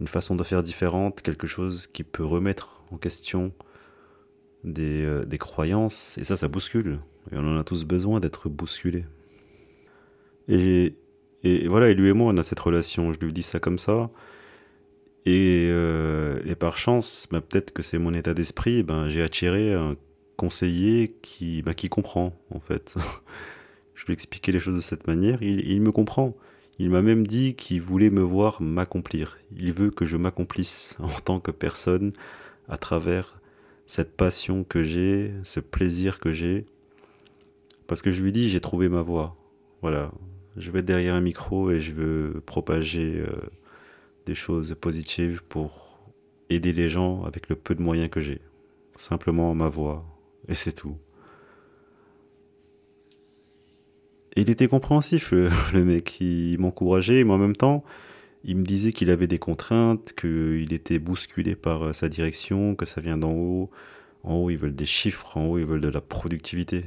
une 0.00 0.08
façon 0.08 0.34
de 0.34 0.42
faire 0.42 0.62
différente, 0.62 1.22
quelque 1.22 1.46
chose 1.46 1.86
qui 1.86 2.02
peut 2.02 2.24
remettre 2.24 2.82
en 2.90 2.98
question 2.98 3.52
des, 4.64 5.02
euh, 5.04 5.24
croyances, 5.38 6.18
et 6.18 6.24
ça, 6.24 6.36
ça 6.36 6.48
bouscule. 6.48 6.98
Et 7.30 7.36
on 7.36 7.46
en 7.46 7.58
a 7.58 7.64
tous 7.64 7.84
besoin 7.84 8.18
d'être 8.18 8.48
bousculés. 8.48 9.04
Et, 10.48 10.96
et 11.44 11.68
voilà, 11.68 11.88
et 11.90 11.94
lui 11.94 12.08
et 12.08 12.12
moi, 12.12 12.32
on 12.32 12.36
a 12.36 12.42
cette 12.42 12.58
relation. 12.58 13.12
Je 13.12 13.20
lui 13.20 13.32
dis 13.32 13.44
ça 13.44 13.60
comme 13.60 13.78
ça. 13.78 14.10
Euh, 15.26 16.40
et, 16.44 16.54
par 16.54 16.76
chance, 16.76 17.28
bah, 17.30 17.40
peut-être 17.40 17.72
que 17.72 17.82
c'est 17.82 17.98
mon 17.98 18.14
état 18.14 18.34
d'esprit, 18.34 18.82
ben, 18.82 19.08
j'ai 19.08 19.22
attiré 19.22 19.72
un 19.72 19.96
conseiller 20.36 21.14
qui, 21.22 21.62
bah, 21.62 21.74
qui 21.74 21.88
comprend, 21.88 22.32
en 22.50 22.60
fait. 22.60 22.96
je 23.94 24.06
lui 24.06 24.14
ai 24.14 24.52
les 24.52 24.60
choses 24.60 24.76
de 24.76 24.80
cette 24.80 25.06
manière, 25.06 25.42
il, 25.42 25.60
il 25.70 25.80
me 25.80 25.92
comprend. 25.92 26.34
Il 26.78 26.90
m'a 26.90 27.02
même 27.02 27.26
dit 27.26 27.54
qu'il 27.54 27.80
voulait 27.80 28.10
me 28.10 28.22
voir 28.22 28.60
m'accomplir. 28.60 29.38
Il 29.56 29.72
veut 29.72 29.90
que 29.90 30.04
je 30.04 30.16
m'accomplisse 30.16 30.96
en 31.00 31.08
tant 31.08 31.38
que 31.38 31.50
personne 31.50 32.12
à 32.68 32.76
travers 32.76 33.40
cette 33.86 34.16
passion 34.16 34.64
que 34.64 34.82
j'ai, 34.82 35.32
ce 35.42 35.60
plaisir 35.60 36.18
que 36.18 36.32
j'ai. 36.32 36.66
Parce 37.86 38.02
que 38.02 38.10
je 38.10 38.22
lui 38.22 38.32
dis, 38.32 38.48
j'ai 38.48 38.60
trouvé 38.60 38.88
ma 38.88 39.02
voie. 39.02 39.36
Voilà. 39.82 40.10
Je 40.56 40.70
vais 40.70 40.82
derrière 40.82 41.14
un 41.14 41.20
micro 41.20 41.70
et 41.70 41.80
je 41.80 41.92
veux 41.92 42.42
propager 42.44 43.20
euh, 43.20 43.36
des 44.26 44.34
choses 44.34 44.74
positives 44.80 45.42
pour 45.48 46.00
aider 46.50 46.72
les 46.72 46.88
gens 46.88 47.24
avec 47.24 47.48
le 47.48 47.56
peu 47.56 47.74
de 47.74 47.82
moyens 47.82 48.10
que 48.10 48.20
j'ai. 48.20 48.40
Simplement 48.96 49.54
ma 49.54 49.68
voix, 49.68 50.04
et 50.48 50.54
c'est 50.54 50.72
tout. 50.72 50.96
Il 54.36 54.48
était 54.50 54.68
compréhensif, 54.68 55.32
le, 55.32 55.50
mec. 55.84 56.20
Il 56.20 56.58
m'encourageait, 56.58 57.24
mais 57.24 57.32
en 57.32 57.38
même 57.38 57.56
temps, 57.56 57.84
il 58.44 58.56
me 58.56 58.64
disait 58.64 58.92
qu'il 58.92 59.10
avait 59.10 59.26
des 59.26 59.38
contraintes, 59.38 60.12
qu'il 60.14 60.72
était 60.72 60.98
bousculé 60.98 61.54
par 61.54 61.84
euh, 61.84 61.92
sa 61.92 62.08
direction, 62.08 62.74
que 62.74 62.84
ça 62.84 63.00
vient 63.00 63.18
d'en 63.18 63.32
haut. 63.32 63.70
En 64.22 64.36
haut, 64.36 64.50
ils 64.50 64.56
veulent 64.56 64.74
des 64.74 64.86
chiffres, 64.86 65.36
en 65.36 65.46
haut, 65.46 65.58
ils 65.58 65.66
veulent 65.66 65.80
de 65.80 65.88
la 65.88 66.00
productivité. 66.00 66.84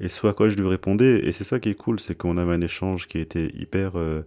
Et 0.00 0.08
ce 0.08 0.26
à 0.26 0.32
quoi 0.32 0.48
je 0.48 0.56
lui 0.56 0.66
répondais, 0.66 1.20
et 1.26 1.32
c'est 1.32 1.44
ça 1.44 1.60
qui 1.60 1.68
est 1.68 1.74
cool, 1.74 2.00
c'est 2.00 2.16
qu'on 2.16 2.38
avait 2.38 2.54
un 2.54 2.60
échange 2.62 3.06
qui 3.06 3.18
était 3.18 3.50
hyper 3.54 3.96
euh, 3.96 4.22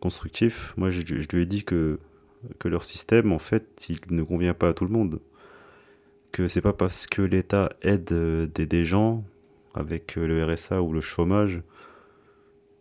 constructif. 0.00 0.74
Moi, 0.76 0.90
je, 0.90 1.02
lui 1.02 1.42
ai 1.42 1.46
dit 1.46 1.64
que, 1.64 1.98
que 2.58 2.68
leur 2.68 2.84
système, 2.84 3.32
en 3.32 3.38
fait, 3.38 3.86
il 3.88 3.98
ne 4.10 4.22
convient 4.22 4.54
pas 4.54 4.68
à 4.68 4.74
tout 4.74 4.84
le 4.84 4.92
monde. 4.92 5.20
Que 6.32 6.48
c'est 6.48 6.60
pas 6.60 6.72
parce 6.72 7.06
que 7.06 7.22
l'État 7.22 7.70
aide 7.82 8.12
euh, 8.12 8.46
des, 8.46 8.84
gens 8.84 9.24
avec 9.74 10.18
euh, 10.18 10.26
le 10.26 10.44
RSA 10.44 10.82
ou 10.82 10.92
le 10.92 11.00
chômage 11.00 11.62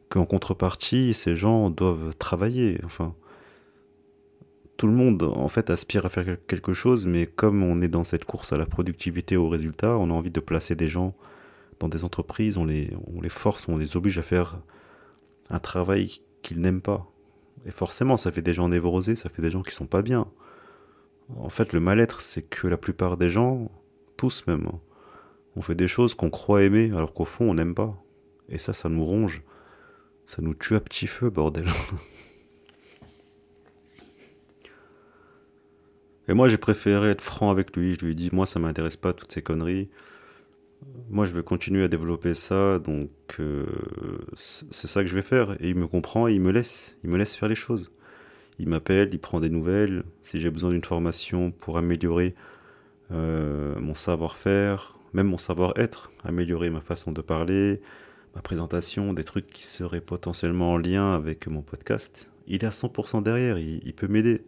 qu'en 0.09 0.25
contrepartie, 0.25 1.13
ces 1.13 1.35
gens 1.35 1.69
doivent 1.69 2.15
travailler. 2.17 2.79
Enfin, 2.83 3.15
tout 4.77 4.87
le 4.87 4.93
monde, 4.93 5.23
en 5.23 5.47
fait, 5.47 5.69
aspire 5.69 6.05
à 6.05 6.09
faire 6.09 6.37
quelque 6.47 6.73
chose, 6.73 7.07
mais 7.07 7.27
comme 7.27 7.63
on 7.63 7.81
est 7.81 7.87
dans 7.87 8.03
cette 8.03 8.25
course 8.25 8.51
à 8.51 8.57
la 8.57 8.65
productivité, 8.65 9.37
au 9.37 9.47
résultat, 9.47 9.97
on 9.97 10.09
a 10.09 10.13
envie 10.13 10.31
de 10.31 10.39
placer 10.39 10.75
des 10.75 10.89
gens 10.89 11.15
dans 11.79 11.87
des 11.87 12.03
entreprises, 12.03 12.57
on 12.57 12.65
les, 12.65 12.91
on 13.07 13.21
les 13.21 13.29
force, 13.29 13.67
on 13.67 13.77
les 13.77 13.97
oblige 13.97 14.17
à 14.17 14.21
faire 14.21 14.59
un 15.49 15.59
travail 15.59 16.19
qu'ils 16.45 16.61
n'aiment 16.61 16.81
pas. 16.81 17.11
Et 17.65 17.71
forcément, 17.71 18.15
ça 18.17 18.31
fait 18.31 18.43
des 18.43 18.53
gens 18.53 18.69
névrosés, 18.69 19.15
ça 19.15 19.29
fait 19.29 19.41
des 19.41 19.49
gens 19.49 19.63
qui 19.63 19.73
sont 19.73 19.87
pas 19.87 20.03
bien. 20.03 20.27
En 21.37 21.49
fait, 21.49 21.73
le 21.73 21.79
mal-être, 21.79 22.21
c'est 22.21 22.43
que 22.43 22.67
la 22.67 22.77
plupart 22.77 23.17
des 23.17 23.29
gens, 23.29 23.71
tous 24.15 24.45
même, 24.45 24.69
on 25.55 25.61
fait 25.61 25.73
des 25.73 25.87
choses 25.87 26.13
qu'on 26.13 26.29
croit 26.29 26.61
aimer, 26.61 26.91
alors 26.95 27.13
qu'au 27.13 27.25
fond, 27.25 27.49
on 27.49 27.55
n'aime 27.55 27.73
pas. 27.73 27.99
Et 28.47 28.59
ça, 28.59 28.73
ça 28.73 28.89
nous 28.89 29.03
ronge. 29.03 29.41
Ça 30.27 30.43
nous 30.43 30.53
tue 30.53 30.75
à 30.75 30.79
petit 30.79 31.07
feu, 31.07 31.31
bordel. 31.31 31.65
Et 36.27 36.33
moi, 36.33 36.47
j'ai 36.47 36.57
préféré 36.57 37.09
être 37.09 37.21
franc 37.21 37.49
avec 37.49 37.75
lui. 37.75 37.95
Je 37.95 38.05
lui 38.05 38.11
ai 38.11 38.15
dit, 38.15 38.29
moi, 38.31 38.45
ça 38.45 38.59
m'intéresse 38.59 38.97
pas 38.97 39.13
toutes 39.13 39.31
ces 39.31 39.41
conneries 39.41 39.89
moi, 41.09 41.25
je 41.25 41.33
veux 41.33 41.43
continuer 41.43 41.83
à 41.83 41.87
développer 41.87 42.33
ça, 42.33 42.79
donc 42.79 43.09
euh, 43.39 43.65
c'est 44.35 44.87
ça 44.87 45.01
que 45.01 45.07
je 45.07 45.15
vais 45.15 45.21
faire. 45.21 45.53
Et 45.61 45.69
il 45.69 45.75
me 45.75 45.87
comprend, 45.87 46.27
et 46.27 46.33
il 46.33 46.41
me 46.41 46.51
laisse, 46.51 46.97
il 47.03 47.09
me 47.09 47.17
laisse 47.17 47.35
faire 47.35 47.49
les 47.49 47.55
choses. 47.55 47.91
Il 48.59 48.69
m'appelle, 48.69 49.09
il 49.11 49.19
prend 49.19 49.39
des 49.39 49.49
nouvelles. 49.49 50.03
Si 50.23 50.39
j'ai 50.39 50.49
besoin 50.49 50.71
d'une 50.71 50.83
formation 50.83 51.51
pour 51.51 51.77
améliorer 51.77 52.35
euh, 53.11 53.75
savoir-faire, 53.93 54.97
même 55.13 55.27
mon 55.27 55.37
savoir-être, 55.37 56.11
améliorer 56.23 56.69
ma 56.69 56.81
façon 56.81 57.11
de 57.11 57.21
parler, 57.21 57.81
ma 58.35 58.41
présentation, 58.41 59.13
des 59.13 59.23
trucs 59.23 59.47
qui 59.47 59.65
seraient 59.65 60.01
potentiellement 60.01 60.73
en 60.73 60.77
lien 60.77 61.13
avec 61.13 61.47
mon 61.47 61.61
podcast. 61.61 62.29
Il 62.47 62.63
est 62.63 62.67
à 62.67 62.69
100% 62.69 63.23
derrière, 63.23 63.57
il, 63.57 63.93
peut 63.93 64.07
m'aider. 64.07 64.43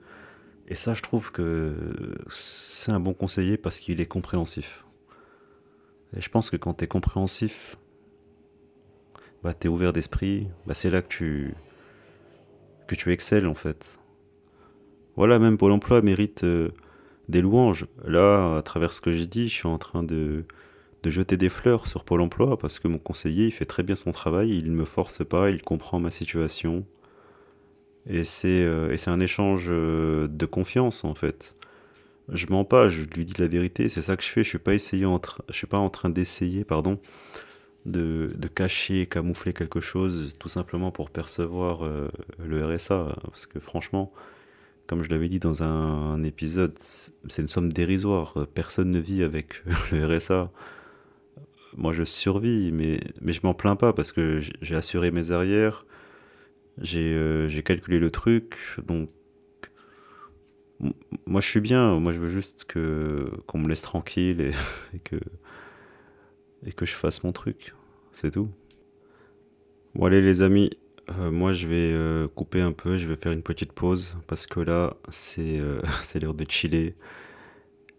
Et 0.68 0.76
ça, 0.76 0.94
je 0.94 1.02
trouve 1.02 1.32
que 1.32 1.74
c'est 2.30 2.92
un 2.92 3.00
bon 3.00 3.14
conseiller 3.14 3.58
parce 3.58 3.80
qu'il 3.80 4.02
est 4.02 4.06
compréhensif. 4.06 4.84
Et 6.16 6.22
je 6.22 6.30
pense 6.30 6.50
que 6.50 6.58
quand 6.58 6.76
tu 6.76 6.84
es 6.86 6.88
compréhensif, 6.88 7.78
bah, 9.44 9.54
tu 9.54 9.68
es 9.68 9.70
ouvert 9.70 9.94
d'esprit, 9.94 10.48
bah, 10.66 10.74
c'est 10.74 10.90
là 10.90 11.02
que 11.02 11.08
tu, 11.08 11.56
excelles 13.08 13.48
en 13.48 13.54
fait. 13.54 14.00
Voilà, 15.16 15.40
même 15.40 15.58
Pôle 15.58 15.72
emploi 15.72 16.02
mérite 16.02 16.44
euh, 16.44 16.70
des 17.28 17.42
louanges. 17.42 17.88
Là, 18.06 18.58
à 18.58 18.62
travers 18.62 18.94
ce 18.94 19.02
que 19.02 19.12
j'ai 19.12 19.26
dit, 19.26 19.50
je 19.50 19.54
suis 19.54 19.68
en 19.68 19.78
train 19.78 20.04
de, 20.04 20.46
de 21.04 21.10
jeter 21.10 21.38
des 21.38 21.50
fleurs 21.50 21.88
sur 21.88 22.04
Pôle 22.04 22.22
emploi 22.22 22.58
parce 22.58 22.80
que 22.80 22.88
mon 22.88 22.98
conseiller, 22.98 23.48
il 23.48 23.52
fait 23.52 23.66
très 23.66 23.84
bien 23.84 23.96
son 23.96 24.12
travail, 24.12 24.58
il 24.58 24.72
ne 24.72 24.76
me 24.76 24.86
force 24.86 25.26
pas, 25.26 25.50
il 25.50 25.62
comprend 25.62 26.00
ma 26.00 26.10
situation. 26.10 26.86
Et 28.10 28.24
c'est 28.24 28.64
euh, 28.64 28.96
un 29.08 29.20
échange 29.20 29.68
euh, 29.70 30.28
de 30.28 30.46
confiance 30.46 31.04
en 31.04 31.14
fait. 31.14 31.56
Je 32.32 32.48
mens 32.48 32.66
pas, 32.66 32.90
je 32.90 33.06
lui 33.06 33.26
dis 33.26 33.34
la 33.40 33.48
vérité, 33.48 33.90
c'est 33.90 34.02
ça 34.02 34.18
que 34.18 34.24
je 34.24 34.30
fais. 34.30 34.44
Je 34.44 34.50
suis 34.50 34.60
pas 34.60 34.74
je 34.74 35.34
suis 35.52 35.68
pas 35.68 35.78
en 35.78 35.90
train 35.90 36.10
d'essayer, 36.10 36.66
pardon, 36.66 37.00
de, 37.86 38.34
de, 38.38 38.48
cacher, 38.48 39.06
camoufler 39.06 39.54
quelque 39.54 39.80
chose, 39.80 40.34
tout 40.40 40.50
simplement 40.50 40.92
pour 40.92 41.10
percevoir 41.10 41.86
euh, 41.86 42.10
le 42.46 42.66
RSA. 42.66 43.16
Parce 43.24 43.46
que 43.46 43.60
franchement, 43.60 44.12
comme 44.88 45.04
je 45.04 45.10
l'avais 45.10 45.30
dit 45.30 45.40
dans 45.40 45.64
un, 45.64 46.22
épisode, 46.24 46.74
c'est 46.80 47.42
une 47.42 47.48
somme 47.48 47.72
dérisoire. 47.72 48.48
Personne 48.54 48.92
ne 48.92 49.00
vit 49.00 49.24
avec 49.24 49.64
le 49.92 50.18
RSA. 50.18 50.52
Moi, 51.78 51.94
je 51.94 52.04
survis, 52.04 52.72
mais, 52.72 53.00
mais 53.22 53.34
je 53.34 53.42
m'en 53.44 53.54
plains 53.54 53.76
pas 53.76 53.94
parce 53.94 54.12
que 54.12 54.40
j'ai 54.62 54.76
assuré 54.76 55.12
mes 55.12 55.32
arrières, 55.32 55.86
euh, 56.96 57.48
j'ai 57.48 57.64
calculé 57.64 58.00
le 58.00 58.12
truc, 58.12 58.58
donc 58.86 59.10
moi 61.26 61.42
je 61.42 61.48
suis 61.48 61.62
bien, 61.62 62.00
moi 62.00 62.12
je 62.12 62.20
veux 62.20 62.30
juste 62.30 62.66
que 62.66 63.30
qu'on 63.48 63.60
me 63.60 63.68
laisse 63.68 63.82
tranquille 63.82 64.42
et, 64.94 65.00
que 65.00 65.18
et 66.66 66.72
que 66.72 66.86
je 66.86 66.94
fasse 66.94 67.24
mon 67.24 67.32
truc, 67.32 67.74
c'est 68.14 68.32
tout. 68.32 68.50
Bon 69.96 70.06
allez 70.06 70.22
les 70.22 70.42
amis, 70.42 70.70
euh, 71.18 71.32
moi 71.32 71.54
je 71.54 71.68
vais 71.68 71.92
euh, 71.94 72.28
couper 72.28 72.62
un 72.62 72.72
peu, 72.72 72.98
je 72.98 73.08
vais 73.08 73.16
faire 73.16 73.32
une 73.32 73.44
petite 73.44 73.72
pause 73.74 74.18
parce 74.28 74.48
que 74.48 74.60
là 74.60 74.96
c'est 75.10 75.60
c'est 76.02 76.20
l'heure 76.20 76.34
de 76.34 76.46
chiller, 76.50 76.96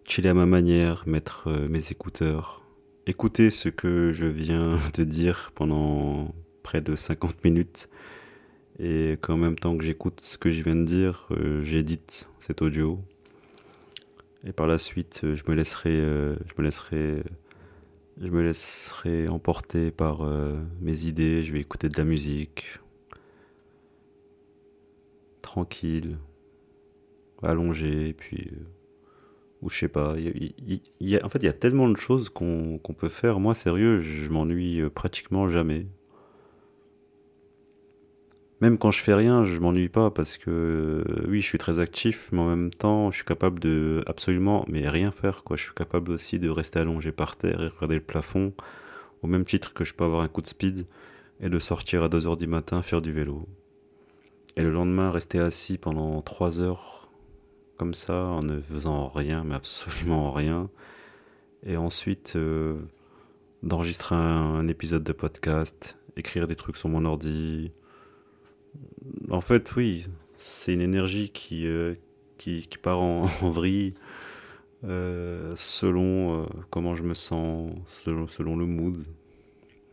chiller 0.05 0.31
à 0.31 0.35
ma 0.35 0.47
manière, 0.47 1.05
mettre 1.07 1.51
mes 1.69 1.91
écouteurs, 1.91 2.63
écouter 3.07 3.51
ce 3.51 3.69
que 3.69 4.13
je 4.13 4.27
viens 4.27 4.79
de 4.95 5.05
dire 5.05 5.53
pendant 5.55 6.35
près 6.63 6.81
de 6.81 6.95
50 6.95 7.45
minutes 7.45 7.89
et 8.79 9.19
qu'en 9.21 9.37
même 9.37 9.59
temps 9.59 9.77
que 9.77 9.85
j'écoute 9.85 10.21
ce 10.21 10.39
que 10.39 10.51
je 10.51 10.63
viens 10.63 10.77
de 10.77 10.85
dire, 10.85 11.27
euh, 11.33 11.63
j'édite 11.65 12.29
cet 12.39 12.63
audio. 12.63 13.01
Et 14.45 14.53
par 14.53 14.69
la 14.69 14.79
suite, 14.79 15.23
euh, 15.25 15.35
je 15.35 15.43
me 15.49 15.55
laisserai, 15.55 15.91
euh, 15.91 16.37
je 16.47 16.55
me 16.59 16.65
laisserai, 16.65 17.23
je 18.21 18.29
me 18.29 18.43
laisserai 18.43 19.29
emporter 19.29 19.91
par 19.91 20.23
mes 20.81 21.05
idées. 21.07 21.43
Je 21.43 21.53
vais 21.53 21.61
écouter 21.61 21.89
de 21.89 21.97
la 21.97 22.05
musique, 22.05 22.79
tranquille, 25.43 26.19
allongé, 27.43 28.13
puis 28.13 28.53
ou 29.61 29.71
je 29.71 29.77
sais 29.77 29.89
pas. 29.89 30.13
En 30.13 31.29
fait, 31.29 31.39
il 31.41 31.45
y 31.45 31.49
a 31.49 31.53
tellement 31.53 31.89
de 31.89 31.97
choses 31.97 32.29
qu'on 32.29 32.79
peut 32.97 33.09
faire. 33.09 33.41
Moi, 33.41 33.55
sérieux, 33.57 34.01
je 34.01 34.29
m'ennuie 34.31 34.89
pratiquement 34.91 35.49
jamais 35.49 35.87
même 38.61 38.79
quand 38.79 38.91
je 38.91 39.01
fais 39.03 39.15
rien, 39.15 39.45
je 39.45 39.59
m'ennuie 39.61 39.89
pas 39.89 40.11
parce 40.11 40.37
que 40.37 40.51
euh, 41.07 41.27
oui, 41.29 41.41
je 41.41 41.47
suis 41.47 41.59
très 41.59 41.79
actif, 41.79 42.29
mais 42.33 42.41
en 42.41 42.49
même 42.49 42.71
temps, 42.71 43.11
je 43.11 43.17
suis 43.17 43.25
capable 43.25 43.61
de 43.61 44.03
absolument 44.07 44.65
mais 44.69 44.89
rien 44.89 45.13
faire 45.13 45.45
quoi. 45.45 45.57
Je 45.57 45.63
suis 45.63 45.75
capable 45.75 46.11
aussi 46.11 46.39
de 46.39 46.49
rester 46.51 46.81
allongé 46.81 47.13
par 47.13 47.37
terre 47.37 47.63
et 47.63 47.69
regarder 47.69 47.97
le 47.97 48.01
plafond 48.01 48.53
au 49.23 49.27
même 49.29 49.45
titre 49.45 49.75
que 49.75 49.85
je 49.85 49.95
peux 49.95 50.05
avoir 50.05 50.23
un 50.23 50.29
coup 50.29 50.43
de 50.43 50.47
speed 50.49 50.87
et 51.41 51.49
de 51.49 51.59
sortir 51.59 52.03
à 52.03 52.09
2h 52.09 52.37
du 52.37 52.47
matin 52.49 52.83
faire 52.83 53.03
du 53.03 53.13
vélo. 53.13 53.47
Et 54.57 54.63
le 54.63 54.73
lendemain, 54.73 55.11
rester 55.11 55.39
assis 55.39 55.79
pendant 55.79 56.21
3 56.21 56.61
heures 56.61 57.11
comme 57.77 57.95
ça 57.95 58.25
en 58.25 58.41
ne 58.41 58.61
faisant 58.61 59.07
rien, 59.07 59.45
mais 59.45 59.55
absolument 59.55 60.33
rien. 60.33 60.69
Et 61.65 61.77
ensuite 61.77 62.35
euh, 62.35 62.77
d'enregistrer 63.63 64.17
un 64.17 64.67
épisode 64.67 65.05
de 65.05 65.13
podcast, 65.13 65.97
écrire 66.17 66.49
des 66.49 66.57
trucs 66.57 66.77
sur 66.77 66.89
mon 66.89 67.05
ordi, 67.05 67.71
en 69.31 69.41
fait, 69.41 69.75
oui, 69.77 70.07
c'est 70.37 70.73
une 70.73 70.81
énergie 70.81 71.31
qui, 71.31 71.67
euh, 71.67 71.95
qui, 72.39 72.67
part 72.81 73.01
en, 73.03 73.27
vrille 73.51 73.95
euh, 74.85 75.53
selon 75.57 76.43
euh, 76.43 76.47
comment 76.71 76.95
je 76.95 77.03
me 77.03 77.15
sens, 77.15 77.73
selon, 77.87 78.57
le 78.57 78.67
mood. 78.67 79.05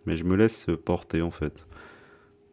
Mais 0.05 0.17
je 0.17 0.23
me 0.23 0.35
laisse 0.35 0.67
porter 0.85 1.21
en 1.21 1.31
fait. 1.31 1.67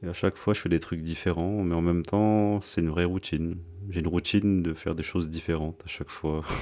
Et 0.02 0.08
à 0.08 0.12
chaque 0.14 0.36
fois, 0.36 0.54
je 0.54 0.60
fais 0.60 0.68
des 0.68 0.80
trucs 0.80 1.02
différents, 1.02 1.62
mais 1.62 1.74
en 1.74 1.82
même 1.82 2.02
temps, 2.02 2.60
c'est 2.60 2.80
une 2.80 2.88
vraie 2.88 3.04
routine. 3.04 3.58
J'ai 3.90 4.00
une 4.00 4.08
routine 4.08 4.62
de 4.62 4.74
faire 4.74 4.94
des 4.94 5.02
choses 5.02 5.28
différentes 5.28 5.80
à 5.84 5.88
chaque 5.88 6.10
fois. 6.10 6.44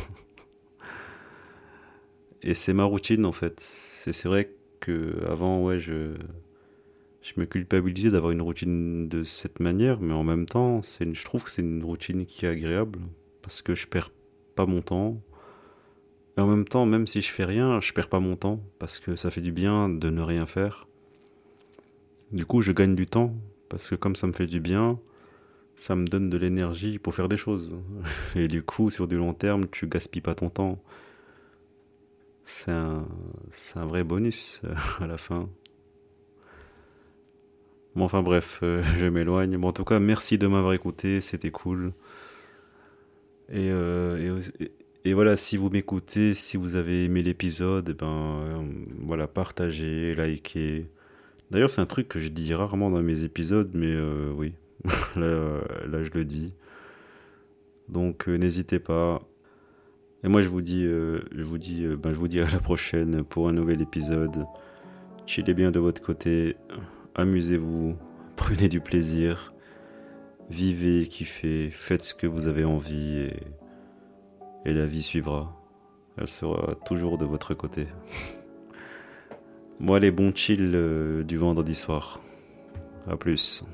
Et 2.43 2.55
c'est 2.55 2.73
ma 2.73 2.85
routine 2.85 3.25
en 3.27 3.33
fait. 3.33 3.61
C'est 3.61 4.25
vrai 4.27 4.51
que 4.81 5.25
avant, 5.29 5.63
ouais, 5.63 5.79
je 5.79 6.17
je 7.35 7.41
me 7.41 7.47
culpabilisais 7.47 8.11
d'avoir 8.11 8.33
une 8.33 8.43
routine 8.43 9.09
de 9.09 9.23
cette 9.23 9.61
manière, 9.61 10.01
mais 10.01 10.13
en 10.13 10.25
même 10.25 10.47
temps, 10.47 10.83
c'est 10.83 11.15
je 11.15 11.25
trouve 11.25 11.45
que 11.45 11.51
c'est 11.51 11.63
une 11.63 11.85
routine 11.85 12.27
qui 12.27 12.45
est 12.45 12.49
agréable 12.49 12.99
parce 13.43 13.63
que 13.63 13.75
je 13.75 13.87
perds 13.87 14.11
pas 14.57 14.67
mon 14.67 14.83
temps. 14.83 15.21
Et 16.37 16.41
en 16.41 16.47
même 16.47 16.65
temps, 16.65 16.87
même 16.87 17.07
si 17.07 17.21
je 17.21 17.31
fais 17.31 17.45
rien, 17.45 17.81
je 17.81 17.93
perds 17.93 18.09
pas 18.09 18.21
mon 18.21 18.35
temps 18.35 18.61
parce 18.79 18.99
que 18.99 19.15
ça 19.15 19.31
fait 19.31 19.41
du 19.41 19.53
bien 19.53 19.89
de 19.89 20.11
ne 20.11 20.23
rien 20.23 20.47
faire. 20.47 20.89
Du 22.33 22.47
coup, 22.47 22.63
je 22.63 22.73
gagne 22.73 22.97
du 22.97 23.07
temps 23.07 23.35
parce 23.69 23.89
que 23.89 23.95
comme 23.95 24.17
ça 24.17 24.27
me 24.27 24.33
fait 24.33 24.47
du 24.47 24.61
bien, 24.61 24.99
ça 25.77 25.95
me 25.95 26.07
donne 26.07 26.31
de 26.31 26.37
l'énergie 26.37 26.99
pour 26.99 27.15
faire 27.15 27.29
des 27.29 27.37
choses. 27.37 27.77
Et 28.35 28.49
du 28.49 28.63
coup, 28.63 28.91
sur 28.91 29.07
du 29.07 29.17
long 29.17 29.35
terme, 29.35 29.69
tu 29.71 29.87
gaspilles 29.87 30.23
pas 30.23 30.35
ton 30.35 30.51
temps. 30.51 30.83
C'est 32.43 32.73
un, 32.73 33.07
un 33.77 33.87
vrai 33.87 34.03
bonus 34.03 34.63
à 35.01 35.07
la 35.07 35.19
fin. 35.19 35.49
Bon, 37.97 38.05
enfin 38.05 38.23
bref, 38.23 38.61
euh, 38.63 38.83
je 38.99 39.07
m'éloigne. 39.07 39.57
Bon, 39.57 39.69
en 39.69 39.73
tout 39.73 39.85
cas, 39.85 39.99
merci 39.99 40.39
de 40.39 40.47
m'avoir 40.47 40.73
écouté, 40.73 41.21
c'était 41.21 41.51
cool. 41.51 41.93
Et, 43.49 43.69
euh, 43.71 44.41
voilà, 45.07 45.37
si 45.37 45.57
vous 45.57 45.71
m'écoutez, 45.71 46.35
si 46.35 46.57
vous 46.57 46.77
avez 46.77 47.05
aimé 47.05 47.23
l'épisode, 47.23 47.89
eh 47.91 47.95
ben 47.95 48.07
euh, 48.07 48.63
voilà, 49.01 49.27
partagez, 49.27 50.15
likez. 50.15 50.87
D'ailleurs, 51.51 51.71
c'est 51.71 51.81
un 51.81 51.87
truc 51.87 52.07
que 52.09 52.21
je 52.21 52.29
dis 52.29 52.55
rarement 52.55 52.91
dans 52.91 53.03
mes 53.03 53.25
épisodes, 53.25 53.71
mais 53.75 53.99
oui, 54.37 54.55
là, 55.17 55.61
là, 55.89 56.03
je 56.05 56.11
le 56.15 56.25
dis. 56.25 56.55
Donc 57.89 58.29
n'hésitez 58.29 58.79
pas. 58.79 59.21
Et 60.23 60.29
moi, 60.29 60.43
je 60.43 60.49
vous 60.49 60.61
dis, 60.61 60.85
je 60.85 61.43
vous 61.43 61.59
dis, 61.59 61.87
ben, 61.87 62.11
je 62.11 62.19
vous 62.19 62.29
dis 62.29 62.41
à 62.41 62.49
la 62.49 62.61
prochaine 62.61 63.25
pour 63.25 63.49
un 63.49 63.53
nouvel 63.53 63.83
épisode. 63.83 64.47
Chillez 65.27 65.55
bien 65.55 65.73
de 65.73 65.81
votre 65.81 66.01
côté 66.03 66.57
amusez-vous, 67.21 67.97
prenez 68.37 68.69
du 68.69 68.81
plaisir, 68.81 69.53
vivez, 70.49 71.07
kiffez, 71.07 71.71
faites 71.71 72.03
ce 72.03 72.15
que 72.15 72.27
vous 72.27 72.49
avez 72.49 72.65
envie 72.65 73.29
et, 74.65 74.73
la 74.73 74.87
vie 74.87 75.03
suivra. 75.03 75.57
Elle 76.17 76.29
sera 76.29 76.75
toujours 76.87 77.19
de 77.19 77.25
votre 77.25 77.55
côté. 77.55 77.87
Moi, 79.81 79.99
les 79.99 80.11
bons 80.11 80.35
chill 80.35 80.73
euh, 80.75 81.23
du 81.23 81.37
vendredi 81.37 81.75
soir. 81.75 82.21
A 83.09 83.17
plus. 83.17 83.65